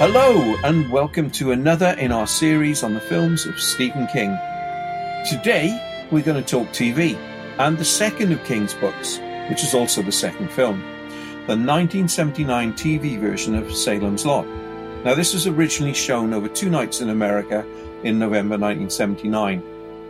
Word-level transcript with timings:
Hello, 0.00 0.56
and 0.64 0.90
welcome 0.90 1.30
to 1.32 1.52
another 1.52 1.94
in 1.98 2.10
our 2.10 2.26
series 2.26 2.82
on 2.82 2.94
the 2.94 3.00
films 3.00 3.44
of 3.44 3.60
Stephen 3.60 4.06
King. 4.06 4.34
Today, 5.28 5.78
we're 6.10 6.24
going 6.24 6.42
to 6.42 6.50
talk 6.50 6.68
TV 6.68 7.16
and 7.58 7.76
the 7.76 7.84
second 7.84 8.32
of 8.32 8.42
King's 8.44 8.72
books, 8.72 9.18
which 9.50 9.62
is 9.62 9.74
also 9.74 10.00
the 10.00 10.10
second 10.10 10.50
film, 10.52 10.80
the 11.46 11.54
1979 11.54 12.72
TV 12.72 13.20
version 13.20 13.54
of 13.54 13.70
Salem's 13.76 14.24
Lot. 14.24 14.46
Now, 15.04 15.14
this 15.14 15.34
was 15.34 15.46
originally 15.46 15.92
shown 15.92 16.32
over 16.32 16.48
two 16.48 16.70
nights 16.70 17.02
in 17.02 17.10
America 17.10 17.58
in 18.02 18.18
November 18.18 18.56
1979, 18.56 19.62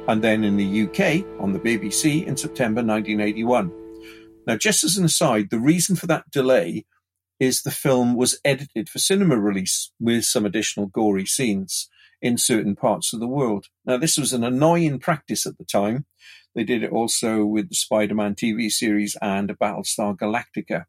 and 0.06 0.22
then 0.22 0.44
in 0.44 0.56
the 0.56 0.82
UK 0.84 1.26
on 1.40 1.52
the 1.52 1.58
BBC 1.58 2.24
in 2.24 2.36
September 2.36 2.80
1981. 2.80 3.72
Now, 4.46 4.56
just 4.56 4.84
as 4.84 4.96
an 4.98 5.04
aside, 5.04 5.50
the 5.50 5.58
reason 5.58 5.96
for 5.96 6.06
that 6.06 6.30
delay 6.30 6.84
is 7.40 7.62
the 7.62 7.70
film 7.70 8.14
was 8.14 8.38
edited 8.44 8.88
for 8.88 8.98
cinema 8.98 9.38
release 9.38 9.90
with 9.98 10.24
some 10.24 10.44
additional 10.44 10.86
gory 10.86 11.26
scenes 11.26 11.88
in 12.22 12.36
certain 12.36 12.76
parts 12.76 13.12
of 13.12 13.20
the 13.20 13.26
world. 13.26 13.66
Now, 13.86 13.96
this 13.96 14.18
was 14.18 14.34
an 14.34 14.44
annoying 14.44 14.98
practice 14.98 15.46
at 15.46 15.56
the 15.56 15.64
time. 15.64 16.04
They 16.54 16.64
did 16.64 16.82
it 16.82 16.92
also 16.92 17.44
with 17.44 17.70
the 17.70 17.74
Spider 17.74 18.14
Man 18.14 18.34
TV 18.34 18.70
series 18.70 19.16
and 19.22 19.48
Battlestar 19.58 20.16
Galactica. 20.16 20.84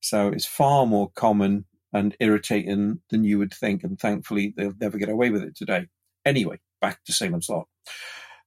So 0.00 0.28
it's 0.28 0.46
far 0.46 0.86
more 0.86 1.10
common 1.14 1.64
and 1.92 2.16
irritating 2.20 3.00
than 3.08 3.24
you 3.24 3.38
would 3.38 3.54
think, 3.54 3.82
and 3.82 3.98
thankfully 3.98 4.52
they'll 4.56 4.74
never 4.80 4.98
get 4.98 5.08
away 5.08 5.30
with 5.30 5.42
it 5.42 5.56
today. 5.56 5.86
Anyway, 6.24 6.60
back 6.80 7.02
to 7.04 7.12
Salem's 7.12 7.48
Lot. 7.48 7.66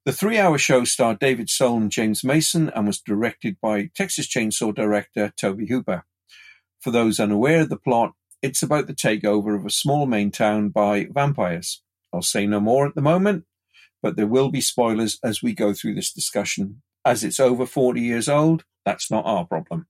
The 0.06 0.12
three 0.12 0.38
hour 0.38 0.58
show 0.58 0.84
starred 0.84 1.20
David 1.20 1.50
Soul 1.50 1.78
and 1.78 1.92
James 1.92 2.24
Mason 2.24 2.70
and 2.76 2.86
was 2.86 3.00
directed 3.00 3.58
by 3.62 3.90
Texas 3.96 4.28
Chainsaw 4.28 4.76
director 4.76 5.34
Tobe 5.36 5.68
Hooper. 5.68 6.06
For 6.84 6.92
those 6.92 7.18
unaware 7.18 7.62
of 7.62 7.70
the 7.70 7.78
plot, 7.78 8.12
it's 8.42 8.62
about 8.62 8.88
the 8.88 8.94
takeover 8.94 9.58
of 9.58 9.66
a 9.66 9.70
small 9.70 10.06
Maine 10.06 10.32
town 10.32 10.68
by 10.68 11.08
vampires. 11.10 11.82
I'll 12.12 12.22
say 12.22 12.46
no 12.46 12.60
more 12.60 12.86
at 12.86 12.94
the 12.94 13.02
moment, 13.02 13.46
but 14.02 14.18
there 14.18 14.28
will 14.28 14.52
be 14.52 14.60
spoilers 14.60 15.18
as 15.24 15.42
we 15.42 15.54
go 15.54 15.74
through 15.74 15.96
this 15.96 16.12
discussion. 16.12 16.82
As 17.06 17.24
it's 17.24 17.40
over 17.40 17.66
40 17.66 18.02
years 18.02 18.28
old, 18.28 18.66
that's 18.84 19.10
not 19.10 19.26
our 19.26 19.46
problem. 19.46 19.88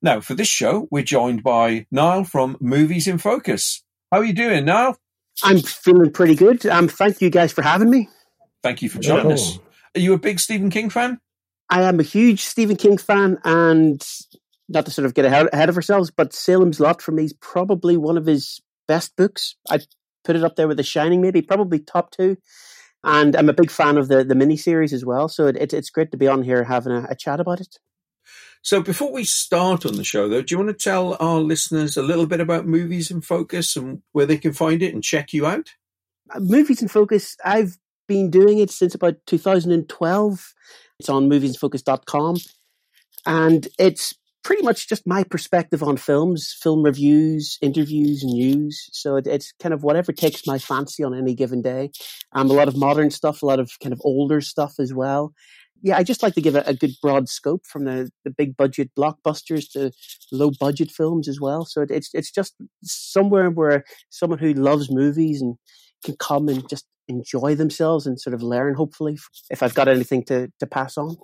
Now, 0.00 0.22
for 0.22 0.32
this 0.32 0.48
show, 0.48 0.88
we're 0.90 1.04
joined 1.04 1.42
by 1.42 1.86
Niall 1.90 2.24
from 2.24 2.56
Movies 2.60 3.06
in 3.06 3.18
Focus. 3.18 3.84
How 4.10 4.20
are 4.20 4.24
you 4.24 4.32
doing, 4.32 4.64
Niall? 4.64 4.96
I'm 5.42 5.60
feeling 5.60 6.12
pretty 6.12 6.34
good. 6.34 6.64
Um, 6.64 6.88
thank 6.88 7.20
you 7.20 7.28
guys 7.28 7.52
for 7.52 7.60
having 7.60 7.90
me. 7.90 8.08
Thank 8.62 8.80
you 8.80 8.88
for 8.88 9.00
joining 9.00 9.28
yeah. 9.28 9.34
us. 9.34 9.58
Are 9.94 10.00
you 10.00 10.14
a 10.14 10.18
big 10.18 10.40
Stephen 10.40 10.70
King 10.70 10.88
fan? 10.88 11.20
I 11.68 11.82
am 11.82 12.00
a 12.00 12.04
huge 12.04 12.40
Stephen 12.40 12.76
King 12.76 12.96
fan, 12.96 13.38
and 13.44 14.02
not 14.68 14.86
to 14.86 14.90
sort 14.90 15.06
of 15.06 15.14
get 15.14 15.26
ahead 15.26 15.68
of 15.68 15.76
ourselves, 15.76 16.10
but 16.10 16.32
Salem's 16.32 16.80
Lot 16.80 17.02
for 17.02 17.12
me 17.12 17.24
is 17.24 17.34
probably 17.34 17.96
one 17.96 18.16
of 18.16 18.26
his 18.26 18.60
best 18.88 19.16
books. 19.16 19.56
I'd 19.70 19.86
put 20.24 20.36
it 20.36 20.44
up 20.44 20.56
there 20.56 20.68
with 20.68 20.78
The 20.78 20.82
Shining, 20.82 21.20
maybe 21.20 21.42
probably 21.42 21.78
top 21.78 22.10
two. 22.10 22.36
And 23.02 23.36
I'm 23.36 23.50
a 23.50 23.54
big 23.54 23.70
fan 23.70 23.98
of 23.98 24.08
the 24.08 24.24
the 24.24 24.34
miniseries 24.34 24.94
as 24.94 25.04
well, 25.04 25.28
so 25.28 25.46
it, 25.46 25.56
it, 25.56 25.74
it's 25.74 25.90
great 25.90 26.10
to 26.12 26.16
be 26.16 26.26
on 26.26 26.42
here 26.42 26.64
having 26.64 26.92
a, 26.92 27.06
a 27.10 27.14
chat 27.14 27.38
about 27.38 27.60
it. 27.60 27.78
So 28.62 28.80
before 28.80 29.12
we 29.12 29.24
start 29.24 29.84
on 29.84 29.96
the 29.96 30.04
show, 30.04 30.26
though, 30.26 30.40
do 30.40 30.54
you 30.54 30.58
want 30.58 30.70
to 30.70 30.82
tell 30.82 31.18
our 31.20 31.38
listeners 31.38 31.98
a 31.98 32.02
little 32.02 32.26
bit 32.26 32.40
about 32.40 32.66
Movies 32.66 33.10
in 33.10 33.20
Focus 33.20 33.76
and 33.76 34.00
where 34.12 34.24
they 34.24 34.38
can 34.38 34.54
find 34.54 34.82
it 34.82 34.94
and 34.94 35.04
check 35.04 35.34
you 35.34 35.44
out? 35.44 35.74
Uh, 36.34 36.40
Movies 36.40 36.80
in 36.80 36.88
Focus, 36.88 37.36
I've 37.44 37.76
been 38.08 38.30
doing 38.30 38.56
it 38.56 38.70
since 38.70 38.94
about 38.94 39.16
2012. 39.26 40.54
It's 40.98 41.10
on 41.10 41.28
moviesinfocus.com. 41.28 42.36
And 43.26 43.68
it's 43.78 44.14
pretty 44.44 44.62
much 44.62 44.88
just 44.88 45.06
my 45.06 45.24
perspective 45.24 45.82
on 45.82 45.96
films, 45.96 46.54
film 46.62 46.82
reviews, 46.82 47.58
interviews, 47.60 48.22
news. 48.24 48.88
So 48.92 49.16
it, 49.16 49.26
it's 49.26 49.52
kind 49.60 49.74
of 49.74 49.82
whatever 49.82 50.12
takes 50.12 50.46
my 50.46 50.58
fancy 50.58 51.02
on 51.02 51.14
any 51.14 51.34
given 51.34 51.62
day. 51.62 51.90
Um, 52.32 52.50
a 52.50 52.54
lot 52.54 52.68
of 52.68 52.76
modern 52.76 53.10
stuff, 53.10 53.42
a 53.42 53.46
lot 53.46 53.58
of 53.58 53.70
kind 53.82 53.92
of 53.92 54.00
older 54.04 54.40
stuff 54.40 54.74
as 54.78 54.92
well. 54.94 55.32
Yeah, 55.82 55.96
I 55.98 56.02
just 56.02 56.22
like 56.22 56.34
to 56.34 56.40
give 56.40 56.54
a, 56.54 56.62
a 56.66 56.74
good 56.74 56.92
broad 57.02 57.28
scope 57.28 57.66
from 57.66 57.84
the, 57.84 58.10
the 58.24 58.30
big 58.30 58.56
budget 58.56 58.90
blockbusters 58.96 59.70
to 59.72 59.90
low 60.30 60.50
budget 60.58 60.90
films 60.90 61.28
as 61.28 61.40
well. 61.40 61.64
So 61.66 61.82
it, 61.82 61.90
it's 61.90 62.10
it's 62.14 62.30
just 62.30 62.54
somewhere 62.82 63.50
where 63.50 63.84
someone 64.08 64.38
who 64.38 64.54
loves 64.54 64.90
movies 64.90 65.42
and 65.42 65.56
can 66.04 66.16
come 66.16 66.48
and 66.48 66.68
just 66.68 66.86
enjoy 67.08 67.54
themselves 67.54 68.06
and 68.06 68.20
sort 68.20 68.34
of 68.34 68.42
learn, 68.42 68.74
hopefully, 68.74 69.18
if 69.50 69.62
I've 69.62 69.74
got 69.74 69.88
anything 69.88 70.24
to, 70.24 70.48
to 70.60 70.66
pass 70.66 70.96
on. 70.96 71.16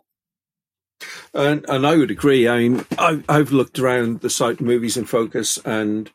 And, 1.34 1.64
and 1.68 1.86
I 1.86 1.96
would 1.96 2.10
agree. 2.10 2.48
I 2.48 2.58
mean, 2.58 2.84
I've, 2.98 3.24
I've 3.28 3.52
looked 3.52 3.78
around 3.78 4.20
the 4.20 4.30
site 4.30 4.60
Movies 4.60 4.96
in 4.96 5.04
Focus, 5.04 5.58
and 5.64 6.10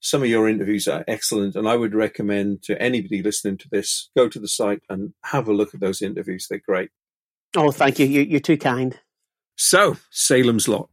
some 0.00 0.22
of 0.22 0.28
your 0.28 0.48
interviews 0.48 0.86
are 0.88 1.04
excellent. 1.08 1.54
And 1.56 1.68
I 1.68 1.76
would 1.76 1.94
recommend 1.94 2.62
to 2.64 2.80
anybody 2.80 3.22
listening 3.22 3.58
to 3.58 3.68
this 3.70 4.10
go 4.16 4.28
to 4.28 4.38
the 4.38 4.48
site 4.48 4.82
and 4.88 5.14
have 5.24 5.48
a 5.48 5.52
look 5.52 5.74
at 5.74 5.80
those 5.80 6.02
interviews. 6.02 6.46
They're 6.48 6.60
great. 6.66 6.90
Oh, 7.56 7.70
thank 7.70 7.98
you. 7.98 8.06
You're 8.06 8.40
too 8.40 8.58
kind. 8.58 8.98
So, 9.56 9.96
Salem's 10.10 10.68
Lot. 10.68 10.90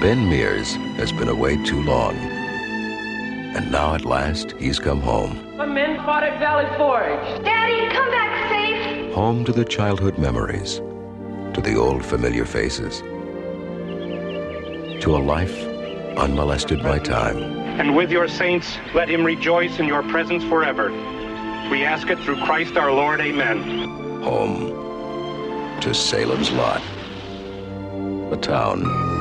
Ben 0.00 0.28
Mears 0.28 0.74
has 0.96 1.12
been 1.12 1.28
away 1.28 1.62
too 1.64 1.80
long. 1.82 2.31
And 3.54 3.70
now 3.70 3.94
at 3.94 4.06
last, 4.06 4.52
he's 4.52 4.78
come 4.78 5.02
home. 5.02 5.56
The 5.58 5.66
men 5.66 5.96
fought 6.06 6.22
at 6.22 6.38
Valley 6.38 6.64
Forge. 6.78 7.44
Daddy, 7.44 7.86
come 7.94 8.10
back 8.10 8.50
safe. 8.50 9.12
Home 9.12 9.44
to 9.44 9.52
the 9.52 9.64
childhood 9.64 10.16
memories, 10.16 10.76
to 11.52 11.60
the 11.60 11.76
old 11.76 12.02
familiar 12.02 12.46
faces, 12.46 13.00
to 15.02 15.16
a 15.16 15.20
life 15.22 15.54
unmolested 16.16 16.82
by 16.82 16.98
time. 16.98 17.42
And 17.78 17.94
with 17.94 18.10
your 18.10 18.26
saints, 18.26 18.78
let 18.94 19.10
him 19.10 19.22
rejoice 19.22 19.78
in 19.78 19.86
your 19.86 20.02
presence 20.04 20.42
forever. 20.44 20.90
We 21.70 21.84
ask 21.84 22.08
it 22.08 22.18
through 22.20 22.42
Christ 22.44 22.78
our 22.78 22.90
Lord. 22.90 23.20
Amen. 23.20 24.22
Home 24.22 25.78
to 25.80 25.94
Salem's 25.94 26.50
Lot. 26.52 26.80
A 28.32 28.36
town 28.38 29.12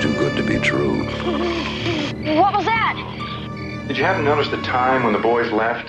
too 0.00 0.14
good 0.14 0.34
to 0.34 0.42
be 0.42 0.58
true. 0.58 1.06
What 2.20 2.52
was 2.52 2.66
that? 2.66 3.84
Did 3.88 3.96
you 3.96 4.04
happen 4.04 4.24
to 4.24 4.30
notice 4.30 4.48
the 4.50 4.60
time 4.60 5.04
when 5.04 5.14
the 5.14 5.18
boys 5.18 5.50
left? 5.52 5.88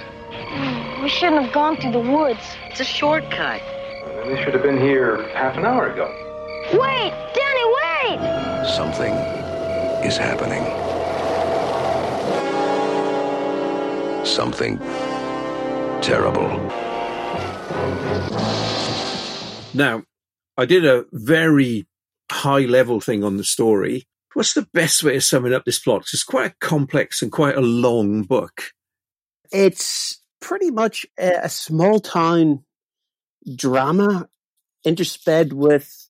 We 1.04 1.10
shouldn't 1.10 1.44
have 1.44 1.54
gone 1.54 1.76
through 1.76 1.92
the 1.92 2.00
woods. 2.00 2.40
It's 2.70 2.80
a 2.80 2.86
shortcut. 2.86 3.62
Well, 4.06 4.28
they 4.28 4.42
should 4.42 4.54
have 4.54 4.64
been 4.64 4.80
here 4.80 5.28
half 5.36 5.58
an 5.58 5.66
hour 5.66 5.92
ago. 5.92 6.08
Wait! 6.72 7.12
Danny, 7.36 7.66
wait! 7.82 8.66
Something 8.66 9.12
is 10.08 10.16
happening. 10.16 10.64
Something 14.26 14.78
terrible. 16.02 16.48
Now, 19.74 20.04
I 20.58 20.66
did 20.66 20.86
a 20.86 21.06
very 21.12 21.88
high 22.32 22.66
level 22.66 23.02
thing 23.02 23.22
on 23.22 23.36
the 23.36 23.44
story. 23.44 24.06
What's 24.34 24.54
the 24.54 24.68
best 24.74 25.04
way 25.04 25.18
of 25.18 25.24
summing 25.24 25.54
up 25.54 25.66
this 25.66 25.80
plot? 25.80 26.08
It's 26.14 26.24
quite 26.24 26.52
a 26.52 26.56
complex 26.60 27.22
and 27.22 27.32
quite 27.32 27.58
a 27.58 27.62
long 27.62 28.24
book. 28.24 28.72
It's 29.52 30.22
pretty 30.40 30.72
much 30.72 31.06
a, 31.20 31.42
a 31.44 31.50
small 31.50 32.00
town 32.00 32.64
drama 33.56 34.30
intersped 34.86 35.54
with 35.54 36.10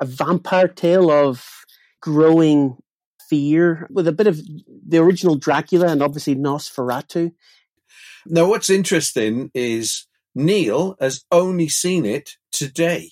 a 0.00 0.06
vampire 0.06 0.68
tale 0.68 1.10
of 1.10 1.46
growing 2.00 2.76
fear 3.28 3.86
with 3.90 4.08
a 4.08 4.12
bit 4.12 4.26
of 4.26 4.40
the 4.86 4.98
original 4.98 5.36
Dracula 5.36 5.88
and 5.88 6.02
obviously 6.02 6.34
Nosferatu. 6.34 7.32
Now, 8.26 8.48
what's 8.48 8.70
interesting 8.70 9.50
is 9.54 10.06
Neil 10.34 10.96
has 11.00 11.24
only 11.30 11.68
seen 11.68 12.04
it 12.04 12.36
today. 12.50 13.10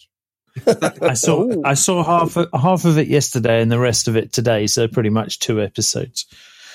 I 1.02 1.14
saw 1.14 1.42
Ooh. 1.42 1.62
I 1.64 1.74
saw 1.74 2.02
half 2.02 2.36
of, 2.36 2.48
half 2.52 2.84
of 2.84 2.98
it 2.98 3.08
yesterday 3.08 3.62
and 3.62 3.70
the 3.70 3.78
rest 3.78 4.08
of 4.08 4.16
it 4.16 4.32
today, 4.32 4.66
so 4.66 4.88
pretty 4.88 5.10
much 5.10 5.38
two 5.38 5.60
episodes. 5.60 6.26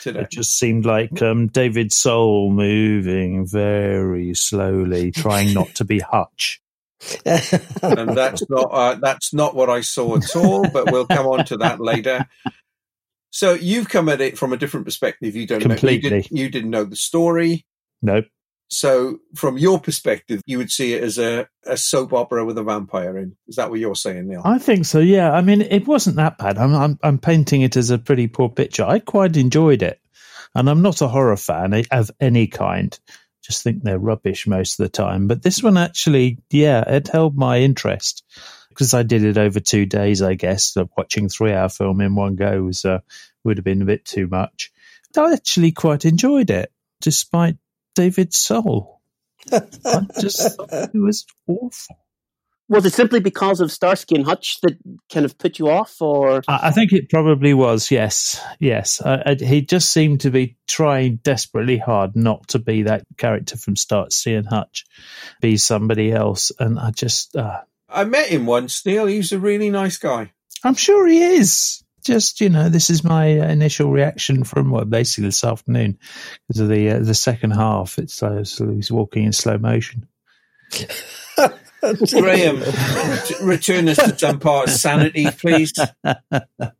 Today. 0.01 0.21
It 0.21 0.31
just 0.31 0.57
seemed 0.57 0.85
like 0.85 1.21
um, 1.21 1.47
David 1.47 1.93
Soul 1.93 2.51
moving 2.51 3.47
very 3.47 4.33
slowly, 4.33 5.11
trying 5.11 5.53
not 5.53 5.75
to 5.75 5.85
be 5.85 5.99
Hutch. 5.99 6.61
and 7.25 8.09
that's 8.15 8.49
not 8.49 8.69
uh, 8.71 8.95
that's 8.95 9.33
not 9.33 9.55
what 9.55 9.69
I 9.69 9.81
saw 9.81 10.17
at 10.17 10.35
all. 10.35 10.69
But 10.69 10.91
we'll 10.91 11.07
come 11.07 11.27
on 11.27 11.45
to 11.45 11.57
that 11.57 11.79
later. 11.79 12.27
So 13.29 13.53
you've 13.53 13.89
come 13.89 14.09
at 14.09 14.21
it 14.21 14.37
from 14.37 14.53
a 14.53 14.57
different 14.57 14.85
perspective. 14.85 15.35
You 15.35 15.47
don't 15.47 15.59
completely. 15.59 16.09
Know, 16.09 16.15
you, 16.17 16.21
did, 16.21 16.31
you 16.31 16.49
didn't 16.49 16.69
know 16.69 16.83
the 16.83 16.95
story. 16.95 17.65
Nope. 18.01 18.25
So, 18.73 19.19
from 19.35 19.57
your 19.57 19.79
perspective, 19.79 20.41
you 20.45 20.57
would 20.57 20.71
see 20.71 20.93
it 20.93 21.03
as 21.03 21.17
a, 21.17 21.47
a 21.65 21.77
soap 21.77 22.11
opera 22.13 22.43
with 22.43 22.57
a 22.57 22.63
vampire 22.63 23.17
in. 23.17 23.35
Is 23.47 23.55
that 23.57 23.69
what 23.69 23.79
you're 23.79 23.95
saying, 23.95 24.27
Neil? 24.27 24.41
I 24.43 24.57
think 24.57 24.85
so. 24.85 24.99
Yeah. 24.99 25.31
I 25.31 25.41
mean, 25.41 25.61
it 25.61 25.87
wasn't 25.87 26.15
that 26.15 26.37
bad. 26.37 26.57
I'm, 26.57 26.73
I'm, 26.73 26.99
I'm 27.03 27.19
painting 27.19 27.61
it 27.61 27.77
as 27.77 27.91
a 27.91 27.97
pretty 27.97 28.27
poor 28.27 28.49
picture. 28.49 28.83
I 28.83 28.99
quite 28.99 29.37
enjoyed 29.37 29.83
it, 29.83 29.99
and 30.55 30.69
I'm 30.69 30.81
not 30.81 31.01
a 31.01 31.07
horror 31.07 31.37
fan 31.37 31.83
of 31.91 32.11
any 32.19 32.47
kind. 32.47 32.99
Just 33.43 33.63
think 33.63 33.83
they're 33.83 33.99
rubbish 33.99 34.47
most 34.47 34.79
of 34.79 34.85
the 34.85 34.89
time. 34.89 35.27
But 35.27 35.43
this 35.43 35.61
one 35.61 35.77
actually, 35.77 36.39
yeah, 36.49 36.81
it 36.87 37.09
held 37.09 37.37
my 37.37 37.59
interest. 37.59 38.23
because 38.73 38.93
I 38.93 39.03
did 39.03 39.23
it 39.23 39.37
over 39.37 39.59
two 39.59 39.85
days, 39.85 40.21
I 40.21 40.33
guess. 40.33 40.65
So 40.73 40.89
watching 40.97 41.29
three 41.29 41.53
hour 41.53 41.69
film 41.69 42.01
in 42.01 42.15
one 42.15 42.35
go 42.35 42.63
was, 42.63 42.85
uh, 42.85 42.99
would 43.43 43.57
have 43.57 43.65
been 43.65 43.81
a 43.81 43.85
bit 43.85 44.05
too 44.05 44.27
much. 44.27 44.71
I 45.15 45.33
actually 45.33 45.71
quite 45.71 46.05
enjoyed 46.05 46.49
it, 46.49 46.71
despite 46.99 47.57
David 47.95 48.33
Soul. 48.33 49.01
I 49.51 49.61
just 50.19 50.55
thought 50.55 50.69
it 50.71 50.91
was 50.93 51.25
awful. 51.47 51.97
Was 52.69 52.85
it 52.85 52.93
simply 52.93 53.19
because 53.19 53.59
of 53.59 53.71
Starsky 53.71 54.15
and 54.15 54.25
Hutch 54.25 54.61
that 54.61 54.77
kind 55.11 55.25
of 55.25 55.37
put 55.37 55.59
you 55.59 55.69
off, 55.69 56.01
or 56.01 56.41
I 56.47 56.71
think 56.71 56.93
it 56.93 57.09
probably 57.09 57.53
was. 57.53 57.91
Yes, 57.91 58.41
yes. 58.59 59.01
Uh, 59.01 59.35
he 59.37 59.61
just 59.61 59.91
seemed 59.91 60.21
to 60.21 60.31
be 60.31 60.57
trying 60.67 61.17
desperately 61.17 61.77
hard 61.77 62.15
not 62.15 62.47
to 62.49 62.59
be 62.59 62.83
that 62.83 63.03
character 63.17 63.57
from 63.57 63.75
Starsky 63.75 64.33
and 64.33 64.47
Hutch, 64.47 64.85
be 65.41 65.57
somebody 65.57 66.13
else, 66.13 66.51
and 66.57 66.79
I 66.79 66.91
just. 66.91 67.35
Uh, 67.35 67.61
I 67.89 68.05
met 68.05 68.29
him 68.29 68.45
once, 68.45 68.83
Neil. 68.85 69.07
He's 69.07 69.33
a 69.33 69.39
really 69.39 69.69
nice 69.69 69.97
guy. 69.97 70.31
I'm 70.63 70.75
sure 70.75 71.05
he 71.05 71.21
is. 71.21 71.82
Just 72.03 72.41
you 72.41 72.49
know, 72.49 72.69
this 72.69 72.89
is 72.89 73.03
my 73.03 73.25
initial 73.25 73.91
reaction 73.91 74.43
from 74.43 74.69
what 74.69 74.89
basically 74.89 75.25
this 75.25 75.43
afternoon 75.43 75.97
because 76.47 76.59
of 76.59 76.69
the 76.69 76.89
uh, 76.89 76.99
the 76.99 77.13
second 77.13 77.51
half. 77.51 77.97
It's 77.97 78.21
uh, 78.21 78.43
he's 78.57 78.91
walking 78.91 79.25
in 79.25 79.33
slow 79.33 79.57
motion. 79.57 80.07
Graham, 82.11 82.63
return 83.41 83.89
us 83.89 83.97
to 83.97 84.17
some 84.17 84.39
part 84.39 84.69
of 84.69 84.73
sanity, 84.73 85.27
please. 85.31 85.73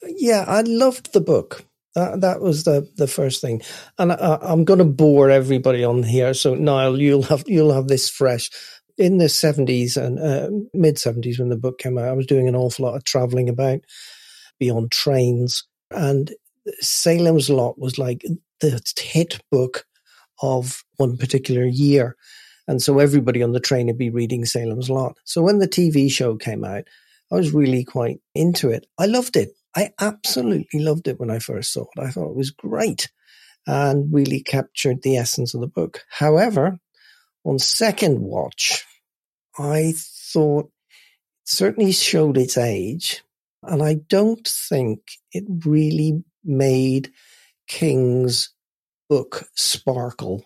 Yeah, 0.03 0.45
I 0.47 0.61
loved 0.61 1.13
the 1.13 1.21
book. 1.21 1.65
That, 1.95 2.21
that 2.21 2.41
was 2.41 2.63
the, 2.63 2.89
the 2.95 3.07
first 3.07 3.39
thing, 3.41 3.61
and 3.99 4.11
I, 4.11 4.39
am 4.41 4.63
going 4.63 4.79
to 4.79 4.85
bore 4.85 5.29
everybody 5.29 5.83
on 5.83 6.01
here. 6.01 6.33
So 6.33 6.55
Niall, 6.55 6.99
you'll 6.99 7.23
have 7.23 7.43
you'll 7.45 7.73
have 7.73 7.87
this 7.87 8.09
fresh. 8.09 8.49
In 8.97 9.17
the 9.17 9.27
seventies 9.27 9.97
and 9.97 10.19
uh, 10.19 10.49
mid 10.73 10.97
seventies, 10.97 11.39
when 11.39 11.49
the 11.49 11.57
book 11.57 11.79
came 11.79 11.97
out, 11.97 12.07
I 12.07 12.13
was 12.13 12.25
doing 12.25 12.47
an 12.47 12.55
awful 12.55 12.85
lot 12.85 12.95
of 12.95 13.03
traveling 13.03 13.49
about, 13.49 13.79
be 14.59 14.69
on 14.69 14.89
trains, 14.89 15.67
and 15.91 16.31
Salem's 16.79 17.49
Lot 17.49 17.77
was 17.77 17.97
like 17.97 18.25
the 18.59 18.81
hit 18.97 19.39
book 19.51 19.85
of 20.41 20.83
one 20.97 21.17
particular 21.17 21.65
year. 21.65 22.15
And 22.67 22.81
so 22.81 22.99
everybody 22.99 23.43
on 23.43 23.51
the 23.51 23.59
train 23.59 23.87
would 23.87 23.97
be 23.97 24.09
reading 24.09 24.45
Salem's 24.45 24.89
Lot. 24.89 25.17
So 25.25 25.41
when 25.41 25.59
the 25.59 25.67
TV 25.67 26.09
show 26.09 26.37
came 26.37 26.63
out, 26.63 26.85
I 27.31 27.35
was 27.35 27.53
really 27.53 27.83
quite 27.83 28.19
into 28.33 28.69
it. 28.69 28.85
I 28.97 29.05
loved 29.05 29.35
it. 29.35 29.49
I 29.75 29.91
absolutely 29.99 30.79
loved 30.79 31.07
it 31.07 31.19
when 31.19 31.31
I 31.31 31.39
first 31.39 31.73
saw 31.73 31.85
it. 31.95 32.01
I 32.01 32.09
thought 32.09 32.29
it 32.29 32.37
was 32.37 32.51
great 32.51 33.09
and 33.65 34.13
really 34.13 34.41
captured 34.41 35.01
the 35.01 35.17
essence 35.17 35.53
of 35.53 35.61
the 35.61 35.67
book. 35.67 36.05
However, 36.09 36.79
on 37.43 37.59
second 37.59 38.21
watch, 38.21 38.85
I 39.57 39.93
thought 39.97 40.65
it 40.65 40.71
certainly 41.49 41.91
showed 41.91 42.37
its 42.37 42.57
age. 42.57 43.22
And 43.63 43.81
I 43.81 43.95
don't 44.07 44.47
think 44.47 44.99
it 45.31 45.43
really 45.65 46.23
made 46.43 47.11
King's 47.67 48.49
book 49.09 49.45
sparkle 49.55 50.43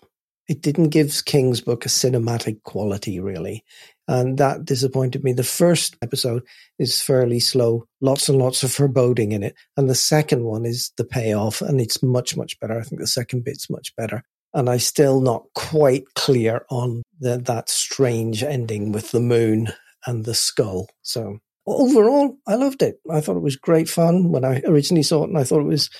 it 0.48 0.62
didn't 0.62 0.88
give 0.88 1.24
King's 1.26 1.60
book 1.60 1.84
a 1.84 1.90
cinematic 1.90 2.62
quality, 2.62 3.20
really. 3.20 3.64
And 4.08 4.38
that 4.38 4.64
disappointed 4.64 5.22
me. 5.22 5.34
The 5.34 5.44
first 5.44 5.96
episode 6.00 6.42
is 6.78 7.02
fairly 7.02 7.38
slow, 7.38 7.84
lots 8.00 8.30
and 8.30 8.38
lots 8.38 8.62
of 8.62 8.72
foreboding 8.72 9.32
in 9.32 9.42
it. 9.42 9.54
And 9.76 9.90
the 9.90 9.94
second 9.94 10.44
one 10.44 10.64
is 10.64 10.90
the 10.96 11.04
payoff, 11.04 11.60
and 11.60 11.80
it's 11.80 12.02
much, 12.02 12.34
much 12.34 12.58
better. 12.60 12.78
I 12.78 12.82
think 12.82 13.00
the 13.00 13.06
second 13.06 13.44
bit's 13.44 13.68
much 13.68 13.94
better. 13.96 14.22
And 14.54 14.70
I'm 14.70 14.78
still 14.78 15.20
not 15.20 15.44
quite 15.54 16.04
clear 16.14 16.64
on 16.70 17.02
the, 17.20 17.36
that 17.36 17.68
strange 17.68 18.42
ending 18.42 18.92
with 18.92 19.10
the 19.10 19.20
moon 19.20 19.68
and 20.06 20.24
the 20.24 20.34
skull. 20.34 20.88
So 21.02 21.40
overall, 21.76 22.36
I 22.46 22.54
loved 22.54 22.82
it. 22.82 23.00
I 23.10 23.20
thought 23.20 23.36
it 23.36 23.42
was 23.42 23.56
great 23.56 23.88
fun 23.88 24.30
when 24.30 24.44
I 24.44 24.62
originally 24.66 25.02
saw 25.02 25.24
it, 25.24 25.28
and 25.28 25.38
I 25.38 25.44
thought 25.44 25.60
it 25.60 25.66
was 25.66 25.90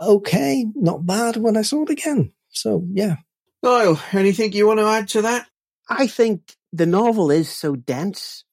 okay, 0.00 0.66
not 0.74 1.06
bad 1.06 1.36
when 1.36 1.56
I 1.56 1.62
saw 1.62 1.82
it 1.82 1.90
again. 1.90 2.32
So 2.50 2.84
yeah, 2.92 3.16
Niall, 3.62 4.00
anything 4.12 4.52
you 4.52 4.66
want 4.66 4.80
to 4.80 4.86
add 4.86 5.08
to 5.08 5.22
that? 5.22 5.46
I 5.88 6.06
think 6.06 6.56
the 6.72 6.86
novel 6.86 7.30
is 7.30 7.48
so 7.48 7.76
dense 7.76 8.44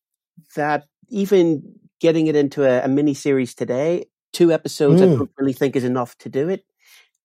that 0.56 0.86
even 1.10 1.76
getting 2.00 2.28
it 2.28 2.36
into 2.36 2.64
a, 2.64 2.86
a 2.86 2.88
mini 2.88 3.14
series 3.14 3.54
today, 3.56 4.06
two 4.34 4.52
episodes, 4.52 5.02
mm. 5.02 5.14
I 5.14 5.18
don't 5.18 5.32
really 5.38 5.54
think 5.54 5.76
is 5.76 5.84
enough 5.84 6.18
to 6.20 6.30
do 6.30 6.50
it. 6.50 6.64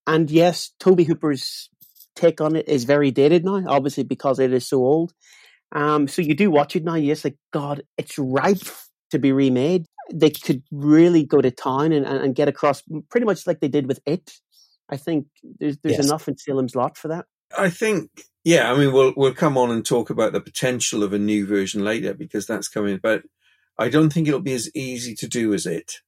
And 0.06 0.30
yes, 0.30 0.72
Tobe 0.78 1.00
Hooper's 1.00 1.70
take 2.14 2.40
on 2.40 2.56
it 2.56 2.68
is 2.68 2.84
very 2.84 3.10
dated 3.10 3.44
now, 3.44 3.62
obviously 3.66 4.04
because 4.04 4.38
it 4.38 4.52
is 4.52 4.66
so 4.66 4.78
old. 4.78 5.12
Um, 5.72 6.06
so 6.06 6.22
you 6.22 6.34
do 6.34 6.50
watch 6.50 6.76
it 6.76 6.84
now, 6.84 6.94
you're 6.94 7.16
like, 7.24 7.36
God, 7.52 7.82
it's 7.98 8.18
ripe 8.18 8.62
to 9.10 9.18
be 9.18 9.32
remade. 9.32 9.86
They 10.12 10.30
could 10.30 10.62
really 10.70 11.24
go 11.24 11.40
to 11.40 11.50
town 11.50 11.92
and, 11.92 12.06
and 12.06 12.34
get 12.34 12.48
across 12.48 12.82
pretty 13.10 13.26
much 13.26 13.46
like 13.46 13.60
they 13.60 13.68
did 13.68 13.86
with 13.86 14.00
it. 14.06 14.32
I 14.88 14.96
think 14.96 15.26
there's 15.58 15.78
there's 15.78 15.96
yes. 15.96 16.06
enough 16.06 16.28
in 16.28 16.36
Salem's 16.36 16.76
Lot 16.76 16.98
for 16.98 17.08
that. 17.08 17.26
I 17.56 17.70
think, 17.70 18.10
yeah, 18.44 18.70
I 18.70 18.76
mean, 18.76 18.92
we'll 18.92 19.14
we'll 19.16 19.34
come 19.34 19.56
on 19.56 19.70
and 19.70 19.84
talk 19.84 20.10
about 20.10 20.32
the 20.32 20.40
potential 20.40 21.02
of 21.02 21.12
a 21.12 21.18
new 21.18 21.46
version 21.46 21.84
later 21.84 22.14
because 22.14 22.46
that's 22.46 22.68
coming. 22.68 22.98
But 23.02 23.22
I 23.78 23.88
don't 23.88 24.12
think 24.12 24.28
it'll 24.28 24.40
be 24.40 24.52
as 24.52 24.70
easy 24.74 25.14
to 25.16 25.26
do 25.26 25.54
as 25.54 25.66
it 25.66 26.00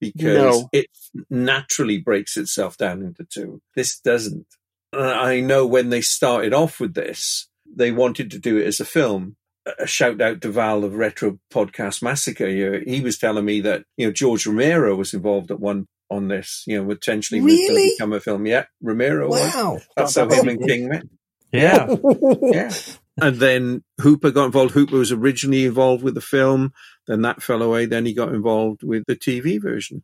because 0.00 0.62
no. 0.62 0.68
it 0.72 0.86
naturally 1.30 1.98
breaks 1.98 2.36
itself 2.36 2.76
down 2.76 3.02
into 3.02 3.24
two. 3.24 3.60
This 3.76 3.98
doesn't. 4.00 4.46
I 4.92 5.40
know 5.40 5.66
when 5.66 5.88
they 5.88 6.02
started 6.02 6.52
off 6.52 6.80
with 6.80 6.94
this, 6.94 7.48
they 7.64 7.92
wanted 7.92 8.30
to 8.32 8.38
do 8.38 8.58
it 8.58 8.66
as 8.66 8.80
a 8.80 8.84
film. 8.84 9.36
A 9.78 9.86
shout 9.86 10.20
out 10.20 10.40
to 10.40 10.50
Val 10.50 10.82
of 10.82 10.96
Retro 10.96 11.38
Podcast 11.52 12.02
Massacre. 12.02 12.80
He 12.84 13.00
was 13.00 13.18
telling 13.18 13.44
me 13.44 13.60
that 13.60 13.84
you 13.96 14.06
know 14.06 14.12
George 14.12 14.46
Romero 14.46 14.96
was 14.96 15.14
involved 15.14 15.50
at 15.52 15.60
one 15.60 15.86
on 16.12 16.28
this, 16.28 16.64
you 16.66 16.78
know, 16.78 16.86
potentially 16.88 17.40
really? 17.40 17.92
become 17.92 18.12
a 18.12 18.20
film. 18.20 18.46
Yeah, 18.46 18.66
Romero. 18.82 19.30
Wow, 19.30 19.74
was. 19.74 19.88
that's 19.96 20.16
how 20.16 20.28
him 20.28 20.48
and 20.48 20.62
King 20.62 20.88
met. 20.88 21.04
Yeah, 21.52 21.94
yeah. 22.42 22.72
And 23.20 23.36
then 23.36 23.84
Hooper 24.00 24.30
got 24.30 24.46
involved. 24.46 24.72
Hooper 24.72 24.96
was 24.96 25.12
originally 25.12 25.66
involved 25.66 26.02
with 26.02 26.14
the 26.14 26.20
film. 26.20 26.72
Then 27.06 27.22
that 27.22 27.42
fell 27.42 27.62
away. 27.62 27.86
Then 27.86 28.06
he 28.06 28.14
got 28.14 28.34
involved 28.34 28.82
with 28.82 29.04
the 29.06 29.16
TV 29.16 29.60
version. 29.60 30.02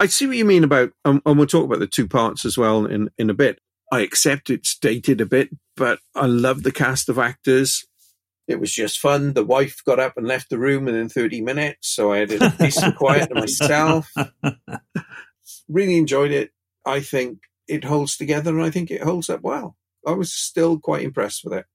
I 0.00 0.06
see 0.06 0.26
what 0.26 0.36
you 0.36 0.44
mean 0.44 0.64
about, 0.64 0.90
um, 1.04 1.22
and 1.24 1.38
we'll 1.38 1.46
talk 1.46 1.64
about 1.64 1.78
the 1.78 1.86
two 1.86 2.08
parts 2.08 2.44
as 2.44 2.58
well 2.58 2.84
in 2.86 3.10
in 3.18 3.30
a 3.30 3.34
bit. 3.34 3.60
I 3.92 4.00
accept 4.00 4.50
it's 4.50 4.76
dated 4.76 5.20
a 5.20 5.26
bit, 5.26 5.50
but 5.76 6.00
I 6.14 6.26
love 6.26 6.62
the 6.62 6.72
cast 6.72 7.08
of 7.08 7.18
actors. 7.18 7.86
It 8.48 8.60
was 8.60 8.72
just 8.72 8.98
fun. 8.98 9.34
The 9.34 9.44
wife 9.44 9.82
got 9.84 10.00
up 10.00 10.16
and 10.16 10.26
left 10.26 10.50
the 10.50 10.58
room 10.58 10.86
within 10.86 11.08
30 11.08 11.42
minutes, 11.42 11.88
so 11.88 12.12
I 12.12 12.18
had 12.18 12.32
a 12.32 12.50
peace 12.50 12.82
and 12.82 12.96
quiet 12.96 13.28
to 13.28 13.34
myself 13.34 14.12
really 15.68 15.98
enjoyed 15.98 16.30
it. 16.30 16.50
I 16.84 17.00
think 17.00 17.40
it 17.66 17.84
holds 17.84 18.16
together 18.16 18.50
and 18.56 18.62
I 18.62 18.70
think 18.70 18.90
it 18.90 19.02
holds 19.02 19.28
up 19.28 19.42
well. 19.42 19.76
I 20.06 20.12
was 20.12 20.32
still 20.32 20.78
quite 20.78 21.02
impressed 21.02 21.44
with 21.44 21.52
it 21.52 21.66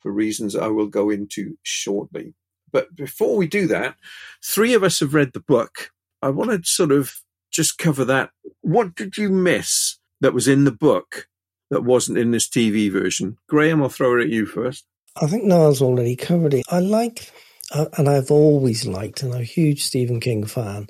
for 0.00 0.12
reasons 0.12 0.54
I 0.54 0.68
will 0.68 0.86
go 0.86 1.10
into 1.10 1.58
shortly. 1.62 2.34
But 2.72 2.94
before 2.94 3.36
we 3.36 3.46
do 3.46 3.66
that, 3.68 3.96
three 4.44 4.74
of 4.74 4.84
us 4.84 5.00
have 5.00 5.14
read 5.14 5.32
the 5.32 5.40
book. 5.40 5.90
I 6.22 6.30
want 6.30 6.50
to 6.50 6.68
sort 6.68 6.92
of 6.92 7.14
just 7.50 7.78
cover 7.78 8.04
that. 8.04 8.30
What 8.60 8.94
did 8.94 9.16
you 9.16 9.30
miss 9.30 9.98
that 10.20 10.34
was 10.34 10.46
in 10.46 10.64
the 10.64 10.72
book 10.72 11.28
that 11.70 11.82
wasn't 11.82 12.18
in 12.18 12.30
this 12.30 12.48
TV 12.48 12.90
version? 12.92 13.38
Graham, 13.48 13.82
I'll 13.82 13.88
throw 13.88 14.18
it 14.18 14.24
at 14.24 14.30
you 14.30 14.46
first. 14.46 14.84
I 15.20 15.26
think 15.26 15.44
Niall's 15.44 15.82
already 15.82 16.16
covered 16.16 16.54
it. 16.54 16.64
I 16.68 16.80
like, 16.80 17.30
uh, 17.72 17.86
and 17.96 18.08
I've 18.08 18.30
always 18.30 18.86
liked, 18.86 19.22
and 19.22 19.34
I'm 19.34 19.40
a 19.40 19.44
huge 19.44 19.84
Stephen 19.84 20.20
King 20.20 20.46
fan, 20.46 20.88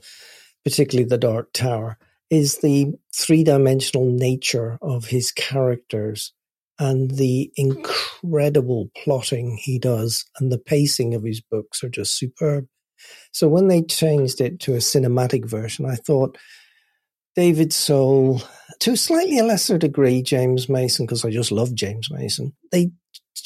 particularly 0.64 1.09
The 1.09 1.18
Dark 1.18 1.52
Tower 1.52 1.99
is 2.30 2.59
the 2.59 2.92
three 3.14 3.45
dimensional 3.45 4.06
nature 4.11 4.78
of 4.83 5.06
his 5.06 5.30
characters 5.30 6.33
and 6.78 7.11
the 7.12 7.50
incredible 7.56 8.90
plotting 9.02 9.59
he 9.62 9.78
does 9.78 10.25
and 10.38 10.52
the 10.52 10.59
pacing 10.59 11.14
of 11.14 11.23
his 11.23 11.40
books 11.40 11.83
are 11.83 11.88
just 11.88 12.18
superb. 12.18 12.66
So 13.33 13.49
when 13.49 13.68
they 13.68 13.83
changed 13.83 14.40
it 14.40 14.61
to 14.61 14.75
a 14.75 14.78
cinematic 14.78 15.49
version, 15.49 15.87
I 15.87 15.95
thought 15.95 16.37
David 17.35 17.73
Soul, 17.73 18.42
to 18.80 18.92
a 18.92 18.97
slightly 18.97 19.40
lesser 19.42 19.78
degree, 19.78 20.23
James 20.23 20.68
Mason, 20.68 21.06
because 21.06 21.25
I 21.25 21.30
just 21.30 21.52
love 21.52 21.75
James 21.75 22.11
Mason, 22.11 22.54
they 22.73 22.90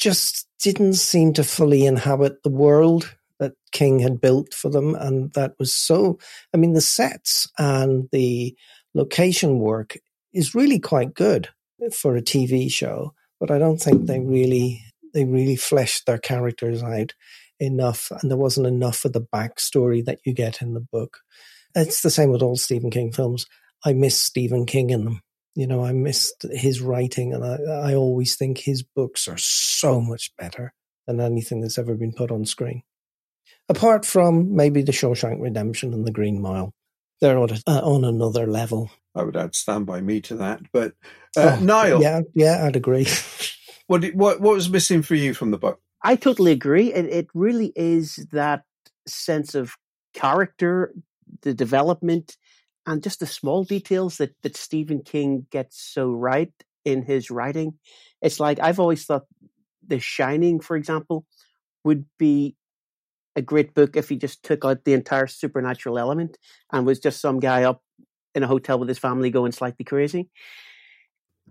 just 0.01 0.47
didn't 0.59 0.95
seem 0.95 1.31
to 1.33 1.43
fully 1.43 1.85
inhabit 1.85 2.41
the 2.43 2.49
world 2.49 3.15
that 3.39 3.53
King 3.71 3.99
had 3.99 4.19
built 4.19 4.53
for 4.53 4.69
them. 4.69 4.95
And 4.95 5.31
that 5.33 5.53
was 5.59 5.73
so, 5.73 6.19
I 6.53 6.57
mean, 6.57 6.73
the 6.73 6.81
sets 6.81 7.47
and 7.57 8.09
the 8.11 8.55
location 8.93 9.59
work 9.59 9.97
is 10.33 10.55
really 10.55 10.79
quite 10.79 11.13
good 11.13 11.49
for 11.93 12.15
a 12.15 12.21
TV 12.21 12.71
show, 12.71 13.13
but 13.39 13.51
I 13.51 13.59
don't 13.59 13.77
think 13.77 14.05
they 14.05 14.19
really, 14.19 14.83
they 15.13 15.23
really 15.23 15.55
fleshed 15.55 16.05
their 16.05 16.19
characters 16.19 16.83
out 16.83 17.13
enough. 17.59 18.11
And 18.21 18.29
there 18.29 18.37
wasn't 18.37 18.67
enough 18.67 19.05
of 19.05 19.13
the 19.13 19.21
backstory 19.21 20.03
that 20.05 20.19
you 20.25 20.33
get 20.33 20.61
in 20.61 20.73
the 20.73 20.81
book. 20.91 21.19
It's 21.75 22.01
the 22.01 22.09
same 22.09 22.31
with 22.31 22.41
all 22.41 22.57
Stephen 22.57 22.89
King 22.89 23.11
films. 23.11 23.45
I 23.85 23.93
miss 23.93 24.19
Stephen 24.19 24.65
King 24.65 24.89
in 24.89 25.05
them. 25.05 25.21
You 25.55 25.67
know, 25.67 25.83
I 25.83 25.91
missed 25.91 26.45
his 26.51 26.81
writing, 26.81 27.33
and 27.33 27.43
I, 27.43 27.91
I 27.91 27.95
always 27.95 28.35
think 28.35 28.59
his 28.59 28.83
books 28.83 29.27
are 29.27 29.37
so 29.37 29.99
much 29.99 30.31
better 30.37 30.73
than 31.07 31.19
anything 31.19 31.61
that's 31.61 31.77
ever 31.77 31.95
been 31.95 32.13
put 32.13 32.31
on 32.31 32.45
screen. 32.45 32.83
Apart 33.67 34.05
from 34.05 34.55
maybe 34.55 34.81
the 34.81 34.91
Shawshank 34.91 35.41
Redemption 35.41 35.93
and 35.93 36.05
the 36.05 36.11
Green 36.11 36.41
Mile, 36.41 36.73
they're 37.19 37.37
on, 37.37 37.51
a, 37.51 37.59
uh, 37.67 37.81
on 37.81 38.03
another 38.03 38.47
level. 38.47 38.89
I 39.15 39.23
would 39.23 39.35
add 39.35 39.55
Stand 39.55 39.85
By 39.85 40.01
Me 40.01 40.21
to 40.21 40.35
that. 40.37 40.61
But 40.71 40.93
uh, 41.37 41.57
oh, 41.59 41.63
Niall. 41.63 42.01
Yeah, 42.01 42.21
yeah, 42.33 42.65
I'd 42.65 42.75
agree. 42.75 43.07
what, 43.87 44.03
what, 44.13 44.41
what 44.41 44.55
was 44.55 44.69
missing 44.69 45.01
for 45.01 45.15
you 45.15 45.33
from 45.33 45.51
the 45.51 45.57
book? 45.57 45.81
I 46.03 46.15
totally 46.15 46.51
agree. 46.51 46.93
It, 46.93 47.05
it 47.05 47.27
really 47.33 47.71
is 47.75 48.27
that 48.31 48.63
sense 49.07 49.55
of 49.55 49.75
character, 50.13 50.93
the 51.41 51.53
development, 51.53 52.37
and 52.85 53.03
just 53.03 53.19
the 53.19 53.27
small 53.27 53.63
details 53.63 54.17
that, 54.17 54.35
that 54.41 54.57
Stephen 54.57 55.01
King 55.03 55.45
gets 55.51 55.81
so 55.81 56.11
right 56.11 56.51
in 56.83 57.03
his 57.03 57.29
writing. 57.29 57.75
It's 58.21 58.39
like 58.39 58.59
I've 58.59 58.79
always 58.79 59.05
thought 59.05 59.25
The 59.87 59.99
Shining, 59.99 60.59
for 60.59 60.75
example, 60.75 61.25
would 61.83 62.05
be 62.17 62.55
a 63.35 63.41
great 63.41 63.73
book 63.73 63.95
if 63.95 64.09
he 64.09 64.17
just 64.17 64.43
took 64.43 64.65
out 64.65 64.83
the 64.83 64.93
entire 64.93 65.27
supernatural 65.27 65.97
element 65.97 66.37
and 66.71 66.85
was 66.85 66.99
just 66.99 67.21
some 67.21 67.39
guy 67.39 67.63
up 67.63 67.81
in 68.35 68.43
a 68.43 68.47
hotel 68.47 68.79
with 68.79 68.89
his 68.89 68.99
family 68.99 69.29
going 69.29 69.51
slightly 69.51 69.85
crazy. 69.85 70.29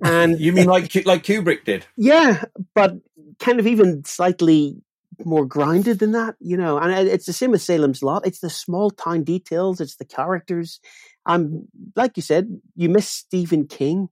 And 0.02 0.40
you 0.40 0.52
mean 0.52 0.66
like 0.66 0.94
like 1.04 1.24
Kubrick 1.24 1.64
did? 1.64 1.84
Yeah, 1.96 2.44
but 2.74 2.94
kind 3.38 3.60
of 3.60 3.66
even 3.66 4.04
slightly 4.04 4.82
more 5.24 5.44
grounded 5.44 5.98
than 5.98 6.12
that, 6.12 6.36
you 6.40 6.56
know. 6.56 6.78
And 6.78 6.92
uh, 6.92 7.12
it's 7.12 7.26
the 7.26 7.32
same 7.32 7.50
with 7.50 7.62
Salem's 7.62 8.02
Lot. 8.02 8.26
It's 8.26 8.40
the 8.40 8.50
small 8.50 8.90
town 8.90 9.24
details. 9.24 9.80
It's 9.80 9.96
the 9.96 10.04
characters. 10.04 10.80
Um, 11.26 11.68
like 11.96 12.16
you 12.16 12.22
said, 12.22 12.60
you 12.74 12.88
miss 12.88 13.08
Stephen 13.08 13.66
King, 13.66 14.08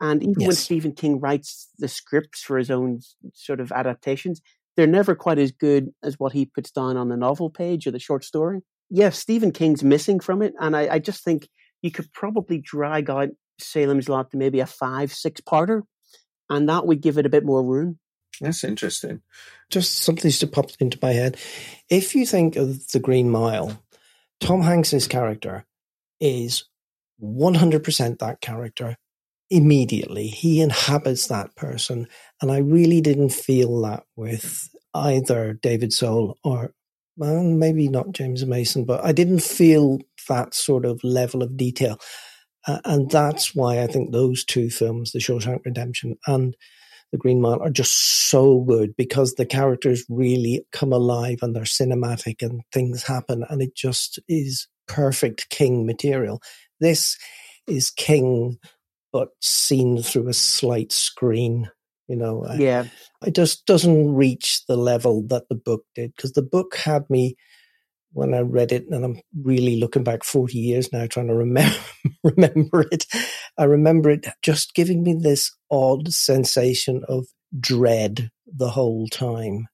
and 0.00 0.22
even 0.22 0.40
yes. 0.40 0.46
when 0.48 0.56
Stephen 0.56 0.92
King 0.92 1.20
writes 1.20 1.68
the 1.78 1.88
scripts 1.88 2.42
for 2.42 2.58
his 2.58 2.70
own 2.70 3.00
sort 3.32 3.60
of 3.60 3.72
adaptations, 3.72 4.40
they're 4.76 4.86
never 4.86 5.14
quite 5.14 5.38
as 5.38 5.52
good 5.52 5.90
as 6.02 6.18
what 6.18 6.32
he 6.32 6.46
puts 6.46 6.70
down 6.70 6.96
on 6.96 7.08
the 7.08 7.16
novel 7.16 7.50
page 7.50 7.86
or 7.86 7.90
the 7.90 7.98
short 7.98 8.24
story. 8.24 8.60
Yeah, 8.90 9.10
Stephen 9.10 9.50
King's 9.50 9.82
missing 9.82 10.20
from 10.20 10.42
it, 10.42 10.54
and 10.60 10.76
I, 10.76 10.94
I 10.94 10.98
just 10.98 11.24
think 11.24 11.48
you 11.82 11.90
could 11.90 12.12
probably 12.12 12.58
drag 12.58 13.10
out 13.10 13.30
Salem's 13.58 14.08
Lot 14.08 14.30
to 14.30 14.36
maybe 14.36 14.60
a 14.60 14.66
five, 14.66 15.12
six 15.12 15.40
parter, 15.40 15.82
and 16.48 16.68
that 16.68 16.86
would 16.86 17.00
give 17.00 17.18
it 17.18 17.26
a 17.26 17.30
bit 17.30 17.44
more 17.44 17.64
room. 17.64 17.98
That's 18.40 18.64
interesting. 18.64 19.22
Just 19.70 19.98
something 19.98 20.30
to 20.30 20.46
pop 20.46 20.70
into 20.78 20.98
my 21.00 21.12
head. 21.12 21.38
If 21.88 22.14
you 22.14 22.26
think 22.26 22.56
of 22.56 22.88
the 22.88 23.00
Green 23.00 23.30
Mile, 23.30 23.82
Tom 24.40 24.62
Hanks's 24.62 25.08
character 25.08 25.64
is 26.20 26.64
100% 27.22 28.18
that 28.18 28.40
character 28.40 28.96
immediately. 29.50 30.26
He 30.26 30.60
inhabits 30.60 31.28
that 31.28 31.54
person. 31.56 32.08
And 32.42 32.50
I 32.50 32.58
really 32.58 33.00
didn't 33.00 33.30
feel 33.30 33.80
that 33.82 34.04
with 34.16 34.68
either 34.94 35.54
David 35.54 35.92
Soul 35.92 36.38
or, 36.42 36.72
well, 37.16 37.42
maybe 37.42 37.88
not 37.88 38.12
James 38.12 38.44
Mason, 38.44 38.84
but 38.84 39.04
I 39.04 39.12
didn't 39.12 39.40
feel 39.40 39.98
that 40.28 40.54
sort 40.54 40.84
of 40.84 41.02
level 41.04 41.42
of 41.42 41.56
detail. 41.56 41.98
Uh, 42.66 42.80
and 42.84 43.10
that's 43.10 43.54
why 43.54 43.82
I 43.82 43.86
think 43.86 44.10
those 44.10 44.44
two 44.44 44.70
films, 44.70 45.12
The 45.12 45.20
Shawshank 45.20 45.64
Redemption 45.64 46.16
and 46.26 46.56
The 47.12 47.18
Green 47.18 47.40
Mile, 47.40 47.60
are 47.62 47.70
just 47.70 48.28
so 48.28 48.60
good 48.62 48.96
because 48.96 49.34
the 49.34 49.46
characters 49.46 50.04
really 50.08 50.66
come 50.72 50.92
alive 50.92 51.38
and 51.42 51.54
they're 51.54 51.62
cinematic 51.62 52.42
and 52.42 52.62
things 52.72 53.04
happen. 53.04 53.44
And 53.48 53.62
it 53.62 53.76
just 53.76 54.18
is 54.28 54.66
perfect 54.86 55.50
King 55.50 55.86
material. 55.86 56.40
This 56.80 57.16
is 57.66 57.90
King, 57.90 58.58
but 59.12 59.28
seen 59.40 60.02
through 60.02 60.28
a 60.28 60.34
slight 60.34 60.92
screen. 60.92 61.70
You 62.08 62.16
know, 62.16 62.46
yeah, 62.56 62.84
it 63.24 63.34
just 63.34 63.66
doesn't 63.66 64.14
reach 64.14 64.64
the 64.68 64.76
level 64.76 65.26
that 65.28 65.48
the 65.48 65.56
book 65.56 65.82
did 65.94 66.12
because 66.14 66.32
the 66.32 66.42
book 66.42 66.76
had 66.76 67.08
me 67.10 67.36
when 68.12 68.32
I 68.32 68.40
read 68.40 68.72
it, 68.72 68.86
and 68.88 69.04
I'm 69.04 69.20
really 69.42 69.78
looking 69.78 70.04
back 70.04 70.24
40 70.24 70.56
years 70.56 70.92
now 70.92 71.06
trying 71.06 71.26
to 71.28 71.34
remember, 71.34 71.76
remember 72.24 72.86
it. 72.90 73.06
I 73.58 73.64
remember 73.64 74.10
it 74.10 74.26
just 74.42 74.74
giving 74.74 75.02
me 75.02 75.14
this 75.14 75.54
odd 75.70 76.12
sensation 76.12 77.02
of 77.08 77.26
dread 77.60 78.30
the 78.46 78.70
whole 78.70 79.06
time. 79.08 79.66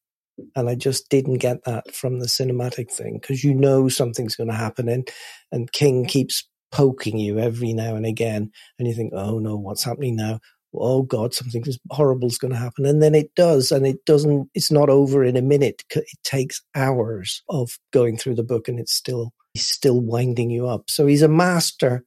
And 0.54 0.68
I 0.68 0.74
just 0.74 1.08
didn't 1.08 1.38
get 1.38 1.64
that 1.64 1.94
from 1.94 2.18
the 2.18 2.26
cinematic 2.26 2.90
thing 2.90 3.18
because 3.20 3.44
you 3.44 3.54
know 3.54 3.88
something's 3.88 4.36
going 4.36 4.50
to 4.50 4.56
happen. 4.56 4.88
And, 4.88 5.08
and 5.50 5.72
King 5.72 6.06
keeps 6.06 6.48
poking 6.70 7.18
you 7.18 7.38
every 7.38 7.72
now 7.72 7.96
and 7.96 8.06
again. 8.06 8.50
And 8.78 8.88
you 8.88 8.94
think, 8.94 9.12
oh 9.14 9.38
no, 9.38 9.56
what's 9.56 9.84
happening 9.84 10.16
now? 10.16 10.40
oh 10.74 11.02
god 11.02 11.34
something 11.34 11.64
horrible 11.90 12.28
is 12.28 12.38
going 12.38 12.52
to 12.52 12.58
happen 12.58 12.86
and 12.86 13.02
then 13.02 13.14
it 13.14 13.34
does 13.34 13.70
and 13.70 13.86
it 13.86 14.04
doesn't 14.04 14.48
it's 14.54 14.70
not 14.70 14.88
over 14.88 15.22
in 15.24 15.36
a 15.36 15.42
minute 15.42 15.82
it 15.94 16.04
takes 16.24 16.62
hours 16.74 17.42
of 17.48 17.78
going 17.92 18.16
through 18.16 18.34
the 18.34 18.42
book 18.42 18.68
and 18.68 18.78
it's 18.78 18.94
still 18.94 19.32
he's 19.54 19.66
still 19.66 20.00
winding 20.00 20.50
you 20.50 20.66
up 20.66 20.84
so 20.88 21.06
he's 21.06 21.22
a 21.22 21.28
master 21.28 22.04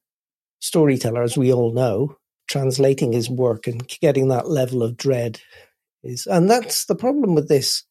storyteller 0.60 1.22
as 1.22 1.38
we 1.38 1.54
all 1.54 1.74
know 1.74 2.16
translating 2.48 3.12
his 3.12 3.30
work 3.30 3.68
and 3.68 3.88
getting 4.02 4.30
that 4.30 4.50
level 4.50 4.82
of 4.82 4.98
dread 4.98 5.40
is 6.04 6.26
and 6.26 6.50
that's 6.50 6.86
the 6.86 6.96
problem 6.96 7.36
with 7.36 7.48
this 7.48 7.84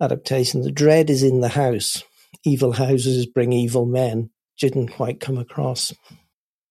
adaptation 0.00 0.62
the 0.62 0.72
dread 0.72 1.10
is 1.10 1.22
in 1.22 1.40
the 1.40 1.48
house 1.48 2.02
evil 2.44 2.72
houses 2.72 3.26
bring 3.26 3.52
evil 3.52 3.86
men 3.86 4.30
didn't 4.58 4.88
quite 4.88 5.20
come 5.20 5.38
across 5.38 5.92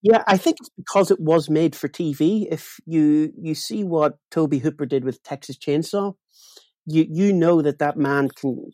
yeah, 0.01 0.23
I 0.27 0.37
think 0.37 0.57
it's 0.61 0.69
because 0.77 1.11
it 1.11 1.19
was 1.19 1.49
made 1.49 1.75
for 1.75 1.89
TV. 1.89 2.47
If 2.49 2.79
you 2.85 3.33
you 3.37 3.53
see 3.53 3.83
what 3.83 4.17
Tobe 4.31 4.53
Hooper 4.53 4.85
did 4.85 5.03
with 5.03 5.21
Texas 5.23 5.57
Chainsaw, 5.57 6.15
you 6.85 7.05
you 7.09 7.33
know 7.33 7.61
that 7.61 7.79
that 7.79 7.97
man 7.97 8.29
can 8.29 8.71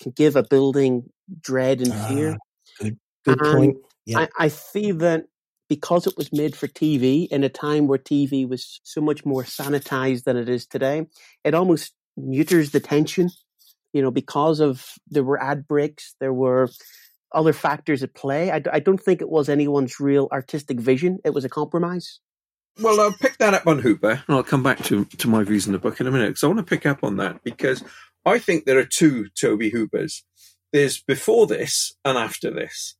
can 0.00 0.12
give 0.12 0.36
a 0.36 0.42
building 0.42 1.10
dread 1.40 1.80
and 1.80 1.94
fear. 2.08 2.36
Ah, 2.36 2.80
good, 2.80 2.98
good 3.24 3.40
and 3.40 3.56
point. 3.56 3.76
Yeah. 4.06 4.20
I, 4.20 4.28
I 4.38 4.48
feel 4.48 4.96
that 4.96 5.24
because 5.68 6.06
it 6.06 6.14
was 6.16 6.32
made 6.32 6.56
for 6.56 6.66
TV 6.66 7.28
in 7.28 7.44
a 7.44 7.48
time 7.48 7.86
where 7.86 7.98
TV 7.98 8.48
was 8.48 8.80
so 8.84 9.00
much 9.00 9.24
more 9.24 9.42
sanitized 9.42 10.24
than 10.24 10.36
it 10.36 10.48
is 10.48 10.66
today, 10.66 11.06
it 11.42 11.54
almost 11.54 11.94
neuters 12.16 12.70
the 12.70 12.80
tension. 12.80 13.28
You 13.94 14.02
know, 14.02 14.10
because 14.10 14.60
of 14.60 14.84
there 15.08 15.24
were 15.24 15.42
ad 15.42 15.66
breaks, 15.66 16.14
there 16.20 16.34
were 16.34 16.68
other 17.32 17.54
factors 17.54 18.02
at 18.02 18.14
play. 18.14 18.50
I, 18.50 18.60
I 18.70 18.80
don't 18.80 19.00
think 19.00 19.22
it 19.22 19.30
was 19.30 19.48
anyone's 19.48 19.98
real 19.98 20.28
artistic 20.30 20.78
vision. 20.78 21.18
It 21.24 21.32
was 21.32 21.46
a 21.46 21.48
compromise. 21.48 22.20
Well, 22.80 23.00
I'll 23.00 23.12
pick 23.12 23.38
that 23.38 23.54
up 23.54 23.66
on 23.66 23.78
Hooper, 23.78 24.22
and 24.26 24.36
I'll 24.36 24.42
come 24.42 24.62
back 24.62 24.82
to, 24.84 25.04
to 25.04 25.28
my 25.28 25.44
views 25.44 25.66
in 25.66 25.72
the 25.72 25.78
book 25.78 26.00
in 26.00 26.08
a 26.08 26.10
minute 26.10 26.28
because 26.28 26.42
I 26.42 26.48
want 26.48 26.58
to 26.58 26.64
pick 26.64 26.84
up 26.84 27.04
on 27.04 27.16
that 27.16 27.42
because 27.44 27.82
I 28.26 28.38
think 28.38 28.64
there 28.64 28.78
are 28.78 28.84
two 28.84 29.28
Tobe 29.40 29.70
Hoopers. 29.72 30.24
There's 30.72 31.00
before 31.00 31.46
this 31.46 31.94
and 32.04 32.18
after 32.18 32.50
this. 32.50 32.96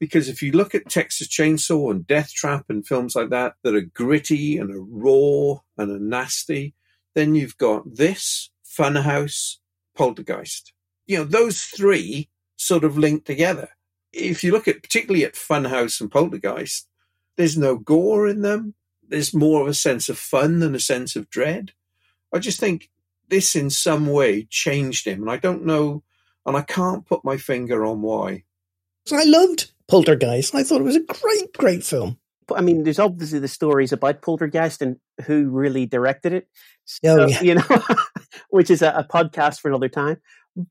Because 0.00 0.28
if 0.28 0.42
you 0.42 0.52
look 0.52 0.74
at 0.74 0.88
Texas 0.88 1.28
Chainsaw 1.28 1.90
and 1.90 2.06
Death 2.06 2.32
Trap 2.32 2.66
and 2.68 2.86
films 2.86 3.14
like 3.14 3.30
that 3.30 3.54
that 3.64 3.74
are 3.74 3.82
gritty 3.82 4.56
and 4.56 4.70
are 4.70 4.80
raw 4.80 5.60
and 5.76 5.90
are 5.90 5.98
nasty, 5.98 6.74
then 7.14 7.34
you've 7.34 7.58
got 7.58 7.96
this, 7.96 8.50
Funhouse, 8.64 9.56
Poltergeist. 9.98 10.72
You 11.06 11.18
know, 11.18 11.24
those 11.24 11.62
three 11.62 12.30
sort 12.56 12.84
of 12.84 12.96
link 12.96 13.24
together 13.24 13.70
if 14.12 14.42
you 14.42 14.52
look 14.52 14.68
at 14.68 14.82
particularly 14.82 15.24
at 15.24 15.34
Funhouse 15.34 16.00
and 16.00 16.10
Poltergeist, 16.10 16.88
there's 17.36 17.56
no 17.56 17.76
gore 17.76 18.26
in 18.28 18.42
them. 18.42 18.74
There's 19.06 19.34
more 19.34 19.62
of 19.62 19.68
a 19.68 19.74
sense 19.74 20.08
of 20.08 20.18
fun 20.18 20.58
than 20.60 20.74
a 20.74 20.80
sense 20.80 21.16
of 21.16 21.30
dread. 21.30 21.72
I 22.32 22.38
just 22.38 22.60
think 22.60 22.90
this 23.28 23.56
in 23.56 23.70
some 23.70 24.06
way 24.06 24.44
changed 24.50 25.06
him, 25.06 25.22
and 25.22 25.30
I 25.30 25.36
don't 25.36 25.64
know, 25.64 26.02
and 26.44 26.56
I 26.56 26.62
can't 26.62 27.06
put 27.06 27.24
my 27.24 27.36
finger 27.36 27.84
on 27.84 28.02
why. 28.02 28.44
I 29.10 29.24
loved 29.24 29.70
Poltergeist. 29.86 30.54
I 30.54 30.62
thought 30.62 30.80
it 30.80 30.84
was 30.84 30.96
a 30.96 31.00
great, 31.00 31.52
great 31.56 31.84
film. 31.84 32.18
I 32.54 32.60
mean, 32.60 32.82
there's 32.82 32.98
obviously 32.98 33.38
the 33.38 33.48
stories 33.48 33.92
about 33.92 34.22
Poltergeist 34.22 34.82
and 34.82 34.98
who 35.24 35.48
really 35.50 35.86
directed 35.86 36.32
it. 36.32 36.48
Oh, 36.50 36.56
so, 36.84 37.20
oh, 37.20 37.26
yeah. 37.26 37.42
You 37.42 37.54
know, 37.56 37.64
which 38.50 38.70
is 38.70 38.82
a, 38.82 38.88
a, 38.90 39.04
podcast 39.04 39.60
for 39.60 39.68
another 39.68 39.88
time. 39.88 40.18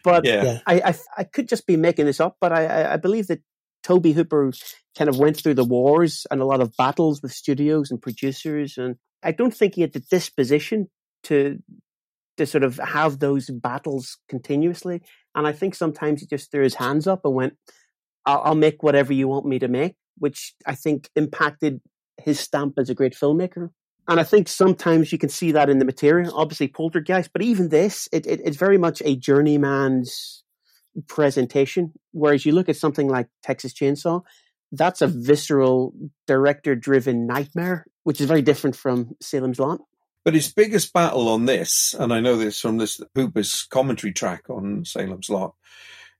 But 0.04 0.26
yeah. 0.26 0.60
I, 0.68 0.82
I, 0.86 0.96
I 1.20 1.24
could 1.24 1.48
just 1.48 1.66
be 1.66 1.78
making 1.78 2.06
this 2.06 2.20
up, 2.20 2.38
but 2.42 2.52
I, 2.52 2.94
I 2.94 2.98
believe 2.98 3.28
that 3.28 3.42
Tobe 3.84 4.08
Hooper 4.08 4.52
kind 4.98 5.10
of 5.10 5.18
went 5.18 5.38
through 5.38 5.54
the 5.54 5.64
wars 5.64 6.28
and 6.30 6.42
a 6.42 6.46
lot 6.46 6.60
of 6.62 6.76
battles 6.78 7.22
with 7.22 7.32
studios 7.32 7.90
and 7.90 8.02
producers, 8.02 8.78
and 8.78 8.98
I 9.24 9.32
don't 9.32 9.56
think 9.56 9.76
he 9.76 9.82
had 9.82 9.94
the 9.94 10.02
disposition 10.02 10.90
to 11.24 11.60
to 12.38 12.46
sort 12.46 12.64
of 12.64 12.78
have 12.78 13.20
those 13.20 13.50
battles 13.50 14.18
continuously. 14.30 15.02
And 15.34 15.48
I 15.48 15.54
think 15.54 15.74
sometimes 15.74 16.22
he 16.22 16.28
just 16.28 16.52
threw 16.52 16.64
his 16.64 16.76
hands 16.76 17.08
up 17.08 17.22
and 17.24 17.34
went, 17.34 17.54
I'll, 18.26 18.42
I'll 18.44 18.56
make 18.56 18.84
whatever 18.84 19.14
you 19.14 19.28
want 19.28 19.46
me 19.46 19.58
to 19.60 19.68
make," 19.68 19.96
which 20.18 20.54
I 20.66 20.76
think 20.76 21.10
impacted 21.16 21.80
his 22.18 22.40
stamp 22.40 22.74
as 22.78 22.90
a 22.90 22.96
great 22.96 23.14
filmmaker. 23.14 23.70
And 24.08 24.20
I 24.20 24.24
think 24.24 24.48
sometimes 24.48 25.12
you 25.12 25.18
can 25.18 25.30
see 25.30 25.52
that 25.52 25.70
in 25.70 25.80
the 25.80 25.86
material. 25.86 26.34
Obviously, 26.36 26.70
Poltergeist, 26.70 27.32
but 27.34 27.42
even 27.42 27.70
this, 27.70 28.08
it, 28.12 28.26
it, 28.26 28.42
it's 28.44 28.58
very 28.58 28.78
much 28.78 29.02
a 29.04 29.16
journeyman's 29.16 30.44
presentation. 31.08 31.92
Whereas 32.12 32.46
you 32.46 32.54
look 32.54 32.70
at 32.70 32.78
something 32.78 33.10
like 33.10 33.28
Texas 33.44 33.74
Chainsaw, 33.74 34.24
that's 34.72 35.02
a 35.02 35.08
visceral, 35.08 35.94
director-driven 36.26 37.28
nightmare, 37.28 37.86
which 38.04 38.22
is 38.22 38.28
very 38.28 38.42
different 38.42 38.76
from 38.76 39.16
Salem's 39.22 39.60
Lot. 39.60 39.82
But 40.24 40.34
his 40.34 40.52
biggest 40.52 40.92
battle 40.92 41.30
on 41.30 41.46
this, 41.46 41.96
and 41.98 42.14
I 42.14 42.20
know 42.20 42.38
this 42.38 42.60
from 42.60 42.78
this 42.78 43.00
Hooper's 43.16 43.64
commentary 43.64 44.12
track 44.14 44.50
on 44.50 44.84
Salem's 44.84 45.30
Lot, 45.30 45.56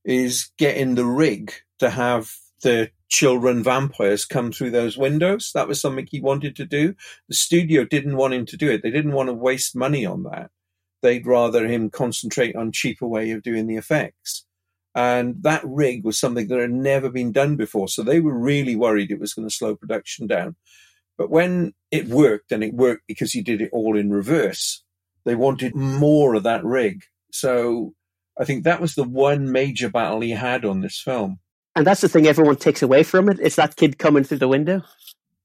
is 0.06 0.52
getting 0.58 0.96
the 0.96 1.06
rig 1.06 1.54
to 1.80 1.90
have 1.90 2.34
the 2.62 2.90
children 3.10 3.64
vampires 3.64 4.26
come 4.26 4.52
through 4.52 4.72
those 4.72 4.98
windows. 4.98 5.52
That 5.54 5.68
was 5.68 5.80
something 5.80 6.08
he 6.10 6.20
wanted 6.20 6.56
to 6.58 6.66
do. 6.66 6.96
The 7.30 7.36
studio 7.36 7.86
didn't 7.86 8.18
want 8.18 8.34
him 8.34 8.46
to 8.48 8.58
do 8.58 8.70
it. 8.70 8.84
They 8.84 8.92
didn't 8.92 9.14
want 9.14 9.30
to 9.30 9.34
waste 9.34 9.76
money 9.76 10.06
on 10.06 10.24
that. 10.24 10.52
They'd 11.02 11.28
rather 11.28 11.68
him 11.68 11.90
concentrate 11.90 12.56
on 12.56 12.72
cheaper 12.72 13.08
way 13.08 13.32
of 13.32 13.44
doing 13.44 13.68
the 13.68 13.78
effects. 13.78 14.46
And 14.96 15.44
that 15.44 15.62
rig 15.64 16.04
was 16.04 16.20
something 16.20 16.48
that 16.48 16.60
had 16.60 16.72
never 16.72 17.10
been 17.10 17.32
done 17.32 17.56
before. 17.56 17.88
So 17.88 18.02
they 18.02 18.20
were 18.20 18.38
really 18.38 18.76
worried 18.76 19.12
it 19.12 19.20
was 19.20 19.34
going 19.34 19.48
to 19.48 19.54
slow 19.54 19.76
production 19.76 20.26
down. 20.26 20.56
But 21.18 21.30
when 21.30 21.74
it 21.92 22.08
worked, 22.08 22.52
and 22.52 22.64
it 22.64 22.74
worked 22.74 23.04
because 23.08 23.32
he 23.32 23.42
did 23.42 23.62
it 23.62 23.70
all 23.72 23.96
in 23.96 24.12
reverse, 24.12 24.84
they 25.24 25.36
wanted 25.36 25.76
more 25.76 26.36
of 26.36 26.44
that 26.44 26.64
rig. 26.64 27.04
So 27.32 27.94
I 28.40 28.46
think 28.46 28.64
that 28.64 28.82
was 28.82 28.96
the 28.96 29.04
one 29.04 29.52
major 29.52 29.90
battle 29.90 30.22
he 30.22 30.32
had 30.32 30.66
on 30.66 30.82
this 30.82 31.00
film. 31.00 31.40
And 31.78 31.86
that's 31.86 32.02
the 32.02 32.10
thing 32.10 32.26
everyone 32.26 32.56
takes 32.56 32.82
away 32.82 33.04
from 33.04 33.30
it. 33.30 33.40
It's 33.40 33.58
that 33.58 33.76
kid 33.76 34.00
coming 34.00 34.24
through 34.24 34.40
the 34.40 34.48
window. 34.48 34.82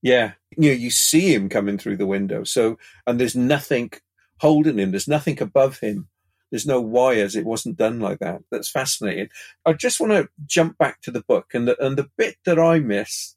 Yeah. 0.01 0.33
You 0.57 0.71
know, 0.71 0.77
you 0.77 0.91
see 0.91 1.35
him 1.35 1.51
coming 1.51 1.77
through 1.77 1.99
the 1.99 2.07
window. 2.07 2.43
So, 2.45 2.79
and 3.07 3.21
there's 3.21 3.37
nothing 3.37 3.93
holding 4.39 4.79
him. 4.79 4.93
There's 4.93 5.07
nothing 5.07 5.43
above 5.43 5.81
him. 5.81 6.09
There's 6.51 6.67
no 6.67 6.81
wires. 6.81 7.37
It 7.37 7.45
wasn't 7.45 7.77
done 7.77 8.01
like 8.01 8.21
that. 8.21 8.41
That's 8.51 8.71
fascinating. 8.71 9.29
I 9.67 9.75
just 9.75 10.01
want 10.01 10.13
to 10.13 10.31
jump 10.47 10.79
back 10.79 11.03
to 11.03 11.11
the 11.11 11.23
book, 11.23 11.53
and 11.53 11.69
the, 11.69 11.85
and 11.85 11.99
the 11.99 12.09
bit 12.17 12.37
that 12.47 12.59
I 12.59 12.79
miss 12.79 13.37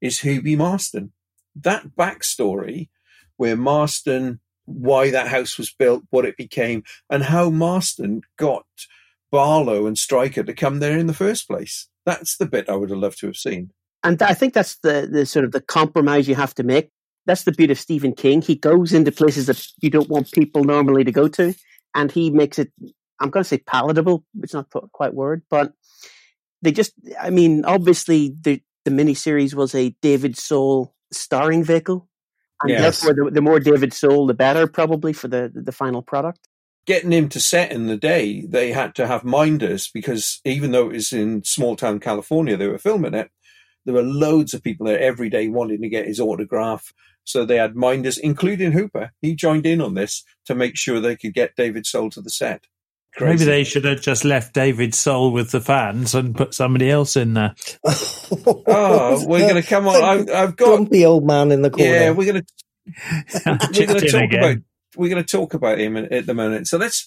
is 0.00 0.20
Hubie 0.20 0.56
Marsten. 0.56 1.10
That 1.56 1.96
backstory 1.96 2.90
where 3.38 3.56
Marsten, 3.56 4.38
why 4.66 5.10
that 5.10 5.28
house 5.28 5.58
was 5.58 5.72
built, 5.72 6.04
what 6.10 6.24
it 6.24 6.36
became, 6.36 6.84
and 7.10 7.24
how 7.24 7.50
Marsten 7.50 8.22
got 8.36 8.66
Barlow 9.32 9.86
and 9.86 9.98
Straker 9.98 10.44
to 10.44 10.54
come 10.54 10.78
there 10.78 10.96
in 10.96 11.08
the 11.08 11.12
first 11.12 11.48
place. 11.48 11.88
That's 12.06 12.38
the 12.38 12.46
bit 12.46 12.70
I 12.70 12.76
would 12.76 12.90
have 12.90 12.98
loved 12.98 13.18
to 13.18 13.26
have 13.26 13.36
seen. 13.36 13.72
And 14.02 14.22
I 14.22 14.32
think 14.34 14.54
that's 14.54 14.76
the, 14.78 15.08
the 15.10 15.26
sort 15.26 15.44
of 15.44 15.52
the 15.52 15.60
compromise 15.60 16.28
you 16.28 16.36
have 16.36 16.54
to 16.54 16.62
make 16.62 16.90
that's 17.26 17.42
the 17.42 17.52
beauty 17.52 17.72
of 17.72 17.78
Stephen 17.78 18.14
King. 18.14 18.40
He 18.40 18.54
goes 18.54 18.92
into 18.92 19.12
places 19.12 19.46
that 19.46 19.64
you 19.80 19.90
don't 19.90 20.08
want 20.08 20.32
people 20.32 20.64
normally 20.64 21.04
to 21.04 21.12
go 21.12 21.28
to, 21.28 21.54
and 21.94 22.10
he 22.10 22.30
makes 22.30 22.58
it. 22.58 22.72
I'm 23.20 23.30
going 23.30 23.42
to 23.42 23.48
say 23.48 23.58
palatable. 23.58 24.24
It's 24.42 24.54
not 24.54 24.70
quite 24.92 25.12
word, 25.12 25.42
but 25.50 25.72
they 26.62 26.72
just. 26.72 26.92
I 27.20 27.30
mean, 27.30 27.64
obviously 27.64 28.34
the 28.40 28.62
the 28.84 28.90
miniseries 28.92 29.54
was 29.54 29.74
a 29.74 29.90
David 30.00 30.38
Soul 30.38 30.94
starring 31.12 31.64
vehicle, 31.64 32.08
and 32.62 32.70
yes. 32.70 32.80
therefore 32.80 33.24
the, 33.24 33.30
the 33.32 33.42
more 33.42 33.58
David 33.58 33.92
Soul, 33.92 34.26
the 34.26 34.34
better, 34.34 34.68
probably 34.68 35.12
for 35.12 35.28
the 35.28 35.50
the 35.52 35.72
final 35.72 36.02
product 36.02 36.48
getting 36.86 37.12
him 37.12 37.28
to 37.30 37.40
set 37.40 37.72
in 37.72 37.86
the 37.86 37.96
day, 37.96 38.44
they 38.46 38.72
had 38.72 38.94
to 38.94 39.06
have 39.06 39.24
minders 39.24 39.90
because 39.92 40.40
even 40.44 40.70
though 40.70 40.88
it 40.88 40.94
was 40.94 41.12
in 41.12 41.44
small 41.44 41.76
town 41.76 42.00
California, 42.00 42.56
they 42.56 42.68
were 42.68 42.78
filming 42.78 43.14
it. 43.14 43.30
There 43.84 43.94
were 43.94 44.02
loads 44.02 44.54
of 44.54 44.62
people 44.62 44.86
there 44.86 44.98
every 44.98 45.28
day 45.28 45.48
wanting 45.48 45.82
to 45.82 45.88
get 45.88 46.06
his 46.06 46.20
autograph. 46.20 46.92
So 47.24 47.44
they 47.44 47.56
had 47.56 47.74
minders, 47.74 48.18
including 48.18 48.72
Hooper. 48.72 49.10
He 49.20 49.34
joined 49.34 49.66
in 49.66 49.80
on 49.80 49.94
this 49.94 50.24
to 50.46 50.54
make 50.54 50.76
sure 50.76 51.00
they 51.00 51.16
could 51.16 51.34
get 51.34 51.56
David 51.56 51.86
Soul 51.86 52.10
to 52.10 52.20
the 52.20 52.30
set. 52.30 52.66
Crazy. 53.16 53.32
Maybe 53.32 53.44
they 53.44 53.64
should 53.64 53.84
have 53.84 54.00
just 54.00 54.24
left 54.24 54.52
David 54.54 54.94
Soul 54.94 55.32
with 55.32 55.50
the 55.50 55.60
fans 55.60 56.14
and 56.14 56.36
put 56.36 56.52
somebody 56.52 56.90
else 56.90 57.16
in 57.16 57.34
there. 57.34 57.54
oh, 57.84 59.24
we're 59.26 59.40
going 59.40 59.54
to 59.54 59.62
come 59.62 59.88
on. 59.88 60.02
I've, 60.02 60.30
I've 60.30 60.56
got 60.56 60.66
grumpy 60.66 61.04
old 61.06 61.26
man 61.26 61.50
in 61.50 61.62
the 61.62 61.70
corner. 61.70 61.90
Yeah, 61.90 62.10
we're 62.10 62.30
going 62.32 62.44
to 62.44 63.42
we're 63.46 63.86
going 63.86 64.00
to 64.00 64.08
talk 64.08 64.22
again. 64.22 64.44
about 64.44 64.56
we're 64.96 65.10
going 65.10 65.24
to 65.24 65.36
talk 65.36 65.54
about 65.54 65.78
him 65.78 65.96
at 65.96 66.26
the 66.26 66.34
moment. 66.34 66.68
So 66.68 66.78
let's 66.78 67.06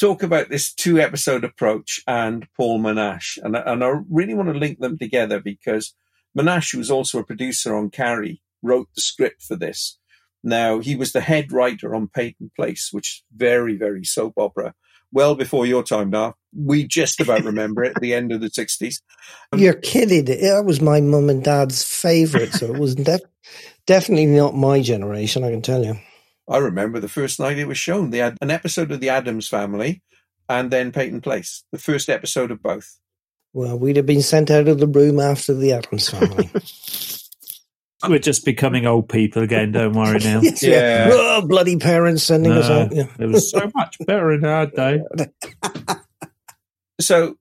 talk 0.00 0.22
about 0.22 0.48
this 0.48 0.72
two 0.72 1.00
episode 1.00 1.44
approach 1.44 2.00
and 2.06 2.46
Paul 2.56 2.80
Monash, 2.80 3.38
and 3.42 3.56
and 3.56 3.84
I 3.84 3.92
really 4.10 4.34
want 4.34 4.52
to 4.52 4.58
link 4.58 4.78
them 4.78 4.98
together 4.98 5.40
because 5.40 5.94
Monash 6.36 6.74
was 6.74 6.90
also 6.90 7.18
a 7.18 7.24
producer 7.24 7.74
on 7.74 7.90
Carrie 7.90 8.42
wrote 8.62 8.88
the 8.94 9.00
script 9.00 9.42
for 9.42 9.56
this. 9.56 9.98
Now, 10.42 10.80
he 10.80 10.96
was 10.96 11.12
the 11.12 11.20
head 11.20 11.52
writer 11.52 11.94
on 11.94 12.08
Peyton 12.08 12.50
Place, 12.56 12.88
which 12.90 13.08
is 13.08 13.22
very, 13.36 13.76
very 13.76 14.04
soap 14.04 14.34
opera. 14.36 14.74
Well 15.12 15.34
before 15.34 15.66
your 15.66 15.82
time 15.82 16.10
now. 16.10 16.34
We 16.56 16.86
just 16.86 17.20
about 17.20 17.44
remember 17.44 17.84
it 17.84 18.00
the 18.00 18.14
end 18.14 18.32
of 18.32 18.40
the 18.40 18.48
60s. 18.48 19.02
Um, 19.52 19.60
You're 19.60 19.74
kidding. 19.74 20.24
That 20.24 20.64
was 20.64 20.80
my 20.80 21.00
mum 21.00 21.28
and 21.28 21.44
dad's 21.44 21.84
favorite. 21.84 22.54
So 22.54 22.74
it 22.74 22.78
was 22.78 22.94
def- 22.94 23.20
definitely 23.86 24.26
not 24.26 24.56
my 24.56 24.80
generation, 24.80 25.44
I 25.44 25.50
can 25.50 25.62
tell 25.62 25.84
you. 25.84 25.98
I 26.52 26.58
remember 26.58 27.00
the 27.00 27.08
first 27.08 27.40
night 27.40 27.58
it 27.58 27.66
was 27.66 27.78
shown. 27.78 28.10
They 28.10 28.18
had 28.18 28.36
an 28.42 28.50
episode 28.50 28.92
of 28.92 29.00
The 29.00 29.08
Addams 29.08 29.48
Family 29.48 30.02
and 30.50 30.70
then 30.70 30.92
Peyton 30.92 31.22
Place, 31.22 31.64
the 31.72 31.78
first 31.78 32.10
episode 32.10 32.50
of 32.50 32.62
both. 32.62 32.98
Well, 33.54 33.78
we'd 33.78 33.96
have 33.96 34.04
been 34.04 34.22
sent 34.22 34.50
out 34.50 34.68
of 34.68 34.78
the 34.78 34.86
room 34.86 35.18
after 35.18 35.54
The 35.54 35.72
Addams 35.72 36.10
Family. 36.10 36.50
We're 38.08 38.18
just 38.18 38.44
becoming 38.44 38.84
old 38.84 39.08
people 39.08 39.42
again. 39.42 39.72
Don't 39.72 39.94
worry 39.94 40.18
now. 40.18 40.40
yes, 40.42 40.62
yeah. 40.62 41.08
yeah. 41.08 41.10
Oh, 41.12 41.46
bloody 41.46 41.76
parents 41.76 42.24
sending 42.24 42.52
no, 42.52 42.60
us 42.60 42.68
out. 42.68 42.94
Yeah. 42.94 43.06
it 43.18 43.26
was 43.26 43.50
so 43.50 43.70
much 43.74 43.96
better 44.06 44.32
in 44.32 44.44
our 44.44 44.66
day. 44.66 45.00
so 47.00 47.36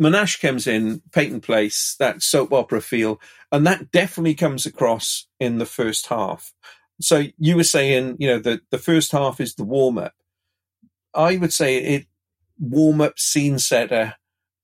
Monash 0.00 0.40
comes 0.40 0.66
in, 0.66 1.02
Peyton 1.12 1.40
Place, 1.40 1.96
that 1.98 2.22
soap 2.22 2.52
opera 2.52 2.80
feel, 2.80 3.20
and 3.50 3.66
that 3.66 3.90
definitely 3.90 4.34
comes 4.34 4.66
across 4.66 5.26
in 5.40 5.58
the 5.58 5.66
first 5.66 6.06
half. 6.06 6.52
So 7.00 7.24
you 7.38 7.56
were 7.56 7.64
saying, 7.64 8.16
you 8.18 8.28
know, 8.28 8.38
that 8.40 8.60
the 8.70 8.78
first 8.78 9.12
half 9.12 9.40
is 9.40 9.54
the 9.54 9.64
warm 9.64 9.98
up. 9.98 10.12
I 11.14 11.36
would 11.36 11.52
say 11.52 11.78
it 11.78 12.06
warm 12.58 13.00
up 13.00 13.18
scene 13.18 13.58
setter, 13.58 14.14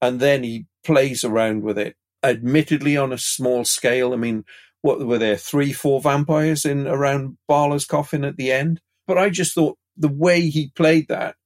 and 0.00 0.20
then 0.20 0.42
he 0.42 0.66
plays 0.84 1.24
around 1.24 1.62
with 1.62 1.78
it. 1.78 1.96
Admittedly, 2.22 2.96
on 2.96 3.12
a 3.12 3.18
small 3.18 3.64
scale. 3.64 4.12
I 4.12 4.16
mean, 4.16 4.44
what 4.82 5.00
were 5.00 5.18
there 5.18 5.36
three, 5.36 5.72
four 5.72 6.00
vampires 6.00 6.64
in 6.64 6.86
around 6.86 7.38
Barlow's 7.48 7.84
coffin 7.84 8.24
at 8.24 8.36
the 8.36 8.52
end? 8.52 8.80
But 9.06 9.18
I 9.18 9.30
just 9.30 9.54
thought 9.54 9.78
the 9.96 10.08
way 10.08 10.48
he 10.48 10.70
played 10.74 11.08
that, 11.08 11.36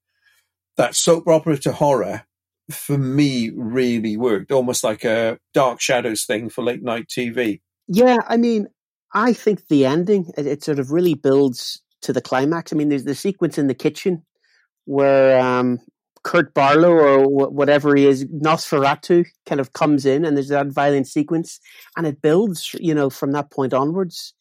that 0.77 0.95
soap 0.95 1.29
opera 1.29 1.59
to 1.59 1.73
horror, 1.73 2.25
for 2.71 2.99
me 2.99 3.51
really 3.55 4.17
worked, 4.17 4.53
almost 4.53 4.85
like 4.85 5.05
a 5.05 5.39
Dark 5.55 5.81
Shadows 5.81 6.25
thing 6.25 6.49
for 6.49 6.63
late 6.63 6.83
night 6.83 7.07
TV. 7.09 7.61
Yeah, 7.89 8.19
I 8.27 8.37
mean, 8.37 8.69
I 9.13 9.33
think 9.33 9.67
the 9.69 9.87
ending 9.87 10.31
it, 10.37 10.47
it 10.47 10.65
sort 10.65 10.79
of 10.79 10.91
really 10.91 11.15
builds 11.15 11.83
to 12.03 12.13
the 12.13 12.21
climax. 12.21 12.73
I 12.73 12.77
mean, 12.77 12.89
there's 12.89 13.05
the 13.05 13.15
sequence 13.15 13.59
in 13.59 13.67
the 13.67 13.75
kitchen 13.75 14.25
where 14.85 15.39
um, 15.41 15.81
Kurt 16.23 16.55
Barlow 16.55 16.93
or 16.93 17.29
whatever 17.29 17.95
he 17.95 18.07
is, 18.07 18.25
Nosferatu, 18.27 19.27
kind 19.47 19.61
of 19.61 19.73
comes 19.73 20.07
in 20.07 20.25
and 20.25 20.37
there's 20.37 20.49
that 20.49 20.69
violent 20.69 21.09
sequence 21.09 21.61
and 21.97 22.07
it 22.07 22.23
builds, 22.23 22.75
you 22.79 22.95
know, 22.95 23.11
from 23.11 23.33
that 23.33 23.51
point 23.51 23.75
onwards. 23.75 24.35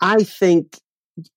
I 0.00 0.24
think 0.24 0.78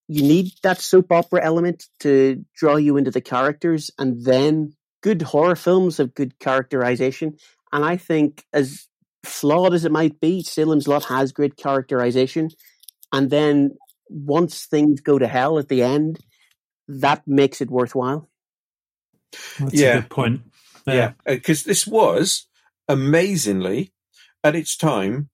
you 0.08 0.24
need 0.24 0.52
that 0.64 0.80
soap 0.80 1.12
opera 1.12 1.44
element 1.44 1.86
to 2.00 2.44
draw 2.56 2.78
you 2.78 2.98
into 2.98 3.12
the 3.12 3.22
characters 3.22 3.92
and 4.00 4.24
then 4.24 4.74
good 5.02 5.22
horror 5.22 5.56
films 5.56 5.98
have 5.98 6.16
good 6.16 6.40
characterization. 6.40 7.38
And 7.72 7.86
I 7.86 7.98
think 7.98 8.44
as 8.54 8.88
flawed 9.28 9.74
as 9.74 9.86
it 9.86 9.92
might 9.92 10.20
be, 10.20 10.42
Salem's 10.42 10.88
Lot 10.88 11.06
has 11.06 11.32
great 11.32 11.58
characterization. 11.58 12.50
And 13.12 13.30
then 13.30 13.78
once 14.10 14.66
things 14.66 15.02
go 15.02 15.20
to 15.20 15.28
hell 15.28 15.58
at 15.58 15.70
the 15.70 15.84
end, 15.84 16.20
that 16.88 17.24
makes 17.28 17.62
it 17.62 17.70
worthwhile. 17.70 18.30
That's 19.60 19.74
yeah. 19.74 19.98
a 19.98 20.02
good 20.02 20.10
point. 20.10 20.42
Yeah, 20.86 21.14
because 21.26 21.66
yeah. 21.66 21.70
Uh, 21.70 21.72
this 21.72 21.88
was 21.88 22.48
amazingly, 22.88 23.92
at 24.44 24.56
its 24.56 24.78
time, 24.78 25.30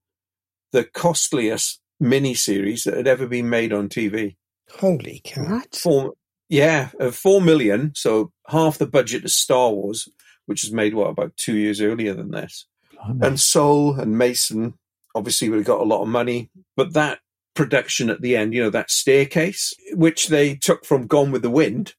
the 0.71 0.86
costliest 0.86 1.82
miniseries 2.01 2.86
that 2.86 2.95
had 2.95 3.08
ever 3.08 3.27
been 3.27 3.49
made 3.49 3.73
on 3.73 3.89
TV. 3.89 4.38
Holy 4.80 5.21
cow! 5.25 5.62
Four, 5.73 6.13
yeah, 6.47 6.89
uh, 6.99 7.12
four 7.12 7.41
million. 7.41 7.91
So 7.95 8.32
half 8.47 8.77
the 8.77 8.88
budget 8.88 9.25
of 9.25 9.32
Star 9.32 9.71
Wars, 9.71 10.08
which 10.45 10.63
was 10.63 10.71
made 10.71 10.93
what 10.93 11.10
about 11.10 11.36
two 11.36 11.58
years 11.58 11.82
earlier 11.82 12.13
than 12.13 12.32
this. 12.32 12.65
Blimey. 13.04 13.28
And 13.28 13.40
Soul 13.40 14.00
and 14.00 14.18
Mason 14.18 14.76
obviously 15.16 15.50
would 15.50 15.58
have 15.58 15.66
got 15.66 15.82
a 15.82 15.86
lot 15.86 16.02
of 16.02 16.08
money, 16.08 16.50
but 16.76 16.94
that 16.94 17.20
production 17.54 18.10
at 18.10 18.22
the 18.22 18.36
end, 18.36 18.54
you 18.54 18.64
know, 18.64 18.70
that 18.70 18.90
staircase, 18.90 19.74
which 19.94 20.28
they 20.28 20.56
took 20.56 20.86
from 20.86 21.08
Gone 21.08 21.32
with 21.32 21.42
the 21.42 21.50
Wind, 21.50 21.94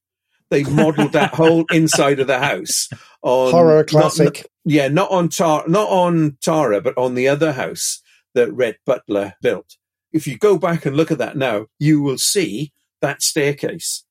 they 0.51 0.65
modelled 0.65 1.13
that 1.13 1.35
whole 1.35 1.65
inside 1.71 2.21
of 2.21 2.27
the 2.27 2.39
house 2.39 2.89
on 3.23 3.51
horror 3.51 3.85
classic. 3.85 4.35
Not, 4.35 4.47
yeah, 4.65 4.89
not 4.89 5.11
on 5.11 5.29
Tar, 5.29 5.65
not 5.67 5.89
on 5.89 6.37
Tara, 6.41 6.81
but 6.81 6.97
on 6.97 7.15
the 7.15 7.29
other 7.29 7.53
house 7.53 8.03
that 8.35 8.53
Rhett 8.53 8.77
Butler 8.87 9.35
built. 9.43 9.77
If 10.13 10.27
you 10.27 10.37
go 10.37 10.59
back 10.59 10.85
and 10.85 10.97
look 10.97 11.11
at 11.11 11.19
that 11.19 11.37
now, 11.37 11.67
you 11.79 12.03
will 12.03 12.19
see 12.19 12.73
that 13.01 13.23
staircase. 13.23 14.05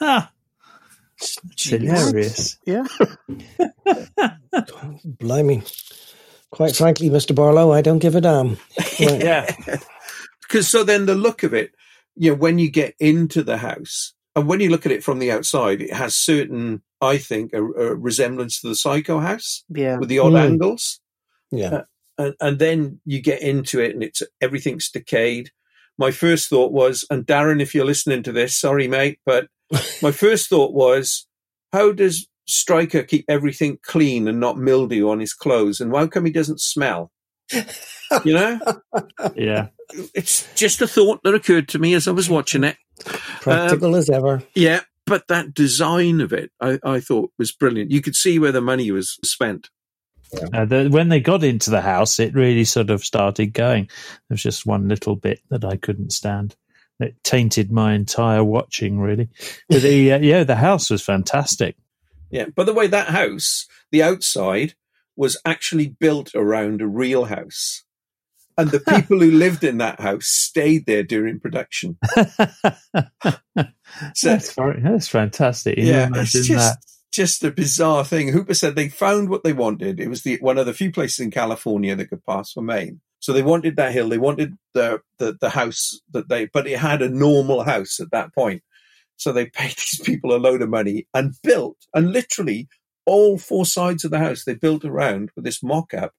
Ah, 0.00 0.32
hilarious. 1.56 2.58
Yeah. 2.66 2.84
Blimey. 5.04 5.62
Quite 6.52 6.76
frankly, 6.76 7.10
Mr. 7.10 7.34
Barlow, 7.34 7.72
I 7.72 7.82
don't 7.82 7.98
give 7.98 8.14
a 8.14 8.20
damn. 8.20 8.58
Right. 9.00 9.24
yeah. 9.24 9.56
Because 10.42 10.68
so 10.68 10.84
then 10.84 11.06
the 11.06 11.14
look 11.14 11.42
of 11.42 11.54
it, 11.54 11.72
you 12.14 12.30
know, 12.30 12.36
when 12.36 12.58
you 12.58 12.70
get 12.70 12.94
into 13.00 13.42
the 13.42 13.56
house, 13.56 14.14
and 14.36 14.46
when 14.46 14.60
you 14.60 14.70
look 14.70 14.86
at 14.86 14.92
it 14.92 15.02
from 15.02 15.18
the 15.18 15.32
outside, 15.32 15.82
it 15.82 15.92
has 15.92 16.14
certain 16.14 16.82
I 17.02 17.18
think, 17.18 17.52
a, 17.52 17.62
a 17.62 17.94
resemblance 17.96 18.60
to 18.60 18.68
the 18.68 18.76
Psycho 18.76 19.18
House. 19.18 19.64
Yeah. 19.68 19.98
With 19.98 20.08
the 20.08 20.20
odd 20.20 20.34
mm. 20.34 20.40
angles. 20.40 21.00
Yeah. 21.50 21.74
Uh, 21.74 21.82
and, 22.16 22.34
and 22.40 22.58
then 22.60 23.00
you 23.04 23.20
get 23.20 23.42
into 23.42 23.80
it 23.80 23.92
and 23.92 24.04
it's 24.04 24.22
everything's 24.40 24.88
decayed. 24.88 25.50
My 25.98 26.12
first 26.12 26.48
thought 26.48 26.72
was, 26.72 27.04
and 27.10 27.26
Darren, 27.26 27.60
if 27.60 27.74
you're 27.74 27.84
listening 27.84 28.22
to 28.22 28.32
this, 28.32 28.58
sorry, 28.58 28.86
mate, 28.86 29.18
but 29.26 29.48
my 30.02 30.12
first 30.12 30.48
thought 30.48 30.72
was, 30.72 31.26
how 31.72 31.90
does 31.92 32.28
Straker 32.46 33.02
keep 33.02 33.24
everything 33.28 33.78
clean 33.82 34.28
and 34.28 34.40
not 34.40 34.58
mildew 34.58 35.08
on 35.08 35.20
his 35.20 35.34
clothes? 35.34 35.80
And 35.80 35.90
why 35.92 36.06
come 36.06 36.24
he 36.24 36.32
doesn't 36.32 36.60
smell? 36.60 37.10
You 38.26 38.34
know? 38.34 38.60
yeah. 39.34 39.68
It's 40.14 40.46
just 40.54 40.82
a 40.82 40.86
thought 40.86 41.22
that 41.24 41.34
occurred 41.34 41.68
to 41.70 41.78
me 41.78 41.94
as 41.94 42.06
I 42.06 42.10
was 42.10 42.28
watching 42.28 42.62
it. 42.62 42.76
Practical 43.40 43.94
um, 43.94 43.94
as 43.94 44.10
ever. 44.10 44.42
Yeah. 44.54 44.80
But 45.06 45.28
that 45.28 45.54
design 45.54 46.20
of 46.20 46.34
it, 46.34 46.50
I, 46.60 46.78
I 46.84 47.00
thought 47.00 47.32
was 47.38 47.52
brilliant. 47.52 47.90
You 47.90 48.02
could 48.02 48.14
see 48.14 48.38
where 48.38 48.52
the 48.52 48.60
money 48.60 48.90
was 48.90 49.18
spent. 49.24 49.70
Uh, 50.52 50.64
the, 50.64 50.88
when 50.90 51.08
they 51.08 51.20
got 51.20 51.42
into 51.42 51.70
the 51.70 51.80
house, 51.80 52.18
it 52.18 52.34
really 52.34 52.64
sort 52.64 52.90
of 52.90 53.04
started 53.04 53.54
going. 53.54 53.86
There 53.86 54.34
was 54.34 54.42
just 54.42 54.66
one 54.66 54.88
little 54.88 55.16
bit 55.16 55.40
that 55.50 55.64
I 55.64 55.76
couldn't 55.76 56.12
stand. 56.12 56.54
It 57.00 57.22
tainted 57.24 57.72
my 57.72 57.94
entire 57.94 58.44
watching, 58.44 58.98
really. 59.00 59.28
But 59.68 59.82
the 59.82 60.12
uh, 60.12 60.18
yeah, 60.18 60.44
the 60.44 60.56
house 60.56 60.88
was 60.88 61.02
fantastic. 61.02 61.76
Yeah. 62.32 62.46
By 62.54 62.64
the 62.64 62.74
way, 62.74 62.88
that 62.88 63.08
house, 63.08 63.66
the 63.92 64.02
outside 64.02 64.74
was 65.16 65.36
actually 65.44 65.88
built 65.88 66.34
around 66.34 66.80
a 66.80 66.88
real 66.88 67.26
house. 67.26 67.84
And 68.58 68.70
the 68.70 68.80
people 68.80 69.20
who 69.20 69.30
lived 69.30 69.64
in 69.64 69.78
that 69.78 70.00
house 70.00 70.26
stayed 70.26 70.86
there 70.86 71.02
during 71.02 71.40
production. 71.40 71.98
so, 72.16 72.28
that's, 74.24 74.54
that's 74.54 75.08
fantastic. 75.08 75.78
You 75.78 75.84
yeah, 75.84 76.08
it's 76.14 76.32
just, 76.32 76.48
that. 76.48 76.76
just 77.10 77.44
a 77.44 77.50
bizarre 77.50 78.04
thing. 78.04 78.28
Hooper 78.28 78.54
said 78.54 78.74
they 78.74 78.88
found 78.88 79.30
what 79.30 79.42
they 79.42 79.52
wanted. 79.54 80.00
It 80.00 80.08
was 80.08 80.22
the 80.22 80.38
one 80.40 80.58
of 80.58 80.66
the 80.66 80.74
few 80.74 80.92
places 80.92 81.20
in 81.20 81.30
California 81.30 81.96
that 81.96 82.08
could 82.08 82.24
pass 82.26 82.52
for 82.52 82.62
Maine. 82.62 83.00
So 83.20 83.32
they 83.32 83.42
wanted 83.42 83.76
that 83.76 83.92
hill. 83.92 84.08
They 84.08 84.18
wanted 84.18 84.54
the, 84.74 85.00
the, 85.18 85.38
the 85.40 85.50
house 85.50 86.00
that 86.10 86.28
they, 86.28 86.46
but 86.46 86.66
it 86.66 86.78
had 86.78 87.02
a 87.02 87.08
normal 87.08 87.62
house 87.62 88.00
at 88.00 88.10
that 88.10 88.34
point. 88.34 88.62
So 89.16 89.32
they 89.32 89.46
paid 89.46 89.70
these 89.76 90.00
people 90.04 90.34
a 90.34 90.38
load 90.38 90.62
of 90.62 90.68
money 90.68 91.06
and 91.14 91.34
built, 91.42 91.76
and 91.94 92.12
literally 92.12 92.68
all 93.04 93.38
four 93.38 93.66
sides 93.66 94.04
of 94.04 94.10
the 94.10 94.18
house 94.18 94.44
they 94.44 94.54
built 94.54 94.84
around 94.84 95.30
with 95.34 95.44
this 95.44 95.62
mock 95.62 95.92
up 95.92 96.12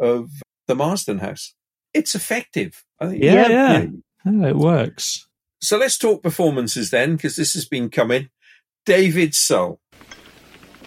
of 0.00 0.30
the 0.66 0.74
Marsten 0.74 1.18
house. 1.18 1.54
It's 1.92 2.14
effective. 2.14 2.84
yeah, 3.00 3.10
yeah, 3.10 3.48
yeah. 3.48 3.86
yeah. 4.24 4.48
it 4.48 4.56
works. 4.56 5.26
So 5.60 5.76
let's 5.76 5.98
talk 5.98 6.22
performances 6.22 6.90
then, 6.90 7.16
because 7.16 7.36
this 7.36 7.52
has 7.52 7.66
been 7.66 7.90
coming. 7.90 8.30
David 8.86 9.34
Soul. 9.34 9.80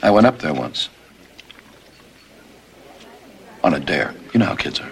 I 0.01 0.09
went 0.09 0.25
up 0.25 0.39
there 0.39 0.53
once. 0.53 0.89
On 3.63 3.73
a 3.73 3.79
dare. 3.79 4.15
You 4.33 4.39
know 4.39 4.47
how 4.47 4.55
kids 4.55 4.79
are. 4.79 4.91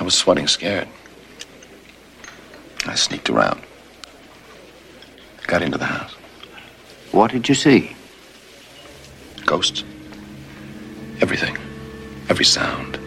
I 0.00 0.04
was 0.04 0.14
sweating 0.14 0.48
scared. 0.48 0.88
I 2.86 2.94
sneaked 2.96 3.30
around. 3.30 3.62
Got 5.46 5.62
into 5.62 5.78
the 5.78 5.84
house. 5.84 6.14
What 7.10 7.30
did 7.30 7.48
you 7.48 7.54
see? 7.54 7.94
Ghosts. 9.44 9.84
Everything. 11.20 11.56
Every 12.28 12.44
sound. 12.44 12.98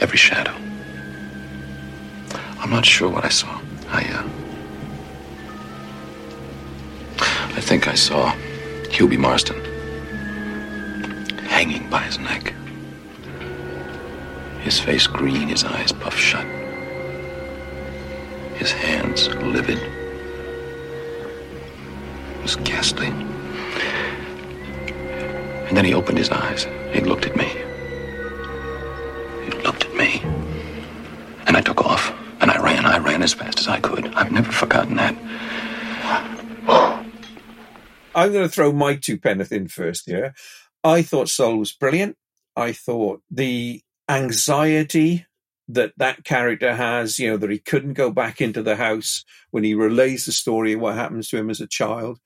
Every 0.00 0.18
shadow. 0.18 0.54
I'm 2.58 2.70
not 2.70 2.84
sure 2.84 3.08
what 3.10 3.24
I 3.24 3.28
saw. 3.28 3.60
I, 3.88 4.04
uh. 4.04 4.28
I 7.56 7.60
think 7.60 7.88
I 7.88 7.94
saw 7.94 8.32
Hubie 8.84 9.18
Marsten 9.18 9.58
hanging 11.46 11.88
by 11.90 12.02
his 12.02 12.18
neck. 12.18 12.54
His 14.60 14.78
face 14.78 15.06
green, 15.06 15.48
his 15.48 15.64
eyes 15.64 15.92
puffed 15.92 16.18
shut. 16.18 16.46
His 18.56 18.70
hands 18.70 19.28
livid. 19.28 19.97
Was 22.48 22.56
ghastly. 22.64 23.08
And 25.68 25.76
then 25.76 25.84
he 25.84 25.92
opened 25.92 26.16
his 26.16 26.30
eyes. 26.30 26.66
He 26.94 27.02
looked 27.02 27.26
at 27.26 27.36
me. 27.36 27.44
He 29.44 29.50
looked 29.60 29.84
at 29.84 29.94
me. 29.94 30.22
And 31.46 31.58
I 31.58 31.60
took 31.60 31.84
off. 31.84 32.10
And 32.40 32.50
I 32.50 32.58
ran. 32.58 32.86
I 32.86 32.96
ran 33.00 33.22
as 33.22 33.34
fast 33.34 33.58
as 33.58 33.68
I 33.68 33.80
could. 33.80 34.06
I've 34.14 34.32
never 34.32 34.50
forgotten 34.50 34.96
that. 34.96 35.14
I'm 38.14 38.32
going 38.32 38.48
to 38.48 38.48
throw 38.48 38.72
my 38.72 38.96
two 38.96 39.18
penneth 39.18 39.52
in 39.52 39.68
first 39.68 40.06
here. 40.06 40.32
I 40.82 41.02
thought 41.02 41.28
Soul 41.28 41.58
was 41.58 41.74
brilliant. 41.74 42.16
I 42.56 42.72
thought 42.72 43.20
the 43.30 43.82
anxiety 44.08 45.26
that 45.68 45.92
that 45.98 46.24
character 46.24 46.74
has, 46.74 47.18
you 47.18 47.28
know, 47.28 47.36
that 47.36 47.50
he 47.50 47.58
couldn't 47.58 47.92
go 47.92 48.10
back 48.10 48.40
into 48.40 48.62
the 48.62 48.76
house 48.76 49.26
when 49.50 49.64
he 49.64 49.74
relays 49.74 50.24
the 50.24 50.32
story 50.32 50.72
of 50.72 50.80
what 50.80 50.94
happens 50.94 51.28
to 51.28 51.36
him 51.36 51.50
as 51.50 51.60
a 51.60 51.66
child. 51.66 52.18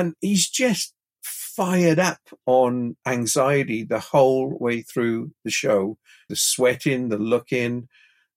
And 0.00 0.14
he's 0.20 0.48
just 0.48 0.92
fired 1.22 1.98
up 1.98 2.20
on 2.44 2.96
anxiety 3.06 3.82
the 3.82 3.98
whole 3.98 4.56
way 4.58 4.82
through 4.82 5.32
the 5.42 5.50
show. 5.50 5.96
The 6.28 6.36
sweating, 6.36 7.08
the 7.08 7.18
looking, 7.18 7.88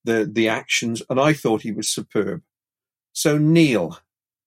the 0.05 0.29
the 0.31 0.47
actions, 0.47 1.01
and 1.09 1.19
I 1.19 1.33
thought 1.33 1.63
he 1.63 1.71
was 1.71 1.89
superb. 1.89 2.41
So 3.13 3.37
Neil, 3.37 3.99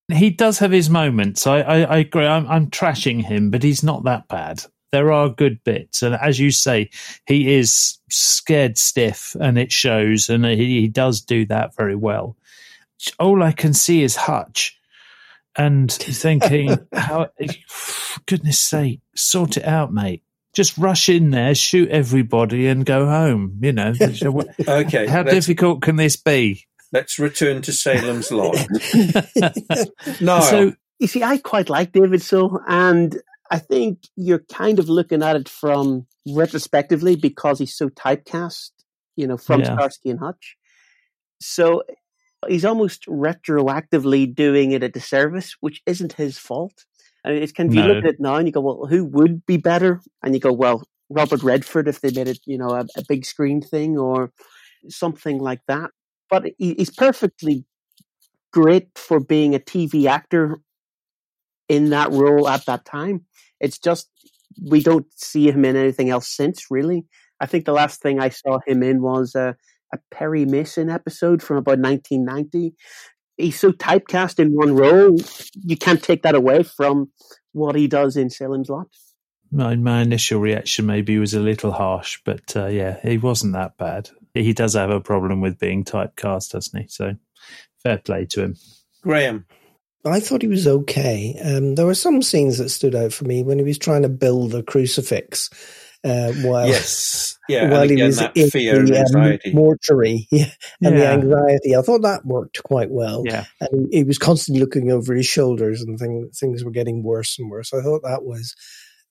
he 0.08 0.30
does 0.30 0.58
have 0.60 0.70
his 0.70 0.88
moments. 0.88 1.46
I 1.46 1.60
I, 1.60 1.80
I 1.80 1.96
agree. 1.98 2.26
I'm, 2.26 2.46
I'm 2.48 2.70
trashing 2.70 3.22
him, 3.22 3.50
but 3.50 3.62
he's 3.62 3.82
not 3.82 4.04
that 4.04 4.28
bad. 4.28 4.64
There 4.92 5.10
are 5.10 5.28
good 5.28 5.62
bits, 5.64 6.02
and 6.02 6.14
as 6.14 6.38
you 6.38 6.50
say, 6.50 6.90
he 7.26 7.54
is 7.54 7.98
scared 8.10 8.78
stiff, 8.78 9.36
and 9.40 9.58
it 9.58 9.72
shows, 9.72 10.28
and 10.28 10.44
he, 10.44 10.80
he 10.80 10.88
does 10.88 11.20
do 11.20 11.46
that 11.46 11.74
very 11.74 11.96
well. 11.96 12.36
All 13.18 13.42
I 13.42 13.52
can 13.52 13.74
see 13.74 14.02
is 14.02 14.14
Hutch 14.16 14.78
and 15.56 15.90
thinking, 16.00 16.76
how, 16.92 17.28
goodness 18.26 18.58
sake, 18.58 19.00
sort 19.14 19.56
it 19.56 19.64
out, 19.64 19.92
mate. 19.92 20.22
Just 20.54 20.76
rush 20.76 21.08
in 21.08 21.30
there, 21.30 21.54
shoot 21.54 21.88
everybody, 21.88 22.66
and 22.66 22.84
go 22.84 23.06
home. 23.06 23.58
You 23.62 23.72
know, 23.72 23.94
okay. 24.68 25.06
How 25.06 25.22
difficult 25.22 25.80
can 25.80 25.96
this 25.96 26.16
be? 26.16 26.66
Let's 26.92 27.18
return 27.18 27.62
to 27.62 27.72
Salem's 27.72 28.30
Lot. 28.30 28.56
no, 30.20 30.40
so 30.40 30.72
you 30.98 31.06
see, 31.06 31.22
I 31.22 31.38
quite 31.38 31.70
like 31.70 31.92
David 31.92 32.20
So, 32.20 32.60
and 32.68 33.16
I 33.50 33.60
think 33.60 34.00
you're 34.14 34.44
kind 34.52 34.78
of 34.78 34.90
looking 34.90 35.22
at 35.22 35.36
it 35.36 35.48
from 35.48 36.06
retrospectively 36.28 37.16
because 37.16 37.58
he's 37.58 37.74
so 37.74 37.88
typecast. 37.88 38.72
You 39.16 39.26
know, 39.26 39.38
from 39.38 39.60
yeah. 39.60 39.74
Starsky 39.74 40.10
and 40.10 40.20
Hutch. 40.20 40.56
So 41.40 41.82
he's 42.48 42.64
almost 42.64 43.06
retroactively 43.06 44.32
doing 44.32 44.72
it 44.72 44.82
a 44.82 44.88
disservice, 44.88 45.56
which 45.60 45.82
isn't 45.86 46.14
his 46.14 46.38
fault. 46.38 46.84
And 47.24 47.36
it's 47.36 47.52
kind 47.52 47.68
of, 47.68 47.74
no. 47.74 47.82
you 47.82 47.88
look 47.94 48.04
at 48.04 48.10
it 48.14 48.20
now 48.20 48.34
and 48.36 48.48
you 48.48 48.52
go, 48.52 48.60
well, 48.60 48.86
who 48.86 49.04
would 49.04 49.46
be 49.46 49.56
better? 49.56 50.00
And 50.22 50.34
you 50.34 50.40
go, 50.40 50.52
well, 50.52 50.82
Robert 51.08 51.42
Redford 51.42 51.88
if 51.88 52.00
they 52.00 52.10
made 52.10 52.28
it, 52.28 52.40
you 52.46 52.58
know, 52.58 52.70
a, 52.70 52.86
a 52.96 53.04
big 53.08 53.24
screen 53.24 53.60
thing 53.60 53.98
or 53.98 54.32
something 54.88 55.38
like 55.38 55.60
that. 55.68 55.90
But 56.30 56.46
he, 56.58 56.74
he's 56.74 56.90
perfectly 56.90 57.64
great 58.52 58.88
for 58.96 59.20
being 59.20 59.54
a 59.54 59.58
TV 59.60 60.06
actor 60.06 60.60
in 61.68 61.90
that 61.90 62.10
role 62.10 62.48
at 62.48 62.66
that 62.66 62.84
time. 62.84 63.26
It's 63.60 63.78
just 63.78 64.10
we 64.60 64.82
don't 64.82 65.06
see 65.14 65.48
him 65.48 65.64
in 65.64 65.76
anything 65.76 66.10
else 66.10 66.28
since, 66.28 66.66
really. 66.70 67.04
I 67.40 67.46
think 67.46 67.64
the 67.64 67.72
last 67.72 68.00
thing 68.00 68.20
I 68.20 68.28
saw 68.28 68.58
him 68.66 68.82
in 68.82 69.02
was 69.02 69.34
uh, 69.34 69.54
a 69.92 69.98
Perry 70.10 70.44
Mason 70.44 70.88
episode 70.88 71.42
from 71.42 71.58
about 71.58 71.78
1990. 71.78 72.74
He's 73.36 73.58
so 73.58 73.72
typecast 73.72 74.38
in 74.38 74.52
one 74.52 74.74
role, 74.74 75.16
you 75.64 75.76
can't 75.76 76.02
take 76.02 76.22
that 76.22 76.34
away 76.34 76.62
from 76.62 77.10
what 77.52 77.74
he 77.74 77.88
does 77.88 78.16
in 78.16 78.30
Salem's 78.30 78.68
Lot. 78.68 78.88
My, 79.50 79.76
my 79.76 80.00
initial 80.00 80.40
reaction 80.40 80.86
maybe 80.86 81.18
was 81.18 81.34
a 81.34 81.40
little 81.40 81.72
harsh, 81.72 82.20
but 82.24 82.56
uh, 82.56 82.66
yeah, 82.66 82.98
he 83.02 83.18
wasn't 83.18 83.52
that 83.52 83.76
bad. 83.76 84.10
He 84.34 84.54
does 84.54 84.74
have 84.74 84.90
a 84.90 85.00
problem 85.00 85.40
with 85.42 85.58
being 85.58 85.84
typecast, 85.84 86.52
doesn't 86.52 86.80
he? 86.80 86.88
So 86.88 87.16
fair 87.82 87.98
play 87.98 88.26
to 88.30 88.42
him. 88.42 88.56
Graham. 89.02 89.46
I 90.04 90.20
thought 90.20 90.42
he 90.42 90.48
was 90.48 90.66
okay. 90.66 91.38
Um, 91.44 91.76
there 91.76 91.86
were 91.86 91.94
some 91.94 92.22
scenes 92.22 92.58
that 92.58 92.70
stood 92.70 92.94
out 92.94 93.12
for 93.12 93.24
me 93.24 93.42
when 93.42 93.58
he 93.58 93.64
was 93.64 93.78
trying 93.78 94.02
to 94.02 94.08
build 94.08 94.54
a 94.54 94.62
crucifix 94.62 95.48
uh, 96.04 96.32
while 96.42 96.66
yes, 96.66 97.38
yeah, 97.48 97.70
while 97.70 97.88
he 97.88 98.02
was 98.02 98.20
in 98.20 98.48
the 98.50 99.40
um, 99.46 99.54
mortuary, 99.54 100.26
yeah, 100.32 100.50
and 100.82 100.96
yeah. 100.96 101.00
the 101.00 101.08
anxiety. 101.08 101.76
I 101.76 101.82
thought 101.82 102.02
that 102.02 102.24
worked 102.24 102.62
quite 102.64 102.90
well. 102.90 103.22
Yeah, 103.24 103.44
and 103.60 103.88
he, 103.90 103.98
he 103.98 104.04
was 104.04 104.18
constantly 104.18 104.60
looking 104.60 104.90
over 104.90 105.14
his 105.14 105.26
shoulders, 105.26 105.80
and 105.80 105.98
things 105.98 106.38
things 106.38 106.64
were 106.64 106.70
getting 106.70 107.02
worse 107.02 107.38
and 107.38 107.50
worse. 107.50 107.72
I 107.72 107.82
thought 107.82 108.02
that 108.02 108.24
was 108.24 108.54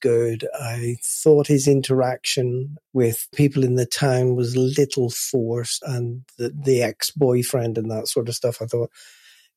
good. 0.01 0.45
I 0.59 0.97
thought 1.01 1.47
his 1.47 1.67
interaction 1.67 2.75
with 2.91 3.27
people 3.33 3.63
in 3.63 3.75
the 3.75 3.85
town 3.85 4.35
was 4.35 4.55
a 4.55 4.59
little 4.59 5.09
forced, 5.09 5.83
and 5.83 6.23
the 6.37 6.53
the 6.53 6.81
ex 6.81 7.09
boyfriend 7.11 7.77
and 7.77 7.89
that 7.89 8.09
sort 8.09 8.27
of 8.27 8.35
stuff. 8.35 8.61
I 8.61 8.65
thought, 8.65 8.91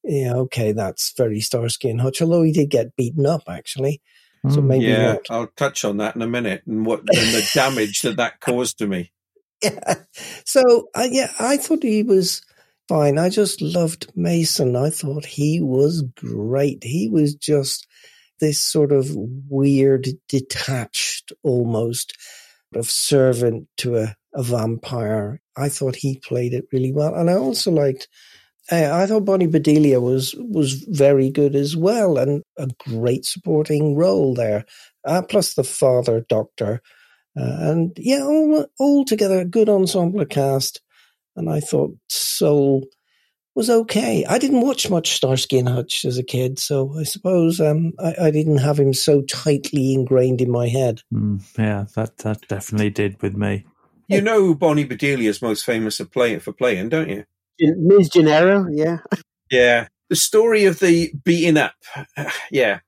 yeah, 0.04 0.34
okay, 0.34 0.70
that's 0.70 1.12
very 1.16 1.40
Starsky 1.40 1.90
and 1.90 2.00
Hutch. 2.00 2.22
Although 2.22 2.42
he 2.42 2.52
did 2.52 2.70
get 2.70 2.94
beaten 2.94 3.26
up, 3.26 3.42
actually. 3.48 4.00
So 4.50 4.60
Mm. 4.60 4.66
maybe 4.66 4.84
yeah, 4.86 5.12
not. 5.12 5.20
I'll 5.30 5.46
touch 5.56 5.84
on 5.84 5.98
that 5.98 6.16
in 6.16 6.22
a 6.22 6.26
minute 6.26 6.62
and 6.66 6.84
what 6.84 7.00
and 7.00 7.08
the 7.08 7.50
damage 7.54 8.02
that 8.02 8.16
that 8.18 8.40
caused 8.40 8.78
to 8.78 8.86
me. 8.86 9.10
Yeah. 9.62 9.94
So 10.44 10.88
uh, 10.94 11.08
yeah, 11.10 11.32
I 11.38 11.56
thought 11.56 11.82
he 11.82 12.02
was 12.02 12.42
fine. 12.88 13.16
I 13.18 13.30
just 13.30 13.62
loved 13.62 14.12
Mason. 14.14 14.76
I 14.76 14.90
thought 14.90 15.24
he 15.24 15.60
was 15.62 16.02
great. 16.16 16.84
He 16.84 17.08
was 17.08 17.34
just 17.34 17.86
this 18.40 18.58
sort 18.60 18.92
of 18.92 19.08
weird, 19.48 20.06
detached, 20.28 21.32
almost 21.42 22.12
of 22.74 22.90
servant 22.90 23.68
to 23.78 23.96
a, 23.96 24.14
a 24.34 24.42
vampire. 24.42 25.40
I 25.56 25.70
thought 25.70 25.96
he 25.96 26.18
played 26.18 26.52
it 26.52 26.66
really 26.72 26.92
well, 26.92 27.14
and 27.14 27.30
I 27.30 27.34
also 27.34 27.70
liked. 27.70 28.08
Uh, 28.72 28.90
I 28.92 29.06
thought 29.06 29.26
Bonnie 29.26 29.46
Bedelia 29.46 30.00
was 30.00 30.34
was 30.38 30.74
very 30.88 31.30
good 31.30 31.54
as 31.54 31.76
well, 31.76 32.16
and 32.16 32.42
a 32.58 32.68
great 32.78 33.26
supporting 33.26 33.94
role 33.94 34.34
there. 34.34 34.64
Uh, 35.06 35.20
plus 35.22 35.54
the 35.54 35.64
father 35.64 36.24
doctor, 36.28 36.80
uh, 37.38 37.56
and 37.60 37.92
yeah, 37.98 38.22
all, 38.22 38.66
all 38.78 39.04
together 39.04 39.40
a 39.40 39.44
good 39.44 39.68
ensemble 39.68 40.24
cast. 40.24 40.80
And 41.36 41.50
I 41.50 41.60
thought 41.60 41.96
Soul 42.08 42.84
was 43.54 43.68
okay. 43.68 44.24
I 44.24 44.38
didn't 44.38 44.62
watch 44.62 44.88
much 44.88 45.12
Starsky 45.12 45.58
and 45.58 45.68
Hutch 45.68 46.04
as 46.04 46.16
a 46.16 46.22
kid, 46.22 46.58
so 46.58 46.96
I 46.98 47.02
suppose 47.02 47.60
um, 47.60 47.92
I, 47.98 48.14
I 48.22 48.30
didn't 48.30 48.58
have 48.58 48.78
him 48.78 48.94
so 48.94 49.22
tightly 49.22 49.94
ingrained 49.94 50.40
in 50.40 50.50
my 50.50 50.68
head. 50.68 51.02
Mm, 51.12 51.42
yeah, 51.58 51.84
that 51.94 52.18
that 52.18 52.48
definitely 52.48 52.90
did 52.90 53.20
with 53.20 53.36
me. 53.36 53.66
You 54.08 54.20
know 54.20 54.54
Bonnie 54.54 54.84
Bedelia 54.84 55.30
is 55.30 55.40
most 55.40 55.64
famous 55.64 55.96
for 55.96 56.04
playing, 56.04 56.40
for 56.40 56.52
playing, 56.52 56.90
don't 56.90 57.08
you? 57.08 57.24
Ms. 57.58 58.10
Gennero, 58.10 58.68
yeah. 58.72 58.98
Yeah. 59.50 59.88
The 60.10 60.16
story 60.16 60.64
of 60.64 60.80
the 60.80 61.12
beating 61.24 61.56
up. 61.56 61.74
yeah. 62.50 62.80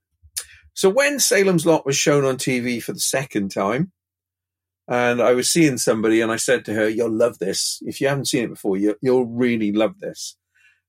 So 0.74 0.90
when 0.90 1.18
Salem's 1.18 1.64
Lot 1.64 1.86
was 1.86 1.96
shown 1.96 2.24
on 2.24 2.36
TV 2.36 2.82
for 2.82 2.92
the 2.92 3.00
second 3.00 3.50
time, 3.50 3.92
and 4.88 5.20
I 5.20 5.32
was 5.32 5.50
seeing 5.50 5.78
somebody, 5.78 6.20
and 6.20 6.30
I 6.30 6.36
said 6.36 6.64
to 6.66 6.74
her, 6.74 6.88
"You'll 6.88 7.10
love 7.10 7.38
this. 7.38 7.80
If 7.84 8.00
you 8.00 8.08
haven't 8.08 8.28
seen 8.28 8.44
it 8.44 8.50
before, 8.50 8.76
you, 8.76 8.96
you'll 9.00 9.26
really 9.26 9.72
love 9.72 9.98
this." 9.98 10.36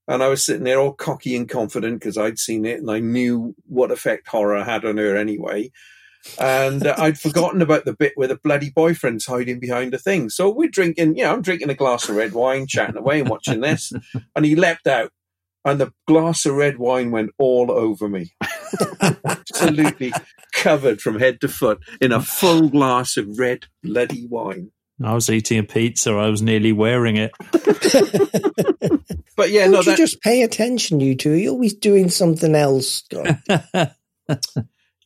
And 0.07 0.21
I 0.21 0.27
was 0.27 0.45
sitting 0.45 0.63
there 0.63 0.79
all 0.79 0.93
cocky 0.93 1.35
and 1.35 1.49
confident 1.49 1.99
because 1.99 2.17
I'd 2.17 2.39
seen 2.39 2.65
it 2.65 2.79
and 2.79 2.89
I 2.89 2.99
knew 2.99 3.55
what 3.65 3.91
effect 3.91 4.27
horror 4.27 4.63
had 4.63 4.85
on 4.85 4.97
her 4.97 5.17
anyway. 5.17 5.71
And 6.39 6.85
uh, 6.85 6.95
I'd 6.97 7.19
forgotten 7.19 7.61
about 7.61 7.85
the 7.85 7.93
bit 7.93 8.13
where 8.15 8.27
the 8.27 8.39
bloody 8.43 8.69
boyfriend's 8.69 9.25
hiding 9.25 9.59
behind 9.59 9.93
a 9.93 9.97
thing. 9.97 10.29
So 10.29 10.49
we're 10.49 10.69
drinking, 10.69 11.17
you 11.17 11.23
know, 11.23 11.33
I'm 11.33 11.41
drinking 11.41 11.69
a 11.69 11.75
glass 11.75 12.09
of 12.09 12.15
red 12.15 12.33
wine, 12.33 12.67
chatting 12.67 12.97
away 12.97 13.19
and 13.19 13.29
watching 13.29 13.61
this. 13.61 13.93
And 14.35 14.45
he 14.45 14.55
leapt 14.55 14.87
out 14.87 15.11
and 15.65 15.79
the 15.79 15.91
glass 16.07 16.45
of 16.45 16.55
red 16.55 16.77
wine 16.77 17.11
went 17.11 17.31
all 17.37 17.71
over 17.71 18.07
me. 18.07 18.33
Absolutely 19.25 20.13
covered 20.53 21.01
from 21.01 21.19
head 21.19 21.41
to 21.41 21.47
foot 21.47 21.79
in 21.99 22.11
a 22.11 22.21
full 22.21 22.69
glass 22.69 23.17
of 23.17 23.39
red 23.39 23.65
bloody 23.83 24.27
wine. 24.27 24.71
I 25.03 25.13
was 25.13 25.29
eating 25.29 25.59
a 25.59 25.63
pizza. 25.63 26.11
I 26.11 26.29
was 26.29 26.41
nearly 26.41 26.71
wearing 26.71 27.17
it. 27.17 27.31
But 29.37 29.51
yeah, 29.51 29.65
Don't 29.65 29.71
no, 29.71 29.77
you 29.79 29.83
that, 29.85 29.97
just 29.97 30.19
pay 30.21 30.41
attention, 30.41 30.99
you 30.99 31.15
two? 31.15 31.33
You're 31.33 31.53
always 31.53 31.75
doing 31.75 32.09
something 32.09 32.55
else. 32.55 33.03
God. 33.03 33.39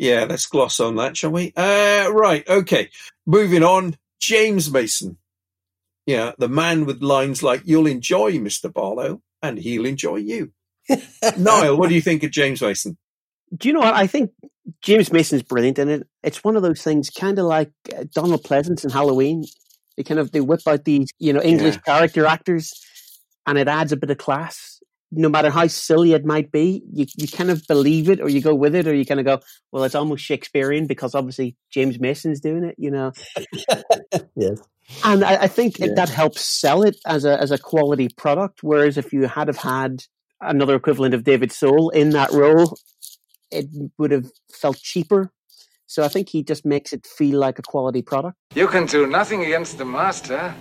yeah, 0.01 0.25
let's 0.27 0.47
gloss 0.47 0.79
on 0.79 0.95
that, 0.95 1.15
shall 1.15 1.29
we? 1.29 1.53
Uh, 1.55 2.09
right, 2.11 2.43
okay. 2.49 2.89
Moving 3.27 3.61
on, 3.61 3.97
James 4.19 4.71
Mason. 4.71 5.17
Yeah, 6.07 6.31
the 6.39 6.49
man 6.49 6.85
with 6.87 7.03
lines 7.03 7.43
like, 7.43 7.61
you'll 7.65 7.85
enjoy 7.85 8.31
Mr. 8.33 8.73
Barlow 8.73 9.21
and 9.43 9.59
he'll 9.59 9.85
enjoy 9.85 10.15
you. 10.15 10.53
Niall, 11.37 11.77
what 11.77 11.89
do 11.89 11.95
you 11.95 12.01
think 12.01 12.23
of 12.23 12.31
James 12.31 12.61
Mason? 12.61 12.97
Do 13.55 13.67
you 13.67 13.73
know 13.75 13.81
what? 13.81 13.93
I 13.93 14.07
think 14.07 14.31
James 14.81 15.11
Mason's 15.11 15.43
brilliant 15.43 15.77
in 15.77 15.89
it. 15.89 16.07
It's 16.23 16.43
one 16.43 16.55
of 16.55 16.63
those 16.63 16.81
things, 16.81 17.11
kind 17.11 17.37
of 17.37 17.45
like 17.45 17.71
uh, 17.95 18.05
Donald 18.11 18.43
Pleasence 18.43 18.83
in 18.83 18.89
Halloween. 18.89 19.43
They 19.97 20.03
kind 20.03 20.19
of 20.19 20.31
they 20.31 20.41
whip 20.41 20.61
out 20.65 20.83
these, 20.83 21.09
you 21.19 21.31
know, 21.33 21.41
English 21.43 21.75
Yeah. 21.75 21.81
character 21.81 22.25
actors, 22.25 22.71
and 23.45 23.59
it 23.59 23.67
adds 23.67 23.91
a 23.91 23.97
bit 23.97 24.09
of 24.09 24.17
class. 24.17 24.70
No 25.13 25.27
matter 25.27 25.49
how 25.49 25.67
silly 25.67 26.13
it 26.13 26.23
might 26.25 26.51
be, 26.51 26.83
you 26.93 27.05
you 27.17 27.27
kind 27.27 27.51
of 27.51 27.65
believe 27.67 28.09
it, 28.09 28.21
or 28.21 28.29
you 28.29 28.41
go 28.41 28.55
with 28.55 28.75
it, 28.75 28.87
or 28.87 28.93
you 28.95 29.05
kind 29.05 29.19
of 29.19 29.25
go, 29.25 29.39
well, 29.71 29.83
it's 29.83 29.95
almost 29.95 30.23
Shakespearean 30.23 30.87
because 30.87 31.13
obviously 31.15 31.57
James 31.69 31.99
Mason's 31.99 32.39
doing 32.39 32.63
it, 32.63 32.75
you 32.77 32.91
know. 32.91 33.11
yes. 34.35 34.59
And 35.05 35.23
I, 35.23 35.43
I 35.43 35.47
think 35.47 35.79
Yeah. 35.79 35.87
it, 35.87 35.95
that 35.95 36.09
helps 36.09 36.41
sell 36.41 36.83
it 36.83 36.97
as 37.05 37.25
a 37.25 37.39
as 37.41 37.51
a 37.51 37.57
quality 37.57 38.09
product. 38.09 38.63
Whereas 38.63 38.97
if 38.97 39.11
you 39.13 39.27
had 39.27 39.47
have 39.47 39.57
had 39.57 40.03
another 40.39 40.75
equivalent 40.75 41.13
of 41.13 41.23
David 41.23 41.51
Soul 41.51 41.89
in 41.89 42.11
that 42.11 42.31
role, 42.31 42.77
it 43.51 43.67
would 43.97 44.11
have 44.11 44.27
felt 44.51 44.77
cheaper. 44.79 45.31
So 45.87 46.03
I 46.03 46.07
think 46.07 46.29
he 46.29 46.41
just 46.41 46.65
makes 46.65 46.93
it 46.93 47.05
feel 47.05 47.37
like 47.37 47.59
a 47.59 47.61
quality 47.63 48.01
product. 48.01 48.37
You 48.55 48.67
can 48.67 48.85
do 48.85 49.05
nothing 49.07 49.43
against 49.43 49.77
the 49.77 49.83
master. 49.83 50.53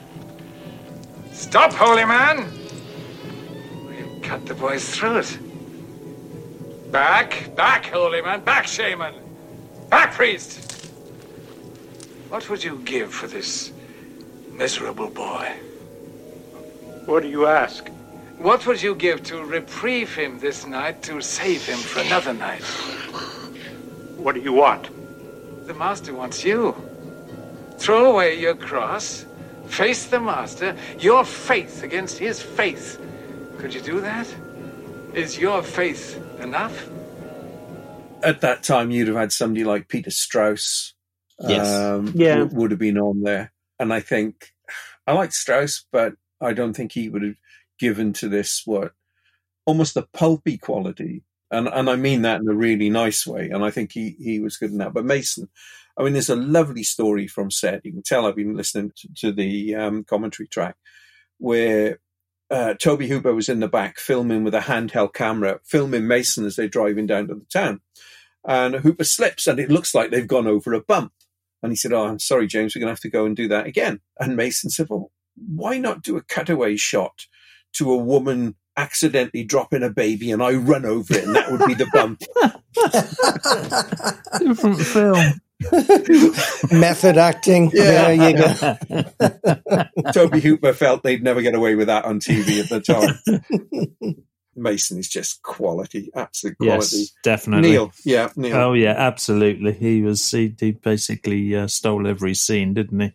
Stop, 1.32 1.72
holy 1.72 2.04
man! 2.04 2.46
Cut 4.30 4.46
the 4.46 4.54
boys 4.54 4.88
throat. 4.88 5.38
Back, 6.92 7.52
back, 7.56 7.86
holy 7.86 8.22
man, 8.22 8.44
back, 8.44 8.68
shaman! 8.68 9.12
Back, 9.88 10.12
priest! 10.12 10.86
What 12.28 12.48
would 12.48 12.62
you 12.62 12.78
give 12.84 13.12
for 13.12 13.26
this 13.26 13.72
miserable 14.52 15.10
boy? 15.10 15.52
What 17.06 17.24
do 17.24 17.28
you 17.28 17.48
ask? 17.48 17.88
What 18.38 18.68
would 18.68 18.80
you 18.80 18.94
give 18.94 19.24
to 19.24 19.42
reprieve 19.42 20.14
him 20.14 20.38
this 20.38 20.64
night 20.64 21.02
to 21.02 21.20
save 21.20 21.66
him 21.66 21.78
for 21.78 21.98
another 21.98 22.32
night? 22.32 22.62
What 24.16 24.36
do 24.36 24.40
you 24.40 24.52
want? 24.52 24.90
The 25.66 25.74
master 25.74 26.14
wants 26.14 26.44
you. 26.44 26.76
Throw 27.78 28.12
away 28.12 28.38
your 28.38 28.54
cross, 28.54 29.26
face 29.66 30.06
the 30.06 30.20
master, 30.20 30.76
your 31.00 31.24
faith 31.24 31.82
against 31.82 32.16
his 32.16 32.40
faith. 32.40 33.04
Could 33.60 33.74
you 33.74 33.80
do 33.82 34.00
that? 34.00 34.26
Is 35.12 35.38
your 35.38 35.62
faith 35.62 36.18
enough? 36.40 36.88
At 38.22 38.40
that 38.40 38.62
time, 38.62 38.90
you'd 38.90 39.08
have 39.08 39.16
had 39.16 39.32
somebody 39.32 39.64
like 39.64 39.88
Peter 39.88 40.10
Strauss. 40.10 40.94
Yes. 41.40 41.68
Um, 41.68 42.12
Yeah. 42.14 42.38
w- 42.38 42.56
would 42.58 42.70
have 42.70 42.80
been 42.80 42.98
on 42.98 43.22
there. 43.22 43.52
And 43.78 43.92
I 43.92 44.00
think 44.00 44.52
I 45.06 45.12
like 45.12 45.32
Strauss, 45.32 45.84
but 45.92 46.14
I 46.40 46.52
don't 46.52 46.74
think 46.74 46.92
he 46.92 47.08
would 47.08 47.22
have 47.22 47.36
given 47.78 48.12
to 48.14 48.28
this 48.28 48.62
what 48.66 48.92
almost 49.66 49.94
the 49.94 50.02
pulpy 50.12 50.56
quality. 50.58 51.22
And 51.50 51.68
and 51.68 51.90
I 51.90 51.96
mean 51.96 52.22
that 52.22 52.40
in 52.40 52.48
a 52.48 52.54
really 52.54 52.88
nice 52.90 53.26
way. 53.26 53.50
And 53.50 53.64
I 53.64 53.70
think 53.70 53.92
he 53.92 54.16
he 54.18 54.38
was 54.40 54.56
good 54.56 54.70
in 54.70 54.78
that. 54.78 54.94
But 54.94 55.04
Mason, 55.04 55.48
I 55.98 56.02
mean, 56.02 56.12
there's 56.12 56.30
a 56.30 56.36
lovely 56.36 56.82
story 56.82 57.26
from 57.26 57.50
set. 57.50 57.84
You 57.84 57.92
can 57.92 58.02
tell 58.02 58.24
I've 58.26 58.36
been 58.36 58.56
listening 58.56 58.92
to, 58.96 59.08
to 59.16 59.32
the 59.32 59.74
um, 59.74 60.04
commentary 60.04 60.46
track 60.46 60.76
where 61.38 61.98
uh, 62.50 62.74
Tobe 62.74 63.02
Hooper 63.02 63.34
was 63.34 63.48
in 63.48 63.60
the 63.60 63.68
back 63.68 63.98
filming 63.98 64.42
with 64.44 64.54
a 64.54 64.60
handheld 64.60 65.14
camera, 65.14 65.60
filming 65.64 66.06
Mason 66.06 66.44
as 66.44 66.56
they're 66.56 66.68
driving 66.68 67.06
down 67.06 67.28
to 67.28 67.34
the 67.34 67.46
town. 67.52 67.80
And 68.44 68.76
Hooper 68.76 69.04
slips 69.04 69.46
and 69.46 69.60
it 69.60 69.70
looks 69.70 69.94
like 69.94 70.10
they've 70.10 70.26
gone 70.26 70.46
over 70.46 70.72
a 70.72 70.80
bump. 70.80 71.12
And 71.62 71.70
he 71.70 71.76
said, 71.76 71.92
Oh, 71.92 72.06
I'm 72.06 72.18
sorry, 72.18 72.46
James, 72.46 72.74
we're 72.74 72.80
going 72.80 72.88
to 72.88 72.92
have 72.92 73.00
to 73.00 73.10
go 73.10 73.26
and 73.26 73.36
do 73.36 73.48
that 73.48 73.66
again. 73.66 74.00
And 74.18 74.36
Mason 74.36 74.70
said, 74.70 74.88
Well, 74.88 75.12
why 75.34 75.78
not 75.78 76.02
do 76.02 76.16
a 76.16 76.22
cutaway 76.22 76.76
shot 76.76 77.26
to 77.74 77.92
a 77.92 77.96
woman 77.96 78.56
accidentally 78.76 79.44
dropping 79.44 79.82
a 79.82 79.90
baby 79.90 80.30
and 80.30 80.42
I 80.42 80.54
run 80.54 80.86
over 80.86 81.14
it 81.14 81.24
and 81.24 81.36
that 81.36 81.50
would 81.50 81.66
be 81.66 81.74
the 81.74 81.86
bump? 81.92 82.20
Different 84.38 84.80
film. 84.80 85.40
Method 86.72 87.18
acting. 87.18 87.70
Yeah. 87.72 88.14
There 88.14 88.30
you 88.30 88.36
go. 88.36 90.12
Tobe 90.12 90.34
Hooper 90.40 90.72
felt 90.72 91.02
they'd 91.02 91.22
never 91.22 91.42
get 91.42 91.54
away 91.54 91.74
with 91.74 91.88
that 91.88 92.04
on 92.04 92.20
TV 92.20 92.60
at 92.62 92.68
the 92.68 92.80
time. 92.80 94.16
Mason 94.56 94.98
is 94.98 95.08
just 95.08 95.42
quality, 95.42 96.10
absolute 96.14 96.58
quality. 96.58 96.96
Yes, 96.96 97.12
definitely. 97.22 97.70
Neil, 97.70 97.92
yeah, 98.04 98.30
Neil. 98.36 98.56
Oh 98.56 98.72
yeah, 98.74 98.94
absolutely. 98.96 99.72
He 99.72 100.02
was 100.02 100.28
he, 100.30 100.54
he 100.58 100.72
basically 100.72 101.54
uh, 101.56 101.66
stole 101.68 102.06
every 102.06 102.34
scene, 102.34 102.74
didn't 102.74 103.00
he? 103.00 103.12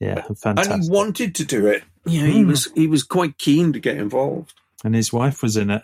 Yeah, 0.00 0.22
fantastic. 0.36 0.74
and 0.74 0.82
he 0.84 0.90
wanted 0.90 1.34
to 1.36 1.44
do 1.44 1.66
it. 1.66 1.84
Yeah, 2.04 2.26
he 2.26 2.42
Mm. 2.42 2.48
was 2.48 2.70
he 2.74 2.86
was 2.86 3.02
quite 3.02 3.38
keen 3.38 3.72
to 3.72 3.80
get 3.80 3.96
involved. 3.96 4.52
and 4.84 4.94
his 4.94 5.12
wife 5.12 5.42
was 5.42 5.56
in 5.56 5.70
it. 5.70 5.82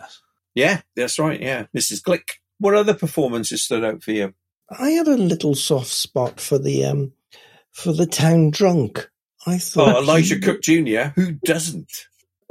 Yeah, 0.54 0.80
that's 0.96 1.18
right. 1.18 1.40
Yeah, 1.40 1.66
Mrs. 1.76 2.02
Glick. 2.02 2.38
What 2.58 2.74
other 2.74 2.94
performances 2.94 3.62
stood 3.62 3.84
out 3.84 4.02
for 4.02 4.12
you? 4.12 4.34
I 4.70 4.90
had 4.90 5.08
a 5.08 5.16
little 5.16 5.54
soft 5.54 5.88
spot 5.88 6.40
for 6.40 6.58
the 6.58 6.84
um 6.84 7.12
for 7.72 7.92
the 7.92 8.06
town 8.06 8.50
drunk. 8.50 9.08
I 9.46 9.58
thought 9.58 9.96
Oh, 9.96 9.98
Elijah 10.02 10.36
he- 10.36 10.40
Cook 10.40 10.62
Jr. 10.62 11.10
Who 11.16 11.32
doesn't? 11.44 11.90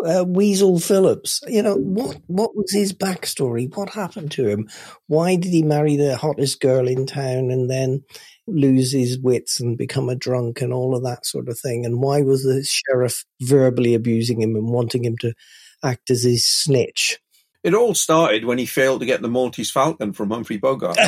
uh, 0.06 0.26
Weasel 0.28 0.80
Phillips. 0.80 1.42
You 1.48 1.64
know 1.64 1.76
what? 1.76 2.20
What 2.28 2.56
was 2.56 2.72
his 2.74 2.92
backstory? 2.94 3.74
What 3.76 3.90
happened 3.90 4.32
to 4.32 4.48
him? 4.48 4.70
Why 5.08 5.36
did 5.38 5.52
he 5.52 5.64
marry 5.64 5.96
the 5.96 6.18
hottest 6.18 6.60
girl 6.60 6.88
in 6.88 7.06
town 7.06 7.50
and 7.52 7.70
then 7.70 8.04
lose 8.46 8.92
his 8.92 9.18
wits 9.18 9.60
and 9.62 9.78
become 9.78 10.10
a 10.10 10.16
drunk 10.16 10.60
and 10.62 10.74
all 10.74 10.94
of 10.96 11.04
that 11.04 11.26
sort 11.26 11.48
of 11.48 11.58
thing? 11.58 11.86
And 11.86 12.02
why 12.02 12.22
was 12.22 12.44
the 12.44 12.64
sheriff 12.64 13.24
verbally 13.42 13.94
abusing 13.96 14.42
him 14.42 14.56
and 14.56 14.68
wanting 14.70 15.06
him 15.06 15.18
to 15.22 15.34
act 15.84 16.12
as 16.12 16.24
his 16.24 16.46
snitch? 16.46 17.18
It 17.64 17.74
all 17.74 17.94
started 17.96 18.44
when 18.46 18.58
he 18.58 18.66
failed 18.66 19.00
to 19.00 19.06
get 19.06 19.22
the 19.22 19.30
Maltese 19.30 19.72
Falcon 19.72 20.12
from 20.14 20.32
Humphrey 20.32 20.58
Bogart. 20.58 20.98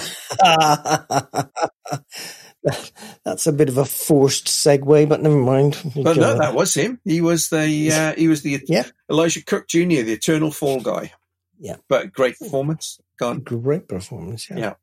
That's 3.24 3.46
a 3.46 3.52
bit 3.52 3.70
of 3.70 3.78
a 3.78 3.86
forced 3.86 4.48
segue, 4.48 5.08
but 5.08 5.22
never 5.22 5.36
mind. 5.36 5.78
But 5.96 6.18
no, 6.18 6.38
that 6.38 6.56
was 6.56 6.74
him. 6.74 7.00
He 7.04 7.22
was 7.22 7.50
the 7.50 7.92
uh, 7.92 8.14
he 8.16 8.28
was 8.28 8.42
the 8.42 8.64
yeah. 8.68 8.86
Elisha 9.10 9.44
Cook 9.44 9.68
Jr., 9.68 10.02
the 10.02 10.14
Eternal 10.14 10.52
Fall 10.52 10.82
guy. 10.82 11.12
Yeah, 11.60 11.76
but 11.88 12.12
great 12.12 12.40
performance. 12.40 13.00
Gone. 13.20 13.40
Great 13.42 13.88
performance. 13.88 14.50
Yeah. 14.50 14.58
yeah. 14.58 14.74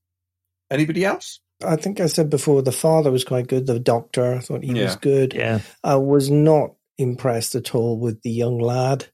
Anybody 0.70 1.04
else? 1.04 1.40
I 1.64 1.76
think 1.76 2.00
I 2.00 2.06
said 2.06 2.30
before 2.30 2.62
the 2.62 2.72
father 2.72 3.10
was 3.10 3.24
quite 3.24 3.46
good. 3.46 3.66
The 3.66 3.78
doctor, 3.78 4.34
I 4.34 4.38
thought 4.38 4.62
he 4.64 4.72
Yeah. 4.72 4.84
was 4.84 4.96
good. 4.96 5.34
Yeah. 5.34 5.60
I 5.82 5.96
was 5.96 6.30
not 6.30 6.74
impressed 6.98 7.54
at 7.54 7.74
all 7.74 7.98
with 7.98 8.22
the 8.22 8.30
young 8.30 8.58
lad. 8.58 9.06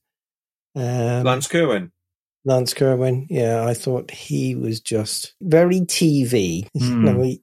Um, 0.77 1.25
Lance 1.25 1.47
Kerwin. 1.47 1.93
Lance 2.49 2.75
Kerwin, 2.75 3.27
yeah, 3.31 3.65
I 3.65 3.75
thought 3.75 4.11
he 4.11 4.55
was 4.57 4.81
just 4.81 5.35
very 5.41 5.81
TV. 5.83 6.67
Hmm. 6.79 7.05
no, 7.05 7.23
he, 7.23 7.43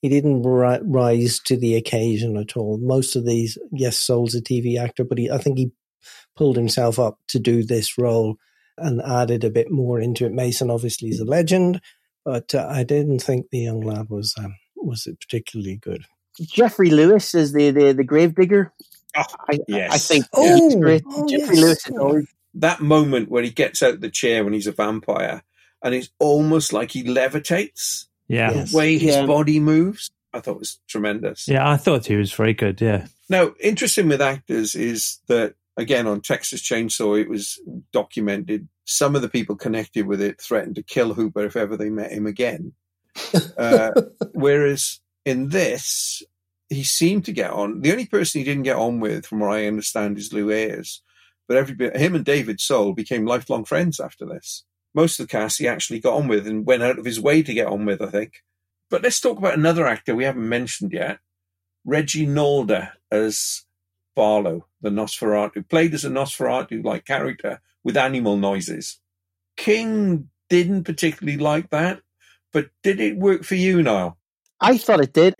he 0.00 0.08
didn't 0.08 0.42
ri- 0.42 0.80
rise 0.82 1.40
to 1.46 1.56
the 1.56 1.74
occasion 1.74 2.36
at 2.36 2.56
all. 2.56 2.78
Most 2.78 3.16
of 3.16 3.24
these, 3.26 3.58
yes, 3.72 3.96
Soul's 3.96 4.34
a 4.34 4.42
TV 4.42 4.78
actor, 4.78 5.04
but 5.04 5.18
he, 5.18 5.30
I 5.30 5.38
think 5.38 5.58
he 5.58 5.72
pulled 6.36 6.56
himself 6.56 6.98
up 6.98 7.18
to 7.28 7.38
do 7.38 7.62
this 7.64 7.96
role 7.98 8.36
and 8.78 9.00
added 9.02 9.44
a 9.44 9.50
bit 9.50 9.70
more 9.70 10.00
into 10.00 10.24
it. 10.26 10.32
Mason 10.32 10.70
obviously 10.70 11.08
is 11.08 11.20
a 11.20 11.24
legend, 11.24 11.80
but 12.24 12.54
uh, 12.54 12.66
I 12.70 12.84
didn't 12.84 13.20
think 13.20 13.46
the 13.50 13.58
young 13.60 13.80
lad 13.80 14.08
was 14.10 14.34
um, 14.38 14.54
was 14.76 15.06
particularly 15.20 15.76
good. 15.76 16.04
Geoffrey 16.40 16.90
Lewis 16.90 17.34
is 17.34 17.52
the 17.52 17.70
the, 17.70 17.92
the 17.92 18.04
gravedigger. 18.04 18.72
Oh, 19.16 19.24
I, 19.50 19.58
yes. 19.68 19.92
I 19.92 19.98
think 19.98 20.26
Oh, 20.32 20.54
he's 20.56 20.74
great. 20.76 21.02
oh, 21.06 21.28
Geoffrey 21.28 21.56
yes. 21.56 21.64
Lewis 21.64 21.86
is 21.88 21.96
always 21.98 22.26
That 22.54 22.80
moment 22.80 23.30
where 23.30 23.42
he 23.42 23.50
gets 23.50 23.82
out 23.82 24.00
the 24.00 24.10
chair 24.10 24.44
when 24.44 24.52
he's 24.52 24.66
a 24.66 24.72
vampire, 24.72 25.42
and 25.82 25.94
it's 25.94 26.10
almost 26.18 26.72
like 26.72 26.90
he 26.90 27.02
levitates. 27.04 28.06
Yeah. 28.28 28.52
The 28.52 28.76
way 28.76 28.98
his 28.98 29.16
Yeah. 29.16 29.26
body 29.26 29.58
moves, 29.60 30.10
I 30.32 30.40
thought 30.40 30.58
was 30.58 30.78
tremendous. 30.88 31.48
Yeah, 31.48 31.68
I 31.68 31.76
thought 31.76 32.06
he 32.06 32.16
was 32.16 32.32
very 32.32 32.54
good. 32.54 32.80
Yeah. 32.80 33.06
Now, 33.28 33.54
interesting 33.60 34.08
with 34.08 34.20
actors 34.22 34.74
is 34.74 35.18
that 35.28 35.54
again 35.76 36.06
on 36.06 36.20
Texas 36.20 36.62
Chainsaw, 36.62 37.20
it 37.20 37.28
was 37.28 37.58
documented. 37.92 38.68
Some 38.84 39.16
of 39.16 39.22
the 39.22 39.28
people 39.28 39.56
connected 39.56 40.06
with 40.06 40.20
it 40.20 40.40
threatened 40.40 40.74
to 40.76 40.82
kill 40.82 41.14
Hooper 41.14 41.44
if 41.46 41.56
ever 41.56 41.76
they 41.76 41.90
met 41.90 42.12
him 42.12 42.26
again. 42.26 42.72
Uh, 43.56 43.90
whereas 44.32 45.00
in 45.24 45.48
this, 45.50 46.22
he 46.68 46.84
seemed 46.84 47.24
to 47.26 47.32
get 47.32 47.50
on. 47.50 47.80
The 47.82 47.92
only 47.92 48.06
person 48.06 48.40
he 48.40 48.44
didn't 48.44 48.62
get 48.64 48.76
on 48.76 49.00
with, 49.00 49.26
from 49.26 49.40
what 49.40 49.52
I 49.52 49.66
understand, 49.66 50.18
is 50.18 50.32
Lew 50.32 50.50
Ayres. 50.50 51.02
But 51.52 51.58
every 51.58 51.74
bit, 51.74 51.94
him 51.98 52.14
and 52.14 52.24
David 52.24 52.62
Soul 52.62 52.94
became 52.94 53.26
lifelong 53.26 53.66
friends 53.66 54.00
after 54.00 54.24
this. 54.24 54.64
Most 54.94 55.20
of 55.20 55.26
the 55.26 55.30
cast 55.30 55.58
he 55.58 55.68
actually 55.68 56.00
got 56.00 56.14
on 56.14 56.26
with 56.26 56.46
and 56.46 56.64
went 56.64 56.82
out 56.82 56.98
of 56.98 57.04
his 57.04 57.20
way 57.20 57.42
to 57.42 57.52
get 57.52 57.66
on 57.66 57.84
with, 57.84 58.00
I 58.00 58.06
think. 58.06 58.42
But 58.88 59.02
let's 59.02 59.20
talk 59.20 59.36
about 59.36 59.58
another 59.58 59.86
actor 59.86 60.14
we 60.14 60.24
haven't 60.24 60.48
mentioned 60.48 60.94
yet. 60.94 61.18
Reggie 61.84 62.26
Nalder 62.26 62.92
as 63.10 63.66
Barlow, 64.16 64.64
the 64.80 64.88
Nosferatu, 64.88 65.68
played 65.68 65.92
as 65.92 66.06
a 66.06 66.08
Nosferatu 66.08 66.82
like 66.82 67.04
character 67.04 67.60
with 67.84 67.98
animal 67.98 68.38
noises. 68.38 68.98
King 69.58 70.30
didn't 70.48 70.84
particularly 70.84 71.36
like 71.36 71.68
that, 71.68 72.00
but 72.50 72.70
did 72.82 72.98
it 72.98 73.18
work 73.18 73.44
for 73.44 73.56
you, 73.56 73.82
Niall? 73.82 74.16
I 74.58 74.78
thought 74.78 75.02
it 75.02 75.12
did. 75.12 75.34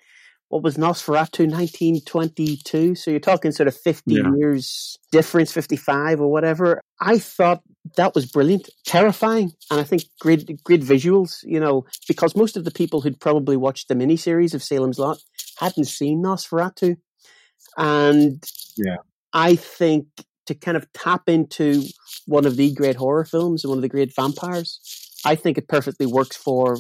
What 0.53 0.63
was 0.63 0.77
Nosferatu 0.77 1.49
1922? 1.51 2.95
So 2.95 3.11
you're 3.11 3.21
talking 3.21 3.53
sort 3.53 3.69
of 3.69 3.75
50 3.75 4.13
Yeah. 4.13 4.35
years 4.37 4.99
difference, 5.11 5.51
55 5.51 6.21
or 6.21 6.31
whatever. 6.31 6.83
I 7.01 7.21
thought 7.21 7.63
that 7.97 8.15
was 8.15 8.27
brilliant, 8.27 8.69
terrifying, 8.85 9.55
and 9.71 9.81
I 9.81 9.83
think 9.83 10.03
great, 10.21 10.63
great 10.63 10.83
visuals, 10.83 11.39
you 11.45 11.59
know, 11.59 11.87
because 12.07 12.37
most 12.37 12.59
of 12.59 12.67
the 12.67 12.71
people 12.71 13.01
who'd 13.01 13.19
probably 13.19 13.57
watched 13.57 13.89
the 13.89 13.95
miniseries 13.95 14.53
of 14.53 14.63
Salem's 14.63 14.99
Lot 14.99 15.23
hadn't 15.57 15.87
seen 15.87 16.23
Nosferatu. 16.23 16.99
And 17.79 18.45
Yeah. 18.77 18.97
I 19.33 19.57
think 19.57 20.05
to 20.45 20.55
kind 20.55 20.77
of 20.77 20.87
tap 20.93 21.31
into 21.31 21.83
one 22.27 22.45
of 22.45 22.57
the 22.57 22.75
great 22.75 22.97
horror 22.97 23.25
films 23.25 23.65
and 23.65 23.71
one 23.71 23.79
of 23.79 23.83
the 23.83 23.89
great 23.89 24.15
vampires, 24.15 24.81
I 25.25 25.35
think 25.35 25.57
it 25.57 25.67
perfectly 25.67 26.05
works 26.05 26.37
for 26.37 26.77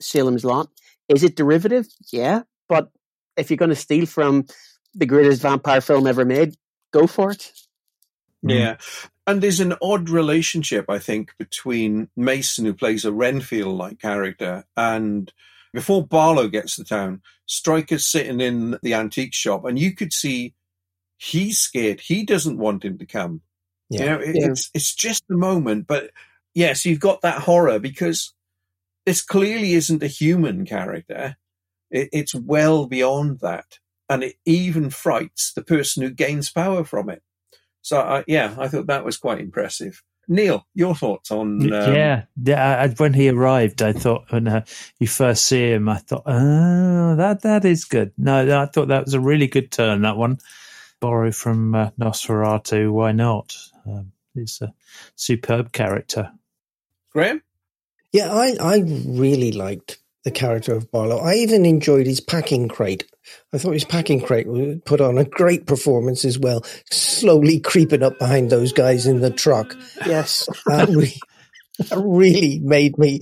Salem's 0.00 0.44
Lot. 0.44 0.68
Is 1.08 1.24
it 1.24 1.34
derivative? 1.34 1.88
Yeah. 2.12 2.42
But 2.68 2.92
if 3.38 3.50
you're 3.50 3.56
going 3.56 3.70
to 3.70 3.74
steal 3.76 4.06
from 4.06 4.46
the 4.94 5.06
greatest 5.06 5.42
vampire 5.42 5.80
film 5.80 6.06
ever 6.06 6.24
made, 6.24 6.54
go 6.92 7.06
for 7.06 7.30
it. 7.30 7.52
Mm. 8.44 8.54
Yeah. 8.58 8.76
And 9.26 9.42
there's 9.42 9.60
an 9.60 9.74
odd 9.82 10.08
relationship, 10.08 10.86
I 10.88 10.98
think, 10.98 11.32
between 11.38 12.08
Mason, 12.16 12.64
who 12.64 12.72
plays 12.72 13.04
a 13.04 13.12
Renfield 13.12 13.76
like 13.76 13.98
character, 14.00 14.64
and 14.76 15.30
before 15.74 16.06
Barlow 16.06 16.48
gets 16.48 16.76
to 16.76 16.84
town, 16.84 17.20
Straker's 17.46 18.06
sitting 18.06 18.40
in 18.40 18.78
the 18.82 18.94
antique 18.94 19.34
shop, 19.34 19.66
and 19.66 19.78
you 19.78 19.94
could 19.94 20.14
see 20.14 20.54
he's 21.18 21.58
scared. 21.58 22.00
He 22.00 22.24
doesn't 22.24 22.56
want 22.56 22.84
him 22.84 22.96
to 22.98 23.06
come. 23.06 23.42
Yeah. 23.90 24.00
You 24.00 24.06
know, 24.06 24.18
it- 24.20 24.36
Yeah. 24.36 24.46
it's 24.50 24.70
it's 24.72 24.94
just 24.94 25.24
the 25.28 25.36
moment. 25.36 25.86
But 25.86 26.10
yes, 26.54 26.86
you've 26.86 27.00
got 27.00 27.20
that 27.20 27.42
horror 27.42 27.78
because 27.78 28.32
this 29.04 29.20
clearly 29.20 29.74
isn't 29.74 30.02
a 30.02 30.06
human 30.06 30.64
character. 30.64 31.36
It, 31.90 32.08
it's 32.12 32.34
well 32.34 32.86
beyond 32.86 33.40
that, 33.40 33.78
and 34.08 34.22
it 34.22 34.36
even 34.44 34.90
frights 34.90 35.52
the 35.52 35.62
person 35.62 36.02
who 36.02 36.10
gains 36.10 36.50
power 36.50 36.84
from 36.84 37.08
it. 37.10 37.22
So 37.82 37.98
uh, 38.00 38.22
yeah, 38.26 38.54
I 38.58 38.68
thought 38.68 38.86
that 38.88 39.04
was 39.04 39.16
quite 39.16 39.40
impressive. 39.40 40.02
Neil, 40.30 40.66
your 40.74 40.94
thoughts 40.94 41.30
on? 41.30 41.72
Um, 41.72 41.94
yeah, 41.94 42.24
yeah. 42.42 42.78
I, 42.80 42.84
I- 42.84 42.88
when 42.88 43.14
he 43.14 43.30
arrived, 43.30 43.80
I 43.80 43.92
thought 43.94 44.26
when 44.30 44.46
uh, 44.46 44.64
you 45.00 45.06
first 45.06 45.46
see 45.46 45.70
him, 45.72 45.88
I 45.88 45.96
thought, 45.96 46.24
oh, 46.26 47.16
that 47.16 47.42
that 47.42 47.64
is 47.64 47.84
good. 47.86 48.12
No, 48.18 48.60
I 48.60 48.66
thought 48.66 48.88
that 48.88 49.06
was 49.06 49.14
a 49.14 49.20
really 49.20 49.46
good 49.46 49.70
turn. 49.72 50.02
That 50.02 50.18
one, 50.18 50.38
borrow 51.00 51.32
from 51.32 51.74
uh, 51.74 51.90
Nosferatu. 51.98 52.92
Why 52.92 53.12
not? 53.12 53.56
Um, 53.86 54.12
he's 54.34 54.60
a 54.60 54.74
superb 55.16 55.72
character. 55.72 56.30
Graham. 57.12 57.42
Yeah, 58.12 58.30
I, 58.30 58.54
I 58.60 58.78
really 58.84 59.52
liked 59.52 59.98
the 60.24 60.30
character 60.30 60.74
of 60.74 60.90
Barlow. 60.90 61.18
I 61.18 61.34
even 61.34 61.64
enjoyed 61.64 62.06
his 62.06 62.20
packing 62.20 62.68
crate. 62.68 63.04
I 63.52 63.58
thought 63.58 63.72
his 63.72 63.84
packing 63.84 64.20
crate 64.20 64.46
put 64.84 65.00
on 65.00 65.18
a 65.18 65.24
great 65.24 65.66
performance 65.66 66.24
as 66.24 66.38
well, 66.38 66.64
slowly 66.90 67.60
creeping 67.60 68.02
up 68.02 68.18
behind 68.18 68.50
those 68.50 68.72
guys 68.72 69.06
in 69.06 69.20
the 69.20 69.30
truck. 69.30 69.74
Yes. 70.06 70.48
That, 70.66 70.88
re- 70.88 71.18
that 71.78 72.02
really 72.04 72.58
made 72.58 72.98
me, 72.98 73.20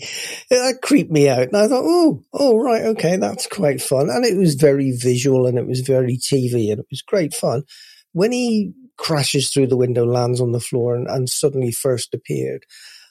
that 0.51 0.79
creeped 0.83 1.11
me 1.11 1.29
out. 1.29 1.49
And 1.49 1.57
I 1.57 1.69
thought, 1.69 1.85
oh, 1.85 2.23
oh, 2.33 2.59
right, 2.59 2.85
okay, 2.87 3.17
that's 3.17 3.47
quite 3.47 3.83
fun. 3.83 4.09
And 4.09 4.25
it 4.25 4.37
was 4.37 4.55
very 4.55 4.93
visual 4.93 5.47
and 5.47 5.59
it 5.59 5.67
was 5.67 5.81
very 5.81 6.17
TV 6.17 6.71
and 6.71 6.81
it 6.81 6.87
was 6.91 7.03
great 7.03 7.35
fun. 7.35 7.65
When 8.13 8.33
he 8.33 8.73
crashes 8.97 9.51
through 9.51 9.67
the 9.67 9.77
window, 9.77 10.07
lands 10.07 10.41
on 10.41 10.53
the 10.53 10.61
floor 10.61 10.97
and, 10.97 11.07
and 11.07 11.29
suddenly 11.29 11.71
first 11.71 12.15
appeared, 12.15 12.65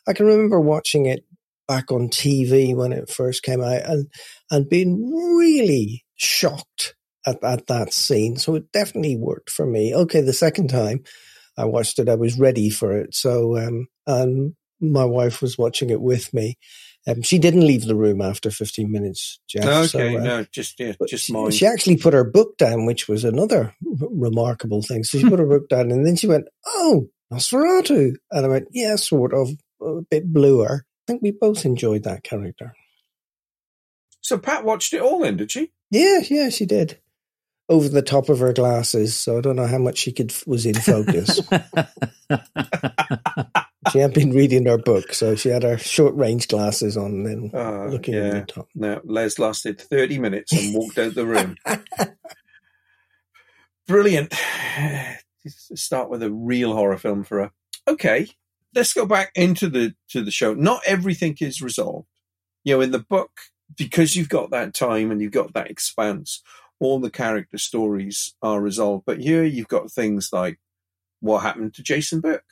I 0.07 0.13
can 0.13 0.25
remember 0.25 0.59
watching 0.59 1.05
it 1.05 1.25
back 1.67 1.91
on 1.91 2.09
TV 2.09 2.75
when 2.75 2.91
it 2.91 3.09
first 3.09 3.43
came 3.43 3.61
out 3.61 3.81
and, 3.85 4.07
and 4.51 4.69
being 4.69 5.11
really 5.37 6.03
shocked 6.15 6.95
at, 7.25 7.43
at 7.43 7.67
that 7.67 7.93
scene. 7.93 8.37
So 8.37 8.55
it 8.55 8.71
definitely 8.71 9.17
worked 9.17 9.49
for 9.49 9.65
me. 9.65 9.93
Okay, 9.93 10.21
the 10.21 10.33
second 10.33 10.69
time 10.69 11.03
I 11.57 11.65
watched 11.65 11.99
it, 11.99 12.09
I 12.09 12.15
was 12.15 12.37
ready 12.37 12.69
for 12.69 12.97
it. 12.97 13.15
So, 13.15 13.57
um, 13.57 13.87
and 14.05 14.53
my 14.79 15.05
wife 15.05 15.41
was 15.41 15.57
watching 15.57 15.89
it 15.89 16.01
with 16.01 16.33
me. 16.33 16.57
Um, 17.07 17.21
she 17.21 17.37
didn't 17.37 17.67
leave 17.67 17.85
the 17.85 17.95
room 17.95 18.19
after 18.19 18.49
15 18.49 18.91
minutes, 18.91 19.39
Jeff. 19.47 19.65
Okay, 19.65 19.87
so, 19.87 20.17
uh, 20.17 20.23
no, 20.23 20.45
just 20.51 20.79
yeah, 20.79 20.93
just 21.07 21.25
she, 21.25 21.33
mine. 21.33 21.51
she 21.51 21.65
actually 21.65 21.97
put 21.97 22.15
her 22.15 22.23
book 22.23 22.57
down, 22.57 22.85
which 22.85 23.07
was 23.07 23.23
another 23.23 23.75
r- 23.85 24.07
remarkable 24.09 24.81
thing. 24.81 25.03
So 25.03 25.19
she 25.19 25.23
put 25.29 25.39
her 25.39 25.45
book 25.45 25.69
down 25.69 25.91
and 25.91 26.05
then 26.05 26.15
she 26.15 26.27
went, 26.27 26.45
Oh, 26.65 27.07
Nosferatu. 27.31 28.13
And 28.31 28.45
I 28.45 28.49
went, 28.49 28.67
Yeah, 28.71 28.95
sort 28.95 29.33
of, 29.33 29.49
a 29.81 30.01
bit 30.09 30.33
bluer. 30.33 30.85
I 31.07 31.11
think 31.11 31.21
we 31.21 31.31
both 31.31 31.65
enjoyed 31.65 32.03
that 32.03 32.23
character. 32.23 32.73
So 34.21 34.39
Pat 34.39 34.65
watched 34.65 34.93
it 34.93 35.01
all, 35.01 35.19
then, 35.19 35.37
did 35.37 35.51
she? 35.51 35.71
Yeah, 35.91 36.21
yeah, 36.27 36.49
she 36.49 36.65
did. 36.65 36.97
Over 37.69 37.89
the 37.89 38.01
top 38.01 38.29
of 38.29 38.39
her 38.39 38.53
glasses, 38.53 39.15
so 39.15 39.37
I 39.37 39.41
don't 39.41 39.55
know 39.55 39.67
how 39.67 39.77
much 39.77 39.99
she 39.99 40.11
could 40.11 40.33
was 40.47 40.65
in 40.65 40.73
focus. 40.75 41.41
she 43.91 43.99
had 43.99 44.13
been 44.13 44.31
reading 44.31 44.65
her 44.65 44.77
book, 44.77 45.13
so 45.13 45.35
she 45.35 45.49
had 45.49 45.63
her 45.63 45.77
short 45.77 46.15
range 46.15 46.47
glasses 46.47 46.97
on 46.97 47.11
and 47.11 47.25
then 47.25 47.51
Uh, 47.53 47.85
looking 47.85 48.15
over 48.15 48.39
the 48.39 48.45
top. 48.45 48.67
No, 48.73 49.01
Les 49.03 49.37
lasted 49.39 49.79
thirty 49.79 50.17
minutes 50.17 50.51
and 50.51 50.75
walked 50.75 50.97
out 50.97 51.15
the 51.15 51.25
room. 51.25 51.57
Brilliant. 53.87 54.33
Start 55.47 56.09
with 56.09 56.23
a 56.23 56.31
real 56.31 56.73
horror 56.73 56.97
film 56.97 57.23
for 57.23 57.39
her. 57.41 57.51
Okay, 57.87 58.27
let's 58.75 58.93
go 58.93 59.05
back 59.05 59.31
into 59.35 59.69
the 59.69 59.95
to 60.09 60.23
the 60.23 60.31
show. 60.31 60.53
Not 60.53 60.81
everything 60.85 61.37
is 61.39 61.61
resolved. 61.61 62.07
You 62.63 62.75
know, 62.75 62.81
in 62.81 62.91
the 62.91 62.99
book, 62.99 63.31
because 63.75 64.15
you've 64.15 64.29
got 64.29 64.51
that 64.51 64.73
time 64.73 65.11
and 65.11 65.21
you've 65.21 65.31
got 65.31 65.53
that 65.53 65.71
expanse, 65.71 66.41
all 66.79 66.99
the 66.99 67.09
character 67.09 67.57
stories 67.57 68.35
are 68.41 68.61
resolved. 68.61 69.05
But 69.05 69.21
here 69.21 69.43
you've 69.43 69.67
got 69.67 69.91
things 69.91 70.29
like 70.33 70.59
what 71.21 71.39
happened 71.39 71.73
to 71.75 71.83
Jason 71.83 72.19
Burke, 72.19 72.45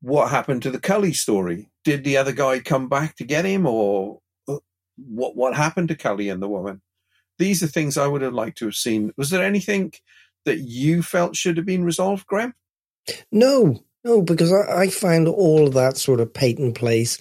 what 0.00 0.30
happened 0.30 0.62
to 0.62 0.70
the 0.70 0.80
Cully 0.80 1.12
story, 1.12 1.70
did 1.84 2.04
the 2.04 2.16
other 2.16 2.32
guy 2.32 2.58
come 2.60 2.88
back 2.88 3.16
to 3.16 3.24
get 3.24 3.44
him, 3.44 3.66
or 3.66 4.20
uh, 4.48 4.56
what 4.96 5.36
what 5.36 5.54
happened 5.54 5.88
to 5.88 5.94
Cully 5.94 6.28
and 6.28 6.42
the 6.42 6.48
woman? 6.48 6.82
These 7.38 7.62
are 7.62 7.68
things 7.68 7.96
I 7.96 8.06
would 8.06 8.22
have 8.22 8.34
liked 8.34 8.58
to 8.58 8.66
have 8.66 8.74
seen. 8.74 9.12
Was 9.16 9.30
there 9.30 9.44
anything 9.44 9.92
that 10.44 10.58
you 10.58 11.02
felt 11.02 11.36
should 11.36 11.56
have 11.56 11.66
been 11.66 11.84
resolved, 11.84 12.26
Graham? 12.26 12.54
No, 13.30 13.84
no, 14.04 14.22
because 14.22 14.52
I, 14.52 14.82
I 14.82 14.88
found 14.88 15.28
all 15.28 15.66
of 15.66 15.74
that 15.74 15.96
sort 15.96 16.20
of 16.20 16.34
Peyton 16.34 16.72
Place, 16.72 17.18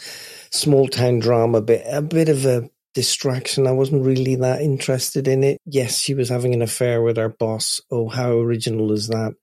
small 0.52 0.88
town 0.88 1.20
drama 1.20 1.62
bit 1.62 1.84
a 1.88 2.02
bit 2.02 2.30
of 2.30 2.46
a 2.46 2.70
distraction. 2.94 3.68
I 3.68 3.72
wasn't 3.72 4.06
really 4.06 4.36
that 4.36 4.62
interested 4.62 5.28
in 5.28 5.44
it. 5.44 5.60
Yes, 5.66 5.98
she 5.98 6.14
was 6.14 6.30
having 6.30 6.54
an 6.54 6.62
affair 6.62 7.02
with 7.02 7.18
our 7.18 7.30
boss. 7.30 7.82
Oh, 7.92 8.10
how 8.10 8.38
original 8.38 8.92
is 8.92 9.08
that? 9.08 9.36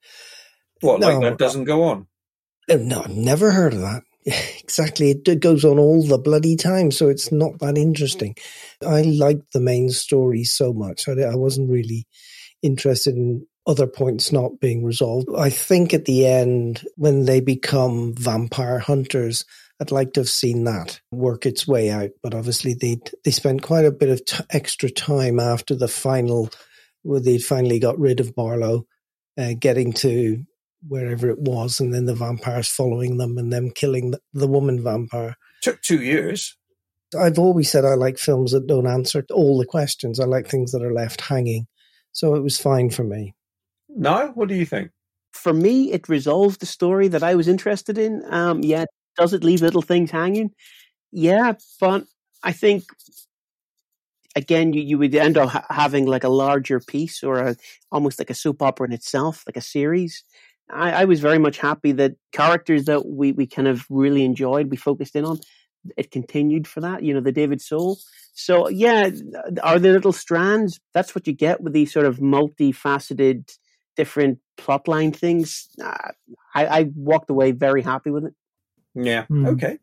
What, 0.81 1.01
no, 1.01 1.19
like 1.19 1.31
that 1.31 1.39
doesn't 1.39 1.65
go 1.65 1.85
on? 1.85 2.07
Uh, 2.71 2.77
no, 2.81 3.03
I've 3.03 3.17
never 3.17 3.51
heard 3.51 3.75
of 3.75 3.81
that. 3.81 4.03
exactly. 4.63 5.11
It 5.11 5.41
goes 5.41 5.65
on 5.65 5.79
all 5.79 6.07
the 6.07 6.19
bloody 6.19 6.57
time, 6.57 6.91
so 6.91 7.09
it's 7.09 7.33
not 7.33 7.59
that 7.61 7.79
interesting. 7.79 8.37
I 8.87 9.03
liked 9.03 9.53
the 9.53 9.61
main 9.61 9.91
story 9.91 10.45
so 10.45 10.73
much. 10.73 11.09
I, 11.09 11.13
I 11.23 11.35
wasn't 11.35 11.71
really 11.71 12.07
interested 12.63 13.15
in 13.15 13.47
other 13.69 13.87
points 13.87 14.33
not 14.33 14.59
being 14.61 14.83
resolved. 14.83 15.29
I 15.37 15.51
think 15.51 15.93
at 15.93 16.07
the 16.07 16.27
end, 16.27 16.85
when 16.97 17.27
they 17.27 17.41
become 17.41 18.15
vampire 18.15 18.79
hunters, 18.79 19.45
I'd 19.81 19.93
like 19.93 20.15
to 20.15 20.21
have 20.21 20.29
seen 20.29 20.65
that 20.65 21.01
work 21.13 21.45
its 21.45 21.69
way 21.69 21.91
out. 21.91 22.11
But 22.23 22.35
obviously, 22.35 22.75
they 22.75 22.99
they 23.25 23.31
spent 23.31 23.63
quite 23.63 23.85
a 23.85 23.93
bit 23.93 24.09
of 24.09 24.25
t- 24.25 24.43
extra 24.51 24.91
time 24.91 25.39
after 25.39 25.77
the 25.77 25.87
final, 25.87 26.51
where 27.03 27.21
they 27.21 27.39
finally 27.39 27.79
got 27.79 27.99
rid 27.99 28.21
of 28.21 28.35
Barlow, 28.35 28.87
uh, 29.39 29.53
getting 29.61 29.93
to 29.95 30.45
wherever 30.87 31.29
it 31.29 31.39
was, 31.39 31.79
and 31.79 31.93
then 31.93 32.07
the 32.07 32.15
vampires 32.15 32.69
following 32.69 33.19
them 33.19 33.37
and 33.37 33.53
them 33.53 33.71
killing 33.71 34.13
the, 34.13 34.21
the 34.33 34.49
woman 34.49 34.83
vampire. 34.83 35.37
Took 35.63 35.83
two 35.83 36.01
years. 36.03 36.57
I've 37.19 37.39
always 37.39 37.71
said 37.71 37.85
I 37.85 37.95
like 37.95 38.19
films 38.19 38.53
that 38.53 38.67
don't 38.67 38.87
answer 38.87 39.25
all 39.31 39.59
the 39.59 39.67
questions. 39.67 40.19
I 40.19 40.25
like 40.25 40.49
things 40.49 40.73
that 40.73 40.83
are 40.83 40.93
left 40.93 41.21
hanging. 41.21 41.67
So 42.13 42.35
it 42.35 42.43
was 42.43 42.59
fine 42.59 42.91
for 42.91 43.05
me. 43.05 43.35
No, 43.99 44.29
what 44.35 44.49
do 44.49 44.55
you 44.55 44.65
think? 44.65 44.91
For 45.33 45.53
me, 45.53 45.93
it 45.93 46.09
resolved 46.09 46.61
the 46.61 46.67
story 46.67 47.09
that 47.09 47.23
I 47.23 47.35
was 47.35 47.49
interested 47.49 47.99
in. 47.99 48.23
Um, 48.33 48.63
yeah, 48.63 48.85
does 49.17 49.35
it 49.35 49.45
leave 49.45 49.61
little 49.61 49.83
things 49.83 50.11
hanging? 50.11 50.53
Yeah, 51.11 51.55
but 51.81 52.05
I 52.43 52.53
think 52.53 52.85
again, 54.37 54.73
you, 54.73 54.83
you 54.83 54.99
would 54.99 55.15
end 55.15 55.37
up 55.37 55.51
ha- 55.51 55.67
having 55.69 56.07
like 56.07 56.25
a 56.25 56.29
larger 56.29 56.81
piece 56.81 57.25
or 57.25 57.39
a, 57.39 57.57
almost 57.91 58.21
like 58.21 58.31
a 58.31 58.35
soap 58.35 58.63
opera 58.63 58.87
in 58.87 58.93
itself, 58.93 59.43
like 59.47 59.57
a 59.57 59.61
series. 59.61 60.23
I, 60.71 60.93
I 60.93 61.05
was 61.07 61.21
very 61.21 61.39
much 61.39 61.59
happy 61.59 61.93
that 61.93 62.15
characters 62.33 62.85
that 62.85 63.07
we, 63.07 63.33
we 63.33 63.47
kind 63.47 63.67
of 63.67 63.85
really 63.91 64.25
enjoyed, 64.25 64.71
we 64.71 64.77
focused 64.77 65.17
in 65.17 65.25
on, 65.25 65.41
it 65.97 66.11
continued 66.11 66.69
for 66.69 66.81
that, 66.81 67.03
you 67.03 67.13
know, 67.15 67.21
the 67.21 67.33
David 67.33 67.61
Soul. 67.61 67.99
So 68.35 68.69
yeah, 68.69 69.11
are 69.63 69.79
there 69.81 69.95
little 69.95 70.13
strands? 70.13 70.79
That's 70.95 71.15
what 71.15 71.27
you 71.27 71.33
get 71.33 71.61
with 71.61 71.73
these 71.73 71.93
sort 71.93 72.07
of 72.07 72.19
multifaceted, 72.19 73.51
different 73.99 74.39
plotline 74.57 75.15
things. 75.15 75.69
Uh, 75.83 76.13
I, 76.55 76.67
I 76.67 76.91
walked 76.95 77.29
away 77.29 77.51
very 77.51 77.83
happy 77.83 78.11
with 78.11 78.25
it. 78.25 78.35
Yeah. 78.95 79.27
Mm. 79.27 79.49
Okay. 79.49 79.79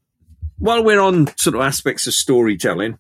While 0.58 0.84
we're 0.84 1.02
on 1.02 1.28
sort 1.38 1.56
of 1.56 1.62
aspects 1.62 2.08
of 2.08 2.14
storytelling, 2.14 2.98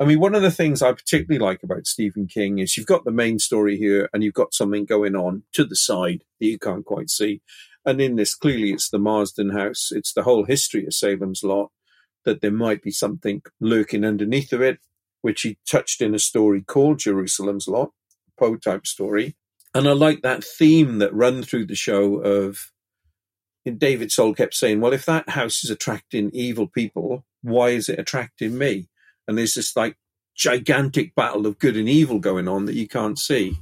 I 0.00 0.04
mean, 0.04 0.20
one 0.20 0.34
of 0.34 0.42
the 0.42 0.52
things 0.52 0.82
I 0.82 0.92
particularly 0.92 1.44
like 1.44 1.62
about 1.62 1.86
Stephen 1.86 2.26
King 2.26 2.58
is 2.60 2.76
you've 2.76 2.86
got 2.86 3.04
the 3.04 3.10
main 3.10 3.38
story 3.38 3.76
here 3.76 4.08
and 4.12 4.22
you've 4.22 4.34
got 4.34 4.54
something 4.54 4.84
going 4.84 5.16
on 5.16 5.42
to 5.52 5.64
the 5.64 5.76
side 5.76 6.22
that 6.40 6.46
you 6.46 6.58
can't 6.58 6.84
quite 6.84 7.10
see. 7.10 7.42
And 7.84 8.00
in 8.00 8.16
this, 8.16 8.34
clearly, 8.34 8.70
it's 8.70 8.88
the 8.88 8.98
Marsten 8.98 9.50
house. 9.50 9.90
It's 9.90 10.12
the 10.12 10.22
whole 10.22 10.44
history 10.44 10.86
of 10.86 10.94
Salem's 10.94 11.42
Lot, 11.42 11.70
that 12.24 12.40
there 12.40 12.52
might 12.52 12.82
be 12.82 12.90
something 12.90 13.42
lurking 13.60 14.04
underneath 14.04 14.52
of 14.52 14.62
it, 14.62 14.78
which 15.22 15.42
he 15.42 15.58
touched 15.68 16.00
in 16.00 16.14
a 16.14 16.18
story 16.18 16.62
called 16.62 17.00
Jerusalem's 17.00 17.68
Lot, 17.68 17.90
Poe 18.38 18.56
type 18.56 18.86
story. 18.86 19.36
And 19.74 19.88
I 19.88 19.92
like 19.92 20.22
that 20.22 20.44
theme 20.44 20.98
that 20.98 21.14
run 21.14 21.42
through 21.42 21.66
the 21.66 21.74
show 21.74 22.16
of 22.16 22.70
David 23.78 24.12
Soul 24.12 24.34
kept 24.34 24.54
saying, 24.54 24.80
well, 24.80 24.92
if 24.92 25.06
that 25.06 25.30
house 25.30 25.64
is 25.64 25.70
attracting 25.70 26.30
evil 26.32 26.68
people, 26.68 27.24
why 27.42 27.70
is 27.70 27.88
it 27.88 27.98
attracting 27.98 28.56
me? 28.56 28.88
and 29.26 29.38
there's 29.38 29.54
this 29.54 29.76
like 29.76 29.96
gigantic 30.36 31.14
battle 31.14 31.46
of 31.46 31.58
good 31.58 31.76
and 31.76 31.88
evil 31.88 32.18
going 32.18 32.48
on 32.48 32.64
that 32.66 32.74
you 32.74 32.88
can't 32.88 33.18
see. 33.18 33.56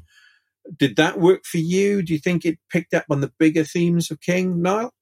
Did 0.77 0.97
that 0.97 1.19
work 1.19 1.45
for 1.45 1.59
you? 1.59 2.03
Do 2.03 2.13
you 2.13 2.19
think 2.19 2.45
it 2.45 2.59
picked 2.71 2.95
up 2.95 3.07
on 3.11 3.21
the 3.21 3.33
bigger 3.39 3.65
themes 3.65 4.11
of 4.11 4.21
King, 4.21 4.63
Niall? 4.63 4.93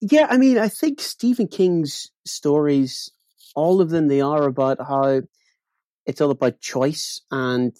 Yeah, 0.00 0.26
I 0.28 0.36
mean, 0.36 0.58
I 0.58 0.68
think 0.68 1.00
Stephen 1.00 1.48
King's 1.48 2.10
stories, 2.24 3.10
all 3.54 3.80
of 3.80 3.90
them, 3.90 4.08
they 4.08 4.20
are 4.20 4.44
about 4.44 4.78
how 4.86 5.22
it's 6.06 6.20
all 6.20 6.30
about 6.30 6.60
choice 6.60 7.20
and 7.30 7.74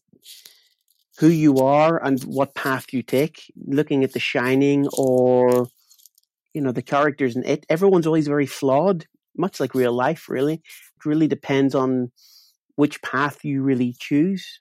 who 1.18 1.28
you 1.28 1.58
are 1.58 2.02
and 2.02 2.20
what 2.22 2.54
path 2.54 2.92
you 2.92 3.02
take. 3.02 3.52
Looking 3.66 4.04
at 4.04 4.12
The 4.12 4.20
Shining 4.20 4.86
or, 4.98 5.68
you 6.52 6.60
know, 6.60 6.72
the 6.72 6.82
characters 6.82 7.36
in 7.36 7.44
it, 7.44 7.64
everyone's 7.68 8.06
always 8.06 8.28
very 8.28 8.46
flawed, 8.46 9.06
much 9.36 9.60
like 9.60 9.74
real 9.74 9.92
life, 9.92 10.28
really 10.28 10.62
it 10.96 11.06
really 11.06 11.28
depends 11.28 11.74
on 11.74 12.10
which 12.76 13.00
path 13.02 13.44
you 13.44 13.62
really 13.62 13.94
choose. 13.98 14.60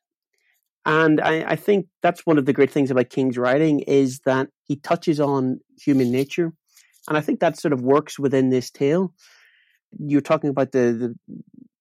And 0.86 1.20
I, 1.20 1.52
I, 1.52 1.56
think 1.56 1.88
that's 2.04 2.26
one 2.28 2.38
of 2.38 2.46
the 2.46 2.54
great 2.54 2.70
things 2.70 2.92
about 2.92 3.10
King's 3.10 3.40
writing 3.40 3.80
is 3.80 4.20
that 4.26 4.50
he 4.66 4.76
touches 4.76 5.20
on 5.20 5.60
human 5.80 6.12
nature. 6.12 6.54
And 7.08 7.18
I 7.18 7.22
think 7.22 7.40
that 7.40 7.58
sort 7.58 7.74
of 7.74 7.82
works 7.82 8.20
within 8.20 8.50
this 8.52 8.70
tale. 8.70 9.12
You're 9.98 10.22
talking 10.22 10.52
about 10.52 10.72
the, 10.72 11.16
the 11.28 11.40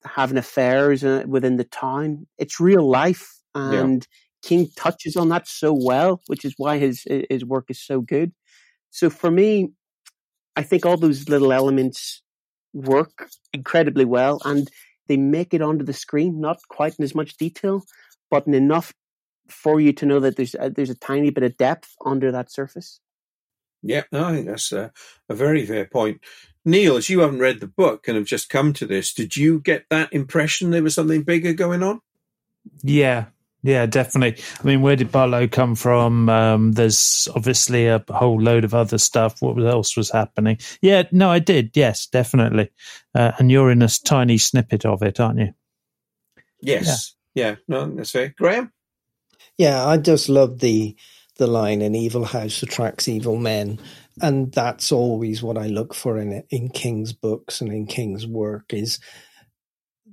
having 0.09 0.39
affairs 0.39 1.05
uh, 1.05 1.25
within 1.27 1.57
the 1.57 1.65
town. 1.65 2.27
It's 2.39 2.61
real 2.61 2.89
life. 2.89 3.31
And. 3.55 4.07
King 4.45 4.69
touches 4.77 5.17
on 5.17 5.29
that 5.31 5.49
so 5.49 5.73
well, 5.73 6.21
which 6.27 6.45
is 6.45 6.55
why 6.57 6.79
his, 6.79 7.05
his 7.31 7.45
work 7.45 7.67
is 7.69 7.81
so 7.81 8.01
good. 8.01 8.33
So 8.91 9.11
for 9.11 9.31
me, 9.31 9.73
I 10.55 10.63
think 10.63 10.85
all 10.85 10.97
those 10.97 11.29
little 11.29 11.53
elements 11.53 12.23
work 12.73 13.31
incredibly 13.53 14.05
well 14.05 14.41
and 14.45 14.71
they 15.09 15.17
make 15.17 15.55
it 15.55 15.63
onto 15.63 15.85
the 15.85 15.93
screen, 15.93 16.41
not 16.41 16.59
quite 16.69 16.99
in 16.99 17.05
as 17.05 17.15
much 17.15 17.37
detail, 17.37 17.85
but 18.31 18.47
in 18.47 18.55
enough 18.55 18.93
for 19.49 19.81
you 19.81 19.93
to 19.93 20.07
know 20.07 20.21
that 20.21 20.37
there's 20.37 20.55
a, 20.59 20.71
there's 20.71 20.91
a 20.91 20.95
tiny 20.95 21.31
bit 21.31 21.45
of 21.45 21.57
depth 21.57 21.95
under 22.05 22.33
that 22.33 22.51
surface. 22.51 23.01
Yeah, 23.83 24.05
I 24.13 24.33
think 24.33 24.47
that's 24.47 24.73
a, 24.73 24.93
a 25.29 25.35
very 25.35 25.67
fair 25.67 25.85
point. 25.85 26.21
Neil, 26.65 26.97
as 26.97 27.11
you 27.11 27.21
haven't 27.21 27.41
read 27.41 27.61
the 27.61 27.67
book 27.67 28.09
and 28.09 28.17
have 28.17 28.25
just 28.25 28.49
come 28.49 28.73
to 28.75 28.87
this, 28.87 29.13
did 29.13 29.37
you 29.37 29.61
get 29.61 29.85
that 29.91 30.13
impression 30.13 30.71
there 30.71 30.83
was 30.83 30.95
something 30.95 31.23
bigger 31.23 31.53
going 31.53 31.83
on? 31.83 32.01
Yeah, 32.83 33.27
yeah, 33.65 33.87
definitely. 33.87 34.45
I 34.61 34.67
mean, 34.67 34.83
where 34.83 34.95
did 34.95 35.11
Barlow 35.11 35.49
come 35.49 35.75
from? 35.75 36.29
Um, 36.29 36.73
there's 36.73 37.27
obviously 37.35 37.87
a 37.87 38.05
whole 38.11 38.39
load 38.39 38.63
of 38.63 38.75
other 38.75 38.99
stuff. 38.99 39.41
What 39.41 39.59
else 39.65 39.97
was 39.97 40.11
happening? 40.11 40.59
Yeah, 40.83 41.05
no, 41.13 41.31
I 41.31 41.39
did. 41.39 41.75
Yes, 41.75 42.07
definitely. 42.07 42.71
Uh, 43.15 43.33
and 43.39 43.51
you're 43.51 43.71
in 43.71 43.81
a 43.81 43.89
tiny 43.89 44.37
snippet 44.37 44.85
of 44.85 45.03
it, 45.03 45.19
aren't 45.19 45.39
you? 45.39 45.55
Yes. 46.61 47.15
Yeah. 47.35 47.49
yeah. 47.49 47.57
No, 47.67 47.91
that's 47.91 48.11
fair. 48.11 48.35
Graham? 48.37 48.71
Yeah, 49.57 49.87
I 49.87 49.97
just 49.97 50.29
love 50.29 50.59
the 50.59 50.95
the 51.39 51.47
line 51.47 51.81
"An 51.81 51.95
evil 51.95 52.25
house 52.27 52.63
attracts 52.63 53.09
evil 53.09 53.37
men," 53.37 53.81
and 54.21 54.53
that's 54.53 54.93
always 54.93 55.43
what 55.43 55.57
I 55.57 55.69
look 55.69 55.95
for 55.95 56.19
in 56.19 56.45
in 56.51 56.69
King's 56.69 57.15
books 57.15 57.63
and 57.63 57.73
in 57.73 57.87
King's 57.87 58.27
work 58.27 58.75
is 58.75 58.99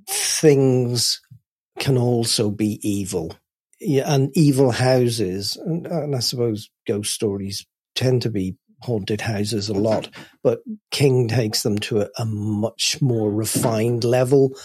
things 0.08 1.20
can 1.78 1.98
also 1.98 2.50
be 2.50 2.80
evil 2.88 3.34
yeah, 3.84 4.14
and 4.14 4.30
evil 4.36 4.70
houses, 4.70 5.56
and, 5.56 5.86
and 5.86 6.16
I 6.16 6.20
suppose 6.20 6.70
ghost 6.86 7.12
stories 7.12 7.66
tend 7.94 8.22
to 8.22 8.30
be 8.30 8.56
haunted 8.80 9.20
houses 9.20 9.68
a 9.68 9.74
lot, 9.74 10.08
but 10.42 10.60
King 10.90 11.28
takes 11.28 11.62
them 11.62 11.78
to 11.78 12.02
a, 12.02 12.08
a 12.18 12.24
much 12.24 12.98
more 13.00 13.30
refined 13.30 14.04
level. 14.04 14.56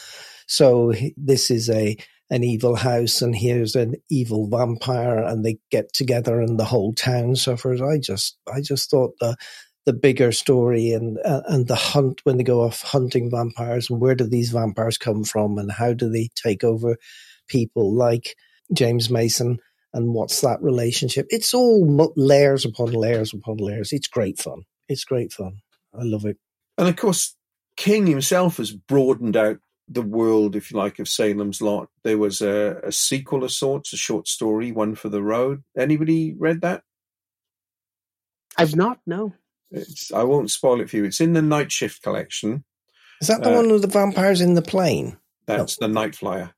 So 0.47 0.93
this 1.15 1.51
is 1.51 1.69
a 1.69 1.97
an 2.29 2.43
evil 2.43 2.75
house, 2.75 3.21
and 3.21 3.35
here's 3.35 3.75
an 3.75 3.95
evil 4.09 4.47
vampire, 4.49 5.19
and 5.19 5.45
they 5.45 5.59
get 5.71 5.93
together, 5.93 6.41
and 6.41 6.59
the 6.59 6.65
whole 6.65 6.93
town 6.93 7.35
suffers. 7.35 7.81
I 7.81 7.99
just, 7.99 8.37
I 8.53 8.61
just 8.61 8.89
thought 8.89 9.13
the 9.19 9.35
the 9.85 9.93
bigger 9.93 10.33
story 10.33 10.91
and 10.91 11.17
uh, 11.23 11.43
and 11.47 11.67
the 11.67 11.75
hunt 11.75 12.19
when 12.25 12.35
they 12.35 12.43
go 12.43 12.61
off 12.61 12.81
hunting 12.81 13.31
vampires, 13.31 13.89
and 13.89 14.01
where 14.01 14.15
do 14.15 14.25
these 14.25 14.51
vampires 14.51 14.97
come 14.97 15.23
from, 15.23 15.57
and 15.57 15.71
how 15.71 15.93
do 15.93 16.09
they 16.09 16.29
take 16.35 16.63
over 16.63 16.97
people? 17.47 17.95
Like 17.95 18.35
James 18.73 19.09
Mason 19.09 19.59
and 19.93 20.13
what's 20.13 20.41
that 20.41 20.61
relationship. 20.61 21.27
It's 21.29 21.53
all 21.53 22.13
layers 22.15 22.65
upon 22.65 22.91
layers 22.91 23.33
upon 23.33 23.57
layers. 23.57 23.93
It's 23.93 24.07
great 24.07 24.39
fun. 24.39 24.63
It's 24.87 25.03
great 25.03 25.33
fun. 25.33 25.61
I 25.93 26.03
love 26.03 26.25
it. 26.25 26.37
And 26.77 26.87
of 26.87 26.95
course, 26.95 27.35
King 27.75 28.07
himself 28.07 28.57
has 28.57 28.71
broadened 28.71 29.37
out 29.37 29.57
the 29.87 30.01
world, 30.01 30.55
if 30.55 30.71
you 30.71 30.77
like, 30.77 30.99
of 30.99 31.07
Salem's 31.07 31.61
Lot. 31.61 31.89
There 32.03 32.17
was 32.17 32.41
a, 32.41 32.79
a 32.83 32.91
sequel 32.91 33.43
of 33.43 33.51
sorts, 33.51 33.93
a 33.93 33.97
short 33.97 34.27
story, 34.27 34.71
one 34.71 34.95
for 34.95 35.09
the 35.09 35.23
road. 35.23 35.63
Anybody 35.77 36.35
read 36.37 36.61
that? 36.61 36.83
I've 38.57 38.75
not. 38.75 38.99
No. 39.05 39.33
It's, 39.71 40.11
I 40.11 40.23
won't 40.23 40.51
spoil 40.51 40.81
it 40.81 40.89
for 40.89 40.97
you. 40.97 41.05
It's 41.05 41.21
in 41.21 41.33
the 41.33 41.41
Night 41.41 41.71
Shift 41.71 42.01
collection. 42.01 42.65
Is 43.21 43.27
that 43.27 43.43
the 43.43 43.51
uh, 43.51 43.55
one 43.55 43.71
with 43.71 43.81
the 43.81 43.87
vampires 43.87 44.41
in 44.41 44.53
the 44.53 44.61
plane? 44.61 45.17
That's 45.45 45.79
no. 45.79 45.87
the 45.87 45.93
Night 45.93 46.15
Flyer. 46.15 46.53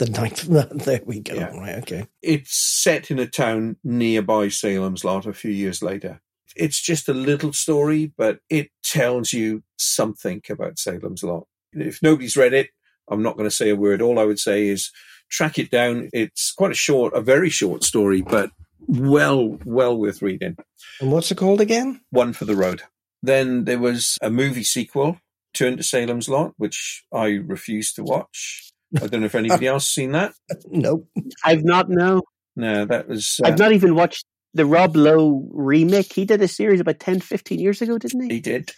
The 0.00 0.08
night. 0.08 0.44
There 0.84 1.02
we 1.04 1.20
go. 1.20 1.34
Yeah. 1.34 1.54
Right. 1.54 1.76
Okay. 1.82 2.06
It's 2.22 2.56
set 2.82 3.10
in 3.10 3.18
a 3.18 3.26
town 3.26 3.76
nearby 3.84 4.48
Salem's 4.48 5.04
Lot 5.04 5.26
a 5.26 5.34
few 5.34 5.50
years 5.50 5.82
later. 5.82 6.22
It's 6.56 6.80
just 6.80 7.10
a 7.10 7.12
little 7.12 7.52
story, 7.52 8.10
but 8.16 8.38
it 8.48 8.70
tells 8.82 9.34
you 9.34 9.62
something 9.76 10.40
about 10.48 10.78
Salem's 10.78 11.22
Lot. 11.22 11.46
If 11.74 12.02
nobody's 12.02 12.34
read 12.34 12.54
it, 12.54 12.70
I'm 13.10 13.22
not 13.22 13.36
going 13.36 13.48
to 13.48 13.54
say 13.54 13.68
a 13.68 13.76
word. 13.76 14.00
All 14.00 14.18
I 14.18 14.24
would 14.24 14.38
say 14.38 14.68
is 14.68 14.90
track 15.28 15.58
it 15.58 15.70
down. 15.70 16.08
It's 16.14 16.50
quite 16.52 16.72
a 16.72 16.74
short, 16.74 17.12
a 17.12 17.20
very 17.20 17.50
short 17.50 17.84
story, 17.84 18.22
but 18.22 18.50
well, 18.88 19.58
well 19.66 19.94
worth 19.94 20.22
reading. 20.22 20.56
And 21.02 21.12
what's 21.12 21.30
it 21.30 21.36
called 21.36 21.60
again? 21.60 22.00
One 22.08 22.32
for 22.32 22.46
the 22.46 22.56
Road. 22.56 22.84
Then 23.22 23.66
there 23.66 23.78
was 23.78 24.16
a 24.22 24.30
movie 24.30 24.64
sequel, 24.64 25.20
Turn 25.52 25.76
to 25.76 25.82
Salem's 25.82 26.28
Lot, 26.28 26.54
which 26.56 27.04
I 27.12 27.26
refused 27.26 27.96
to 27.96 28.02
watch. 28.02 28.72
I 28.96 29.06
don't 29.06 29.20
know 29.20 29.26
if 29.26 29.34
anybody 29.34 29.66
else 29.68 29.88
seen 29.88 30.12
that. 30.12 30.32
Nope. 30.66 31.06
I've 31.44 31.64
not, 31.64 31.88
no. 31.88 32.22
No, 32.56 32.84
that 32.84 33.08
was. 33.08 33.40
Uh, 33.42 33.48
I've 33.48 33.58
not 33.58 33.72
even 33.72 33.94
watched 33.94 34.24
the 34.54 34.66
Rob 34.66 34.96
Lowe 34.96 35.48
remake. 35.52 36.12
He 36.12 36.24
did 36.24 36.42
a 36.42 36.48
series 36.48 36.80
about 36.80 36.98
10, 36.98 37.20
15 37.20 37.58
years 37.58 37.80
ago, 37.80 37.98
didn't 37.98 38.22
he? 38.22 38.34
He 38.36 38.40
did. 38.40 38.70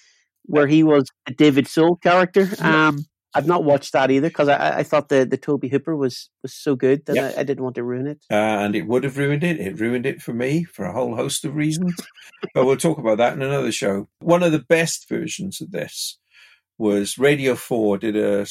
Where 0.45 0.67
he 0.67 0.83
was 0.83 1.09
a 1.27 1.33
David 1.33 1.69
Soul 1.69 1.97
character. 1.97 2.49
Um, 2.61 3.07
I've 3.35 3.47
not 3.47 3.65
watched 3.65 3.93
that 3.93 4.11
either 4.11 4.29
because 4.29 4.49
I, 4.49 4.79
I 4.79 4.83
thought 4.83 5.09
the, 5.09 5.25
the 5.25 5.39
Tobe 5.39 5.65
Hooper 5.65 5.97
was, 5.97 6.29
was 6.43 6.55
so 6.55 6.77
good 6.77 7.07
that 7.07 7.17
yep. 7.17 7.35
I, 7.37 7.41
I, 7.41 7.43
didn't 7.45 7.65
want 7.65 7.77
to 7.77 7.85
ruin 7.85 8.07
it. 8.07 8.23
Uh, 8.31 8.35
and 8.35 8.77
it 8.77 8.87
would 8.87 9.05
have 9.05 9.17
ruined 9.17 9.43
it. 9.43 9.59
It 9.59 9.81
ruined 9.81 10.05
it 10.05 10.21
for 10.21 10.35
me 10.35 10.65
for 10.65 10.85
a 10.85 10.93
whole 10.93 11.17
host 11.17 11.45
of 11.45 11.55
reasons. 11.55 11.95
but 12.55 12.67
we'll 12.67 12.77
talk 12.77 12.99
about 12.99 13.19
that 13.19 13.33
in 13.33 13.41
another 13.41 13.73
show. 13.73 14.09
One 14.19 14.43
of 14.43 14.53
the 14.53 14.59
best 14.59 15.09
versions 15.09 15.63
of 15.63 15.71
this 15.71 16.19
was 16.77 17.17
Radio 17.17 17.55
4 17.55 17.99
did 17.99 18.17
a 18.17 18.45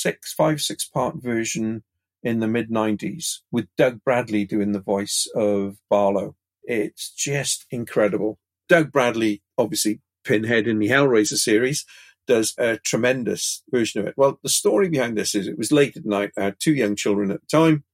six, 0.00 0.32
five, 0.32 0.60
six 0.60 0.86
part 0.86 1.16
version 1.16 1.82
in 2.22 2.40
the 2.40 2.48
mid 2.48 2.70
90s 2.70 3.38
with 3.50 3.68
Doug 3.76 4.02
Bradley 4.04 4.44
doing 4.44 4.72
the 4.72 4.80
voice 4.80 5.28
of 5.34 5.76
Barlow. 5.88 6.36
It's 6.64 7.10
just 7.10 7.66
incredible. 7.70 8.38
Doug 8.68 8.92
Bradley, 8.92 9.42
obviously 9.56 10.00
Pinhead 10.24 10.66
in 10.66 10.78
the 10.78 10.88
Hellraiser 10.88 11.36
series, 11.36 11.84
does 12.26 12.54
a 12.58 12.76
tremendous 12.76 13.62
version 13.70 14.00
of 14.00 14.06
it. 14.06 14.14
Well, 14.16 14.38
the 14.42 14.48
story 14.50 14.88
behind 14.88 15.16
this 15.16 15.34
is 15.34 15.48
it 15.48 15.58
was 15.58 15.72
late 15.72 15.96
at 15.96 16.04
night. 16.04 16.32
I 16.36 16.44
had 16.44 16.56
two 16.60 16.74
young 16.74 16.94
children 16.94 17.30
at 17.30 17.40
the 17.40 17.46
time, 17.46 17.84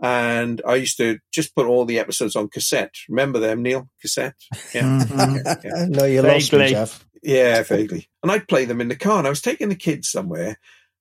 and 0.00 0.62
I 0.66 0.76
used 0.76 0.96
to 0.98 1.18
just 1.32 1.54
put 1.54 1.66
all 1.66 1.84
the 1.84 1.98
episodes 1.98 2.36
on 2.36 2.48
cassette. 2.48 2.94
Remember 3.08 3.40
them, 3.40 3.62
Neil? 3.62 3.88
Cassette? 4.00 4.36
Yeah. 4.74 4.82
Mm-hmm. 4.82 5.36
yeah, 5.44 5.54
yeah. 5.64 5.86
no, 5.88 6.04
you 6.04 6.22
lost 6.22 6.52
me, 6.52 6.70
Jeff. 6.70 7.04
Yeah, 7.22 7.62
vaguely. 7.62 8.08
And 8.22 8.32
I'd 8.32 8.48
play 8.48 8.64
them 8.64 8.80
in 8.80 8.88
the 8.88 8.96
car, 8.96 9.18
and 9.18 9.26
I 9.26 9.30
was 9.30 9.42
taking 9.42 9.68
the 9.68 9.74
kids 9.74 10.08
somewhere, 10.08 10.58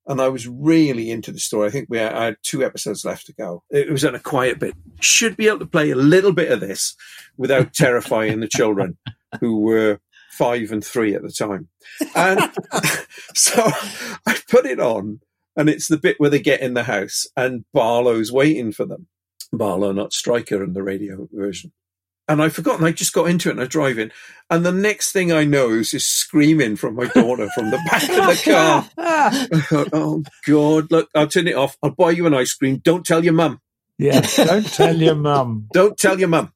and 0.08 0.22
I 0.22 0.30
was 0.30 0.48
really 0.48 1.12
into 1.12 1.32
the 1.32 1.40
story. 1.40 1.68
I 1.68 1.72
think 1.72 1.88
we 1.90 1.98
had, 1.98 2.14
I 2.14 2.26
had 2.26 2.38
two 2.44 2.64
episodes 2.64 3.06
left 3.06 3.28
to 3.28 3.34
go. 3.34 3.64
It 3.70 3.90
was 3.90 4.04
on 4.04 4.16
a 4.16 4.20
quiet 4.20 4.60
bit. 4.60 4.74
Should 5.00 5.38
be 5.38 5.48
able 5.48 5.60
to 5.60 5.66
play 5.66 5.92
a 5.92 5.96
little 5.96 6.34
bit 6.34 6.52
of 6.52 6.60
this 6.60 6.96
without 7.38 7.74
terrifying 7.74 8.40
the 8.40 8.48
children 8.48 8.98
who 9.40 9.60
were 9.60 10.00
five 10.32 10.72
and 10.72 10.84
three 10.84 11.14
at 11.14 11.22
the 11.22 11.32
time. 11.32 11.70
And 12.16 12.40
so 13.36 13.70
I 14.26 14.40
put 14.50 14.66
it 14.66 14.80
on, 14.80 15.20
and 15.56 15.70
it's 15.70 15.88
the 15.88 15.98
bit 15.98 16.20
where 16.20 16.30
they 16.30 16.40
get 16.40 16.62
in 16.62 16.74
the 16.74 16.84
house, 16.84 17.28
and 17.38 17.66
Barlow's 17.74 18.32
waiting 18.32 18.72
for 18.72 18.86
them. 18.86 19.08
Barlow, 19.54 19.92
not 19.92 20.14
Straker, 20.14 20.64
in 20.64 20.74
the 20.74 20.84
radio 20.84 21.28
version. 21.32 21.74
And 22.28 22.42
I've 22.42 22.54
forgotten, 22.54 22.86
I 22.86 22.92
just 22.92 23.14
got 23.14 23.30
into 23.30 23.50
it 23.50 23.54
and 23.54 23.62
I 23.62 23.66
drive 23.66 23.98
in. 24.00 24.12
And 24.50 24.66
the 24.66 24.72
next 24.72 25.12
thing 25.12 25.32
I 25.32 25.44
know 25.44 25.70
is 25.70 25.92
this 25.92 26.06
screaming 26.06 26.76
from 26.76 26.96
my 26.96 27.08
daughter 27.08 27.50
from 27.56 27.72
the 27.72 27.80
back 27.90 28.04
of 28.04 28.10
the 28.10 28.52
car. 28.52 28.82
Thought, 29.62 29.90
oh, 29.94 30.24
God, 30.46 30.92
look, 30.92 31.10
I'll 31.16 31.28
turn 31.28 31.48
it 31.48 31.56
off. 31.56 31.78
I'll 31.82 31.92
buy 31.92 32.12
you 32.12 32.26
an 32.28 32.34
ice 32.34 32.54
cream. 32.54 32.78
Don't 32.78 33.06
tell 33.06 33.24
your 33.24 33.34
mum. 33.34 33.60
Yeah, 33.98 34.22
don't 34.22 34.66
tell 34.66 34.96
your 34.96 35.16
mum. 35.16 35.68
don't 35.74 35.98
tell 35.98 36.20
your 36.20 36.28
mum. 36.28 36.52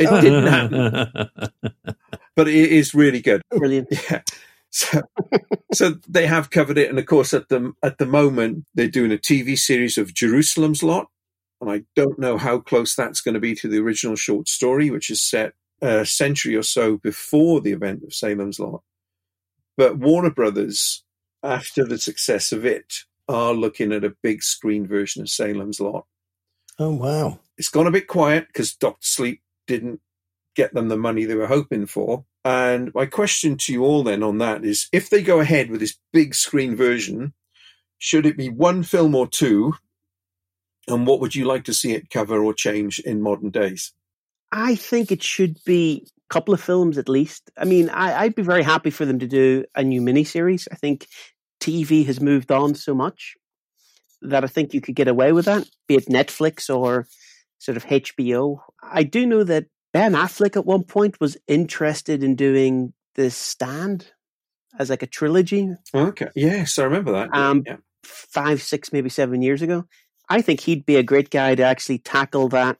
It 0.00 0.08
didn't 0.20 0.46
happen. 0.46 1.30
but 2.36 2.48
it 2.48 2.72
is 2.72 2.92
really 2.92 3.20
good. 3.20 3.42
Brilliant. 3.50 3.88
Yeah. 3.90 4.22
So, 4.70 5.02
so 5.72 5.94
they 6.08 6.26
have 6.26 6.50
covered 6.50 6.76
it, 6.76 6.90
and 6.90 6.98
of 6.98 7.06
course, 7.06 7.32
at 7.32 7.48
the 7.48 7.72
at 7.82 7.98
the 7.98 8.06
moment, 8.06 8.64
they're 8.74 8.88
doing 8.88 9.12
a 9.12 9.16
TV 9.16 9.56
series 9.56 9.96
of 9.96 10.12
Jerusalem's 10.12 10.82
Lot, 10.82 11.06
and 11.60 11.70
I 11.70 11.82
don't 11.96 12.18
know 12.18 12.38
how 12.38 12.58
close 12.58 12.94
that's 12.94 13.20
going 13.20 13.34
to 13.34 13.40
be 13.40 13.54
to 13.56 13.68
the 13.68 13.78
original 13.78 14.16
short 14.16 14.48
story, 14.48 14.90
which 14.90 15.10
is 15.10 15.20
set 15.20 15.54
a 15.80 16.04
century 16.04 16.56
or 16.56 16.62
so 16.62 16.96
before 16.96 17.60
the 17.60 17.72
event 17.72 18.02
of 18.02 18.14
Salem's 18.14 18.58
Lot. 18.58 18.82
But 19.76 19.98
Warner 19.98 20.30
Brothers, 20.30 21.04
after 21.42 21.84
the 21.84 21.98
success 21.98 22.52
of 22.52 22.64
it, 22.64 23.04
are 23.28 23.52
looking 23.52 23.92
at 23.92 24.04
a 24.04 24.16
big 24.22 24.42
screen 24.42 24.86
version 24.86 25.22
of 25.22 25.28
Salem's 25.28 25.80
Lot. 25.80 26.06
Oh 26.78 26.94
wow! 26.94 27.40
It's 27.56 27.68
gone 27.68 27.86
a 27.86 27.92
bit 27.92 28.06
quiet 28.06 28.46
because 28.46 28.74
Doctor 28.74 29.06
Sleep 29.06 29.42
didn't 29.66 30.00
get 30.54 30.74
them 30.74 30.88
the 30.88 30.96
money 30.96 31.24
they 31.24 31.34
were 31.34 31.46
hoping 31.46 31.86
for. 31.86 32.24
And 32.44 32.92
my 32.94 33.06
question 33.06 33.56
to 33.58 33.72
you 33.72 33.84
all 33.84 34.02
then 34.02 34.22
on 34.22 34.38
that 34.38 34.64
is 34.64 34.88
if 34.92 35.10
they 35.10 35.22
go 35.22 35.40
ahead 35.40 35.70
with 35.70 35.80
this 35.80 35.96
big 36.12 36.34
screen 36.34 36.74
version, 36.74 37.34
should 37.98 38.26
it 38.26 38.36
be 38.36 38.48
one 38.48 38.82
film 38.82 39.14
or 39.14 39.26
two? 39.26 39.74
And 40.88 41.06
what 41.06 41.20
would 41.20 41.34
you 41.34 41.44
like 41.44 41.64
to 41.64 41.74
see 41.74 41.92
it 41.92 42.10
cover 42.10 42.42
or 42.42 42.54
change 42.54 42.98
in 42.98 43.22
modern 43.22 43.50
days? 43.50 43.92
I 44.50 44.74
think 44.74 45.12
it 45.12 45.22
should 45.22 45.58
be 45.64 46.06
a 46.30 46.32
couple 46.32 46.54
of 46.54 46.60
films 46.60 46.98
at 46.98 47.08
least. 47.08 47.50
I 47.56 47.64
mean, 47.64 47.90
I, 47.90 48.24
would 48.24 48.34
be 48.34 48.42
very 48.42 48.62
happy 48.62 48.90
for 48.90 49.04
them 49.04 49.18
to 49.18 49.26
do 49.26 49.64
a 49.74 49.84
new 49.84 50.00
miniseries. 50.00 50.66
I 50.72 50.76
think 50.76 51.06
TV 51.60 52.06
has 52.06 52.20
moved 52.20 52.50
on 52.50 52.74
so 52.74 52.94
much 52.94 53.34
that 54.22 54.44
I 54.44 54.46
think 54.46 54.74
you 54.74 54.80
could 54.80 54.94
get 54.94 55.08
away 55.08 55.32
with 55.32 55.44
that, 55.44 55.68
be 55.86 55.96
it 55.96 56.06
Netflix 56.06 56.74
or 56.74 57.06
sort 57.58 57.76
of 57.76 57.84
HBO. 57.86 58.60
I 58.82 59.02
do 59.02 59.26
know 59.26 59.44
that 59.44 59.66
Ben 59.92 60.12
Affleck 60.12 60.56
at 60.56 60.66
one 60.66 60.84
point 60.84 61.20
was 61.20 61.36
interested 61.46 62.22
in 62.22 62.34
doing 62.34 62.92
The 63.14 63.30
Stand 63.30 64.12
as 64.78 64.90
like 64.90 65.02
a 65.02 65.06
trilogy. 65.06 65.70
Okay. 65.94 66.28
Yes, 66.34 66.78
I 66.78 66.84
remember 66.84 67.12
that. 67.12 67.34
Um, 67.34 67.62
yeah. 67.66 67.76
Five, 68.04 68.62
six, 68.62 68.92
maybe 68.92 69.08
seven 69.08 69.42
years 69.42 69.62
ago. 69.62 69.84
I 70.28 70.42
think 70.42 70.60
he'd 70.60 70.86
be 70.86 70.96
a 70.96 71.02
great 71.02 71.30
guy 71.30 71.54
to 71.54 71.62
actually 71.62 71.98
tackle 71.98 72.48
that 72.48 72.78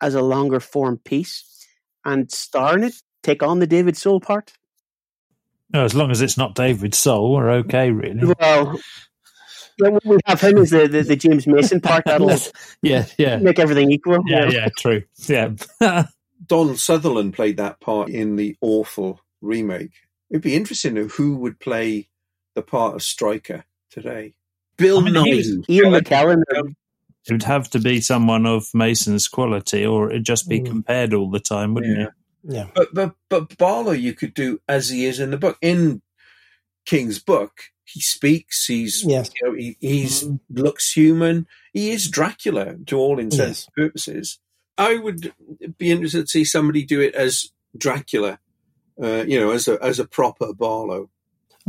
as 0.00 0.14
a 0.14 0.22
longer 0.22 0.60
form 0.60 0.98
piece 0.98 1.66
and 2.04 2.30
star 2.30 2.76
in 2.76 2.84
it, 2.84 2.94
take 3.22 3.42
on 3.42 3.60
the 3.60 3.66
David 3.66 3.96
Soul 3.96 4.20
part. 4.20 4.52
No, 5.72 5.84
as 5.84 5.94
long 5.94 6.10
as 6.10 6.20
it's 6.20 6.36
not 6.36 6.54
David 6.54 6.94
Soul, 6.94 7.32
we're 7.32 7.50
okay, 7.50 7.90
really. 7.90 8.34
Well, 8.38 8.78
yeah, 9.78 9.98
we 10.04 10.18
have 10.26 10.40
him 10.40 10.58
as 10.58 10.70
the, 10.70 10.86
the, 10.86 11.02
the 11.02 11.16
James 11.16 11.46
Mason 11.46 11.80
part. 11.80 12.04
That'll 12.04 12.30
yeah, 12.82 13.06
yeah, 13.16 13.36
make 13.38 13.58
everything 13.58 13.90
equal. 13.90 14.18
Yeah, 14.26 14.50
yeah, 14.50 14.68
true. 14.78 15.02
Yeah. 15.26 15.52
Donald 16.46 16.78
Sutherland 16.78 17.34
played 17.34 17.56
that 17.56 17.80
part 17.80 18.10
in 18.10 18.36
the 18.36 18.56
awful 18.60 19.20
remake. 19.40 19.92
It'd 20.30 20.42
be 20.42 20.56
interesting 20.56 20.96
to 20.96 21.02
know 21.02 21.08
who 21.08 21.36
would 21.36 21.60
play 21.60 22.08
the 22.54 22.62
part 22.62 22.94
of 22.94 23.02
Straker 23.02 23.64
today. 23.90 24.34
Bill 24.76 24.98
I 24.98 25.04
mean, 25.04 25.14
Nighy. 25.14 25.68
Ian 25.68 25.92
McKellen. 25.92 26.42
It 27.26 27.32
would 27.32 27.42
have 27.44 27.70
to 27.70 27.78
be 27.78 28.00
someone 28.00 28.46
of 28.46 28.66
Mason's 28.74 29.28
quality, 29.28 29.86
or 29.86 30.10
it'd 30.10 30.26
just 30.26 30.48
be 30.48 30.60
mm. 30.60 30.66
compared 30.66 31.14
all 31.14 31.30
the 31.30 31.38
time, 31.38 31.74
wouldn't 31.74 31.98
yeah. 31.98 32.04
it? 32.04 32.10
Yeah. 32.44 32.66
But 32.74 32.88
but 32.92 33.14
but 33.28 33.56
Barlow, 33.56 33.92
you 33.92 34.12
could 34.12 34.34
do 34.34 34.60
as 34.68 34.88
he 34.88 35.06
is 35.06 35.20
in 35.20 35.30
the 35.30 35.36
book. 35.36 35.56
In 35.60 36.02
King's 36.84 37.20
book, 37.20 37.52
he 37.84 38.00
speaks. 38.00 38.66
He's 38.66 39.04
yes. 39.04 39.30
you 39.40 39.48
know 39.48 39.56
he 39.56 39.76
he's 39.80 40.24
mm. 40.24 40.40
looks 40.50 40.92
human. 40.92 41.46
He 41.72 41.90
is 41.90 42.10
Dracula 42.10 42.76
to 42.86 42.98
all 42.98 43.18
intents 43.18 43.66
and 43.66 43.74
purposes. 43.74 44.40
I 44.76 44.96
would 44.96 45.32
be 45.78 45.92
interested 45.92 46.22
to 46.22 46.30
see 46.30 46.44
somebody 46.44 46.84
do 46.84 47.00
it 47.00 47.14
as 47.14 47.52
Dracula, 47.76 48.40
uh, 49.00 49.24
you 49.28 49.38
know, 49.38 49.52
as 49.52 49.68
a 49.68 49.82
as 49.82 50.00
a 50.00 50.06
proper 50.06 50.52
Barlow. 50.52 51.10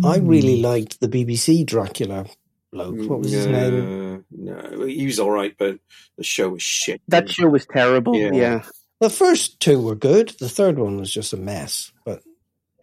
I 0.03 0.17
really 0.17 0.59
liked 0.59 0.99
the 0.99 1.07
BBC 1.07 1.63
Dracula 1.67 2.25
bloke. 2.74 3.09
What 3.09 3.19
was 3.19 3.32
his 3.32 3.47
name? 3.47 4.26
No, 4.32 4.86
he 4.86 5.05
was 5.05 5.19
all 5.19 5.32
right, 5.32 5.55
but 5.57 5.80
the 6.17 6.24
show 6.24 6.49
was 6.49 6.63
shit. 6.63 7.01
That 7.07 7.30
show 7.30 7.47
was 7.47 7.65
terrible. 7.65 8.15
Yeah. 8.15 8.32
yeah. 8.34 8.63
The 8.99 9.09
first 9.09 9.59
two 9.59 9.82
were 9.82 9.95
good. 9.95 10.30
The 10.39 10.49
third 10.49 10.80
one 10.80 10.97
was 10.97 11.11
just 11.11 11.34
a 11.34 11.38
mess. 11.38 11.91
But 12.05 12.24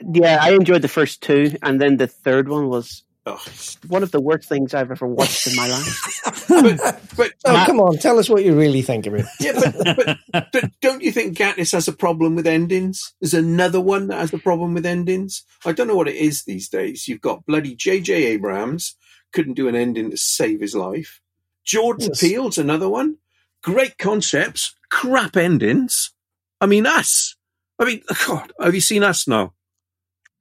yeah, 0.00 0.38
I 0.40 0.52
enjoyed 0.52 0.82
the 0.82 0.88
first 0.88 1.22
two, 1.22 1.56
and 1.62 1.80
then 1.80 1.96
the 1.96 2.06
third 2.06 2.48
one 2.48 2.68
was 2.68 3.04
Oh, 3.26 3.38
one 3.86 4.02
of 4.02 4.12
the 4.12 4.20
worst 4.20 4.48
things 4.48 4.72
I've 4.72 4.90
ever 4.90 5.06
watched 5.06 5.46
in 5.46 5.54
my 5.54 5.68
life. 5.68 6.20
but, 6.48 7.00
but 7.16 7.32
oh, 7.44 7.52
Matt, 7.52 7.66
come 7.66 7.78
on, 7.78 7.98
tell 7.98 8.18
us 8.18 8.30
what 8.30 8.44
you 8.44 8.58
really 8.58 8.80
think 8.80 9.06
of 9.06 9.14
it. 9.14 9.26
Yeah, 9.40 9.52
but, 9.54 10.18
but, 10.32 10.46
but, 10.52 10.70
don't 10.80 11.02
you 11.02 11.12
think 11.12 11.36
Gatiss 11.36 11.72
has 11.72 11.86
a 11.86 11.92
problem 11.92 12.34
with 12.34 12.46
endings? 12.46 13.14
There's 13.20 13.34
another 13.34 13.80
one 13.80 14.06
that 14.06 14.20
has 14.20 14.32
a 14.32 14.38
problem 14.38 14.72
with 14.72 14.86
endings. 14.86 15.44
I 15.66 15.72
don't 15.72 15.86
know 15.86 15.96
what 15.96 16.08
it 16.08 16.16
is 16.16 16.44
these 16.44 16.70
days. 16.70 17.08
You've 17.08 17.20
got 17.20 17.44
bloody 17.44 17.74
J.J. 17.74 18.14
Abrams 18.24 18.96
couldn't 19.32 19.54
do 19.54 19.68
an 19.68 19.74
ending 19.74 20.10
to 20.10 20.16
save 20.16 20.60
his 20.60 20.74
life. 20.74 21.20
Jordan 21.64 22.08
yes. 22.08 22.20
Peele's 22.20 22.58
another 22.58 22.88
one. 22.88 23.18
Great 23.62 23.98
concepts, 23.98 24.74
crap 24.90 25.36
endings. 25.36 26.12
I 26.60 26.66
mean, 26.66 26.86
us. 26.86 27.36
I 27.78 27.84
mean, 27.84 28.02
God, 28.26 28.52
have 28.60 28.74
you 28.74 28.80
seen 28.80 29.02
us 29.02 29.28
now? 29.28 29.54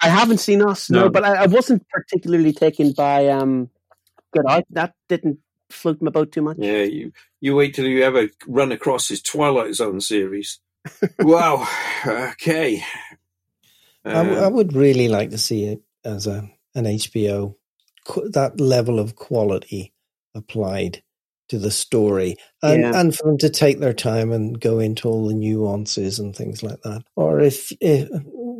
I 0.01 0.07
haven't 0.07 0.37
seen 0.37 0.61
Us, 0.61 0.89
no, 0.89 1.01
no 1.01 1.09
but 1.09 1.25
I, 1.25 1.43
I, 1.43 1.47
wasn't 1.47 1.85
particularly 1.89 2.53
taken 2.53 2.93
by 2.93 3.27
um, 3.27 3.69
Get 4.33 4.45
Out. 4.47 4.63
That 4.69 4.93
didn't 5.09 5.39
float 5.69 6.01
my 6.01 6.09
boat 6.09 6.31
too 6.31 6.41
much. 6.41 6.57
Yeah, 6.57 6.83
you 6.83 7.11
you 7.41 7.55
wait 7.55 7.75
till 7.75 7.85
you 7.85 8.03
ever 8.03 8.29
run 8.47 8.71
across 8.71 9.09
his 9.09 9.21
Twilight 9.21 9.75
Zone 9.75 9.99
series. 9.99 10.59
wow. 11.19 11.67
Okay. 12.05 12.83
Um, 14.05 14.15
I, 14.15 14.23
w- 14.23 14.39
I 14.39 14.47
would 14.47 14.73
really 14.73 15.09
like 15.09 15.31
to 15.31 15.37
see 15.37 15.65
it 15.65 15.81
as 16.05 16.27
a 16.27 16.49
an 16.75 16.85
HBO 16.85 17.55
that 18.31 18.59
level 18.59 18.99
of 18.99 19.15
quality 19.15 19.93
applied 20.35 21.01
to 21.49 21.57
the 21.57 21.71
story 21.71 22.35
and, 22.61 22.81
yeah. 22.81 22.99
and 22.99 23.15
for 23.15 23.27
them 23.27 23.37
to 23.39 23.49
take 23.49 23.79
their 23.79 23.93
time 23.93 24.31
and 24.31 24.59
go 24.61 24.79
into 24.79 25.07
all 25.07 25.27
the 25.27 25.33
nuances 25.33 26.19
and 26.19 26.35
things 26.35 26.61
like 26.61 26.79
that. 26.83 27.01
Or 27.15 27.39
if, 27.39 27.71
if 27.81 28.07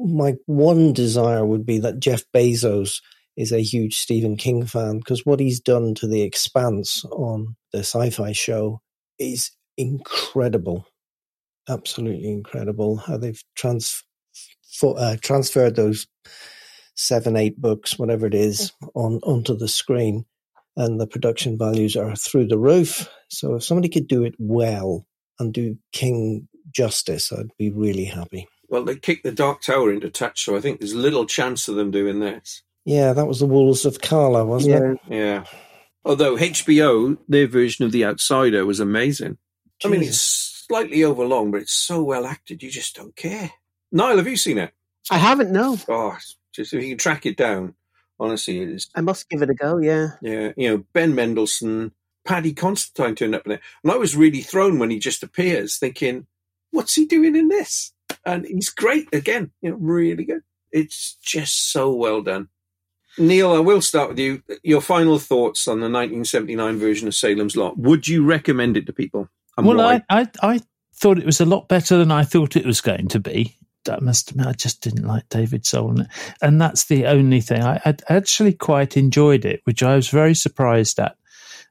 my 0.03 0.33
one 0.47 0.91
desire 0.93 1.45
would 1.45 1.65
be 1.65 1.77
that 1.79 1.99
Jeff 1.99 2.23
Bezos 2.35 3.01
is 3.37 3.51
a 3.51 3.61
huge 3.61 3.95
Stephen 3.95 4.35
King 4.35 4.65
fan 4.65 4.97
because 4.97 5.25
what 5.25 5.39
he's 5.39 5.59
done 5.59 5.93
to 5.95 6.07
the 6.07 6.23
expanse 6.23 7.05
on 7.05 7.55
the 7.71 7.79
sci-fi 7.79 8.31
show 8.31 8.81
is 9.19 9.51
incredible. 9.77 10.87
Absolutely 11.69 12.29
incredible 12.29 12.97
how 12.97 13.17
they've 13.17 13.43
trans- 13.55 14.03
uh, 14.83 15.15
transferred 15.21 15.75
those 15.75 16.07
seven, 16.99 17.35
eight 17.35 17.59
books, 17.59 17.97
whatever 17.97 18.25
it 18.27 18.33
is, 18.33 18.73
mm. 18.83 18.89
on 18.95 19.19
onto 19.23 19.55
the 19.55 19.67
screen 19.67 20.25
and 20.75 20.99
the 20.99 21.07
production 21.07 21.57
values 21.57 21.95
are 21.95 22.15
through 22.15 22.47
the 22.47 22.57
roof. 22.57 23.09
So 23.29 23.55
if 23.55 23.63
somebody 23.63 23.89
could 23.89 24.07
do 24.07 24.23
it 24.23 24.35
well 24.39 25.05
and 25.39 25.53
do 25.53 25.77
King 25.91 26.47
justice, 26.71 27.31
I'd 27.31 27.51
be 27.57 27.69
really 27.69 28.05
happy. 28.05 28.47
Well, 28.69 28.85
they 28.85 28.95
kicked 28.95 29.23
the 29.23 29.31
Dark 29.31 29.61
Tower 29.61 29.91
into 29.91 30.09
touch, 30.09 30.45
so 30.45 30.55
I 30.55 30.61
think 30.61 30.79
there's 30.79 30.95
little 30.95 31.25
chance 31.25 31.67
of 31.67 31.75
them 31.75 31.91
doing 31.91 32.19
this. 32.19 32.63
Yeah, 32.85 33.13
that 33.13 33.27
was 33.27 33.39
the 33.39 33.45
Wolves 33.45 33.85
of 33.85 33.99
Cala, 34.01 34.45
wasn't 34.45 34.73
yeah. 34.73 34.91
it? 34.91 34.99
Yeah. 35.17 35.43
Although 36.05 36.37
HBO, 36.37 37.17
their 37.27 37.47
version 37.47 37.85
of 37.85 37.91
The 37.91 38.05
Outsider 38.05 38.65
was 38.65 38.79
amazing. 38.79 39.37
Jeez. 39.81 39.87
I 39.87 39.89
mean, 39.89 40.03
it's 40.03 40.65
slightly 40.67 41.03
overlong, 41.03 41.51
but 41.51 41.61
it's 41.61 41.73
so 41.73 42.03
well 42.03 42.25
acted, 42.25 42.63
you 42.63 42.69
just 42.69 42.95
don't 42.95 43.15
care. 43.15 43.51
Niall, 43.91 44.17
have 44.17 44.27
you 44.27 44.37
seen 44.37 44.59
it? 44.59 44.71
I 45.11 45.17
haven't, 45.17 45.51
no. 45.51 45.77
Oh, 45.89 46.15
just 46.59 46.73
if 46.73 46.83
you 46.83 46.89
can 46.89 46.97
track 46.97 47.25
it 47.25 47.37
down, 47.37 47.75
Honestly, 48.19 48.59
it 48.59 48.69
is. 48.69 48.89
I 48.95 49.01
must 49.01 49.29
give 49.29 49.41
it 49.41 49.49
a 49.49 49.53
go. 49.53 49.77
Yeah. 49.77 50.09
Yeah. 50.21 50.51
You 50.57 50.69
know, 50.69 50.83
Ben 50.93 51.15
Mendelsohn, 51.15 51.93
Paddy 52.25 52.53
Considine 52.53 53.15
turned 53.15 53.35
up 53.35 53.45
in 53.45 53.53
it. 53.53 53.61
And 53.83 53.91
I 53.91 53.95
was 53.95 54.15
really 54.15 54.41
thrown 54.41 54.77
when 54.77 54.89
he 54.89 54.99
just 54.99 55.23
appears, 55.23 55.77
thinking, 55.77 56.27
what's 56.71 56.95
he 56.95 57.05
doing 57.05 57.35
in 57.35 57.47
this? 57.47 57.93
And 58.25 58.45
he's 58.45 58.69
great 58.69 59.13
again. 59.13 59.51
You 59.61 59.71
know, 59.71 59.77
really 59.77 60.25
good. 60.25 60.41
It's 60.71 61.15
just 61.23 61.71
so 61.71 61.93
well 61.93 62.21
done. 62.21 62.49
Neil, 63.17 63.53
I 63.53 63.59
will 63.59 63.81
start 63.81 64.09
with 64.09 64.19
you. 64.19 64.43
Your 64.63 64.81
final 64.81 65.17
thoughts 65.17 65.67
on 65.67 65.79
the 65.79 65.89
1979 65.89 66.77
version 66.77 67.07
of 67.07 67.15
Salem's 67.15 67.55
Lot. 67.55 67.77
Would 67.77 68.07
you 68.07 68.25
recommend 68.25 68.77
it 68.77 68.85
to 68.85 68.93
people? 68.93 69.29
well, 69.57 69.81
I, 69.81 70.03
I, 70.09 70.27
I 70.41 70.61
thought 70.95 71.17
it 71.17 71.25
was 71.25 71.41
a 71.41 71.45
lot 71.45 71.67
better 71.67 71.97
than 71.97 72.11
I 72.11 72.23
thought 72.23 72.55
it 72.55 72.65
was 72.65 72.81
going 72.81 73.07
to 73.09 73.19
be. 73.19 73.57
I 73.87 73.99
must 73.99 74.31
admit, 74.31 74.47
I 74.47 74.53
just 74.53 74.81
didn't 74.81 75.07
like 75.07 75.29
David 75.29 75.65
Soul, 75.65 75.95
and 76.41 76.61
that's 76.61 76.85
the 76.85 77.05
only 77.05 77.41
thing. 77.41 77.63
I, 77.63 77.79
I 77.85 77.95
actually 78.09 78.53
quite 78.53 78.97
enjoyed 78.97 79.45
it, 79.45 79.61
which 79.63 79.83
I 79.83 79.95
was 79.95 80.09
very 80.09 80.35
surprised 80.35 80.99
at. 80.99 81.15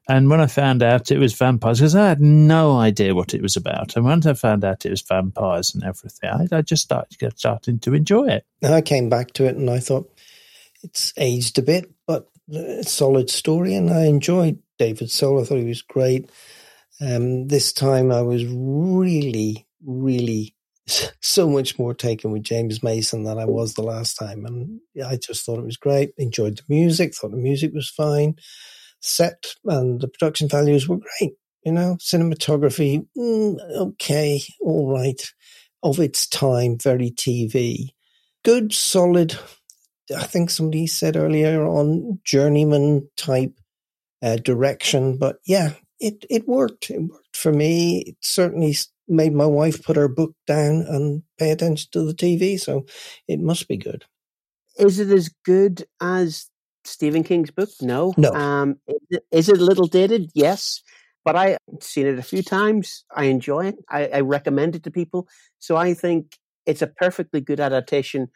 And 0.07 0.27
when 0.27 0.41
I 0.41 0.47
found 0.47 0.81
out 0.81 1.11
it 1.11 1.19
was 1.19 1.35
vampires, 1.35 1.79
because 1.79 1.95
I 1.95 2.09
had 2.09 2.19
no 2.19 2.77
idea 2.77 3.13
what 3.13 3.35
it 3.35 3.43
was 3.43 3.55
about, 3.55 3.95
and 3.95 4.05
once 4.05 4.25
I 4.25 4.33
found 4.33 4.65
out 4.65 4.85
it 4.85 4.89
was 4.89 5.03
vampires 5.03 5.75
and 5.75 5.83
everything, 5.83 6.29
I, 6.31 6.47
I 6.51 6.61
just 6.63 6.83
started 6.83 7.37
starting 7.37 7.77
to 7.79 7.93
enjoy 7.93 8.27
it. 8.27 8.45
I 8.63 8.81
came 8.81 9.09
back 9.09 9.33
to 9.33 9.45
it, 9.45 9.55
and 9.55 9.69
I 9.69 9.79
thought 9.79 10.11
it's 10.81 11.13
aged 11.15 11.59
a 11.59 11.61
bit, 11.61 11.91
but 12.07 12.27
it's 12.47 12.87
a 12.87 12.91
solid 12.91 13.29
story, 13.29 13.75
and 13.75 13.91
I 13.91 14.05
enjoyed 14.05 14.57
David 14.79 15.11
Soul. 15.11 15.41
I 15.41 15.43
thought 15.43 15.59
he 15.59 15.65
was 15.65 15.83
great. 15.83 16.31
Um, 16.99 17.47
this 17.47 17.71
time, 17.71 18.11
I 18.11 18.23
was 18.23 18.45
really, 18.45 19.67
really 19.85 20.55
so 21.21 21.49
much 21.49 21.77
more 21.79 21.93
taken 21.93 22.31
with 22.31 22.43
James 22.43 22.83
Mason 22.83 23.23
than 23.23 23.37
I 23.37 23.45
was 23.45 23.73
the 23.73 23.83
last 23.83 24.15
time. 24.15 24.45
And 24.45 24.79
I 25.05 25.17
just 25.17 25.45
thought 25.45 25.59
it 25.59 25.65
was 25.65 25.77
great. 25.77 26.13
Enjoyed 26.17 26.57
the 26.57 26.63
music, 26.69 27.15
thought 27.15 27.31
the 27.31 27.37
music 27.37 27.73
was 27.73 27.89
fine. 27.89 28.35
Set 29.01 29.55
and 29.65 30.01
the 30.01 30.07
production 30.07 30.47
values 30.47 30.87
were 30.87 30.97
great. 30.97 31.33
You 31.65 31.73
know, 31.73 31.97
cinematography, 31.99 33.05
mm, 33.17 33.57
okay, 33.77 34.41
all 34.61 34.91
right. 34.91 35.21
Of 35.81 35.99
its 35.99 36.27
time, 36.27 36.77
very 36.77 37.11
TV. 37.11 37.89
Good, 38.43 38.73
solid, 38.73 39.37
I 40.15 40.23
think 40.23 40.49
somebody 40.49 40.87
said 40.87 41.15
earlier 41.15 41.65
on 41.65 42.19
journeyman 42.23 43.09
type 43.17 43.53
uh, 44.21 44.37
direction. 44.37 45.17
But 45.17 45.37
yeah, 45.45 45.73
it, 45.99 46.25
it 46.29 46.47
worked. 46.47 46.89
It 46.89 47.01
worked 47.01 47.35
for 47.35 47.53
me. 47.53 48.03
It 48.07 48.17
certainly 48.21 48.75
made 49.09 49.33
my 49.33 49.45
wife 49.45 49.83
put 49.83 49.95
her 49.95 50.07
book 50.07 50.33
down 50.47 50.85
and 50.87 51.23
pay 51.37 51.51
attention 51.51 51.89
to 51.91 52.03
the 52.03 52.13
TV. 52.13 52.59
So 52.59 52.85
it 53.27 53.39
must 53.39 53.67
be 53.67 53.77
good. 53.77 54.05
Is 54.77 54.99
it 54.99 55.09
as 55.09 55.29
good 55.43 55.85
as 56.01 56.49
Stephen 56.85 57.23
King's 57.23 57.51
book? 57.51 57.69
No. 57.81 58.13
No. 58.17 58.31
Um, 58.31 58.77
is, 59.31 59.49
it 59.49 59.59
a 59.59 59.63
little 59.63 59.87
dated? 59.87 60.31
Yes. 60.33 60.81
But 61.25 61.35
I've 61.35 61.57
seen 61.81 62.07
it 62.07 62.17
a 62.17 62.23
few 62.23 62.41
times. 62.41 63.03
I 63.15 63.25
enjoy 63.25 63.67
it. 63.67 63.75
I, 63.89 64.07
I 64.07 64.19
recommend 64.21 64.75
it 64.75 64.83
to 64.83 64.91
people. 64.91 65.27
So 65.59 65.75
I 65.75 65.93
think 65.93 66.37
it's 66.65 66.81
a 66.81 66.87
perfectly 66.87 67.41
good 67.41 67.59
adaptation 67.59 68.29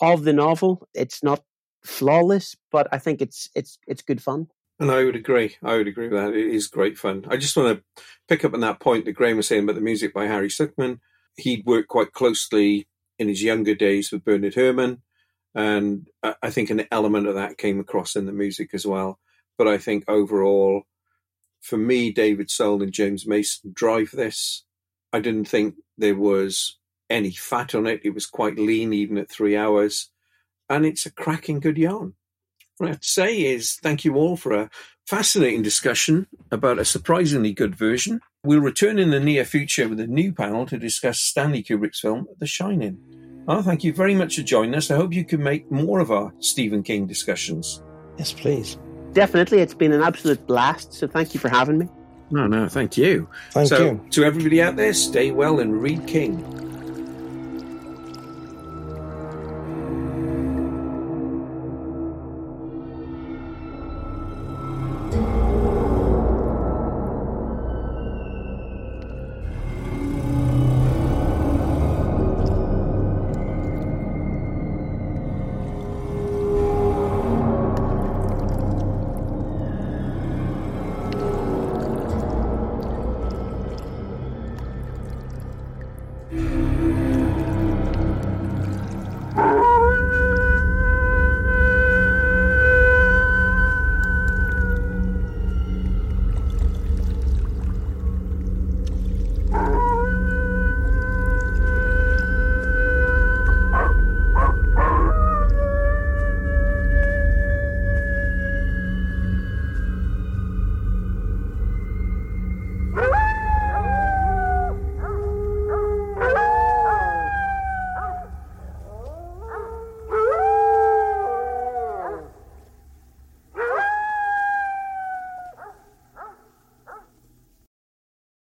of 0.00 0.24
the 0.24 0.32
novel. 0.32 0.88
It's 0.94 1.22
not 1.22 1.42
flawless, 1.84 2.56
but 2.70 2.88
I 2.92 2.98
think 2.98 3.20
it's 3.20 3.48
it's 3.54 3.78
it's 3.86 4.02
good 4.02 4.22
fun. 4.22 4.48
And 4.80 4.90
I 4.90 5.04
would 5.04 5.14
agree. 5.14 5.56
I 5.62 5.76
would 5.76 5.88
agree 5.88 6.08
with 6.08 6.18
that. 6.18 6.34
It 6.34 6.46
is 6.48 6.66
great 6.66 6.96
fun. 6.96 7.26
I 7.28 7.36
just 7.36 7.54
want 7.56 7.78
to 7.78 8.02
pick 8.28 8.46
up 8.46 8.54
on 8.54 8.60
that 8.60 8.80
point 8.80 9.04
that 9.04 9.12
Graham 9.12 9.36
was 9.36 9.46
saying 9.46 9.64
about 9.64 9.74
the 9.74 9.82
music 9.82 10.14
by 10.14 10.26
Harry 10.26 10.48
Sukman. 10.48 11.00
He'd 11.36 11.66
worked 11.66 11.88
quite 11.88 12.12
closely 12.12 12.88
in 13.18 13.28
his 13.28 13.42
younger 13.42 13.74
days 13.74 14.10
with 14.10 14.24
Bernard 14.24 14.54
Herrmann. 14.54 15.02
And 15.54 16.08
I 16.42 16.50
think 16.50 16.70
an 16.70 16.86
element 16.90 17.26
of 17.26 17.34
that 17.34 17.58
came 17.58 17.78
across 17.78 18.16
in 18.16 18.24
the 18.24 18.32
music 18.32 18.70
as 18.72 18.86
well. 18.86 19.18
But 19.58 19.68
I 19.68 19.76
think 19.76 20.04
overall, 20.08 20.84
for 21.60 21.76
me, 21.76 22.10
David 22.10 22.50
Soul 22.50 22.82
and 22.82 22.92
James 22.92 23.26
Mason 23.26 23.72
drive 23.74 24.10
this. 24.12 24.64
I 25.12 25.20
didn't 25.20 25.46
think 25.46 25.74
there 25.98 26.16
was 26.16 26.78
any 27.10 27.32
fat 27.32 27.74
on 27.74 27.86
it. 27.86 28.00
It 28.02 28.14
was 28.14 28.24
quite 28.24 28.58
lean, 28.58 28.94
even 28.94 29.18
at 29.18 29.30
three 29.30 29.56
hours. 29.56 30.08
And 30.70 30.86
it's 30.86 31.04
a 31.04 31.12
cracking 31.12 31.60
good 31.60 31.76
yarn. 31.76 32.14
What 32.80 32.86
I 32.86 32.92
have 32.92 33.00
to 33.00 33.08
say 33.08 33.42
is 33.42 33.74
thank 33.74 34.06
you 34.06 34.14
all 34.14 34.38
for 34.38 34.54
a 34.54 34.70
fascinating 35.06 35.60
discussion 35.60 36.26
about 36.50 36.78
a 36.78 36.84
surprisingly 36.86 37.52
good 37.52 37.74
version. 37.76 38.22
We'll 38.42 38.62
return 38.62 38.98
in 38.98 39.10
the 39.10 39.20
near 39.20 39.44
future 39.44 39.86
with 39.86 40.00
a 40.00 40.06
new 40.06 40.32
panel 40.32 40.64
to 40.64 40.78
discuss 40.78 41.20
Stanley 41.20 41.62
Kubrick's 41.62 42.00
film, 42.00 42.26
The 42.38 42.46
Shining. 42.46 42.98
Oh, 43.46 43.60
thank 43.60 43.84
you 43.84 43.92
very 43.92 44.14
much 44.14 44.36
for 44.36 44.42
joining 44.42 44.74
us. 44.74 44.90
I 44.90 44.96
hope 44.96 45.12
you 45.12 45.26
can 45.26 45.42
make 45.42 45.70
more 45.70 46.00
of 46.00 46.10
our 46.10 46.32
Stephen 46.38 46.82
King 46.82 47.06
discussions. 47.06 47.82
Yes, 48.16 48.32
please. 48.32 48.78
Definitely. 49.12 49.58
It's 49.58 49.74
been 49.74 49.92
an 49.92 50.00
absolute 50.00 50.46
blast. 50.46 50.94
So 50.94 51.06
thank 51.06 51.34
you 51.34 51.40
for 51.40 51.50
having 51.50 51.76
me. 51.76 51.88
No, 52.30 52.46
no, 52.46 52.66
thank 52.66 52.96
you. 52.96 53.28
Thank 53.50 53.68
so, 53.68 53.84
you. 53.84 54.06
To 54.12 54.24
everybody 54.24 54.62
out 54.62 54.76
there, 54.76 54.94
stay 54.94 55.32
well 55.32 55.60
and 55.60 55.82
read 55.82 56.06
King. 56.06 56.69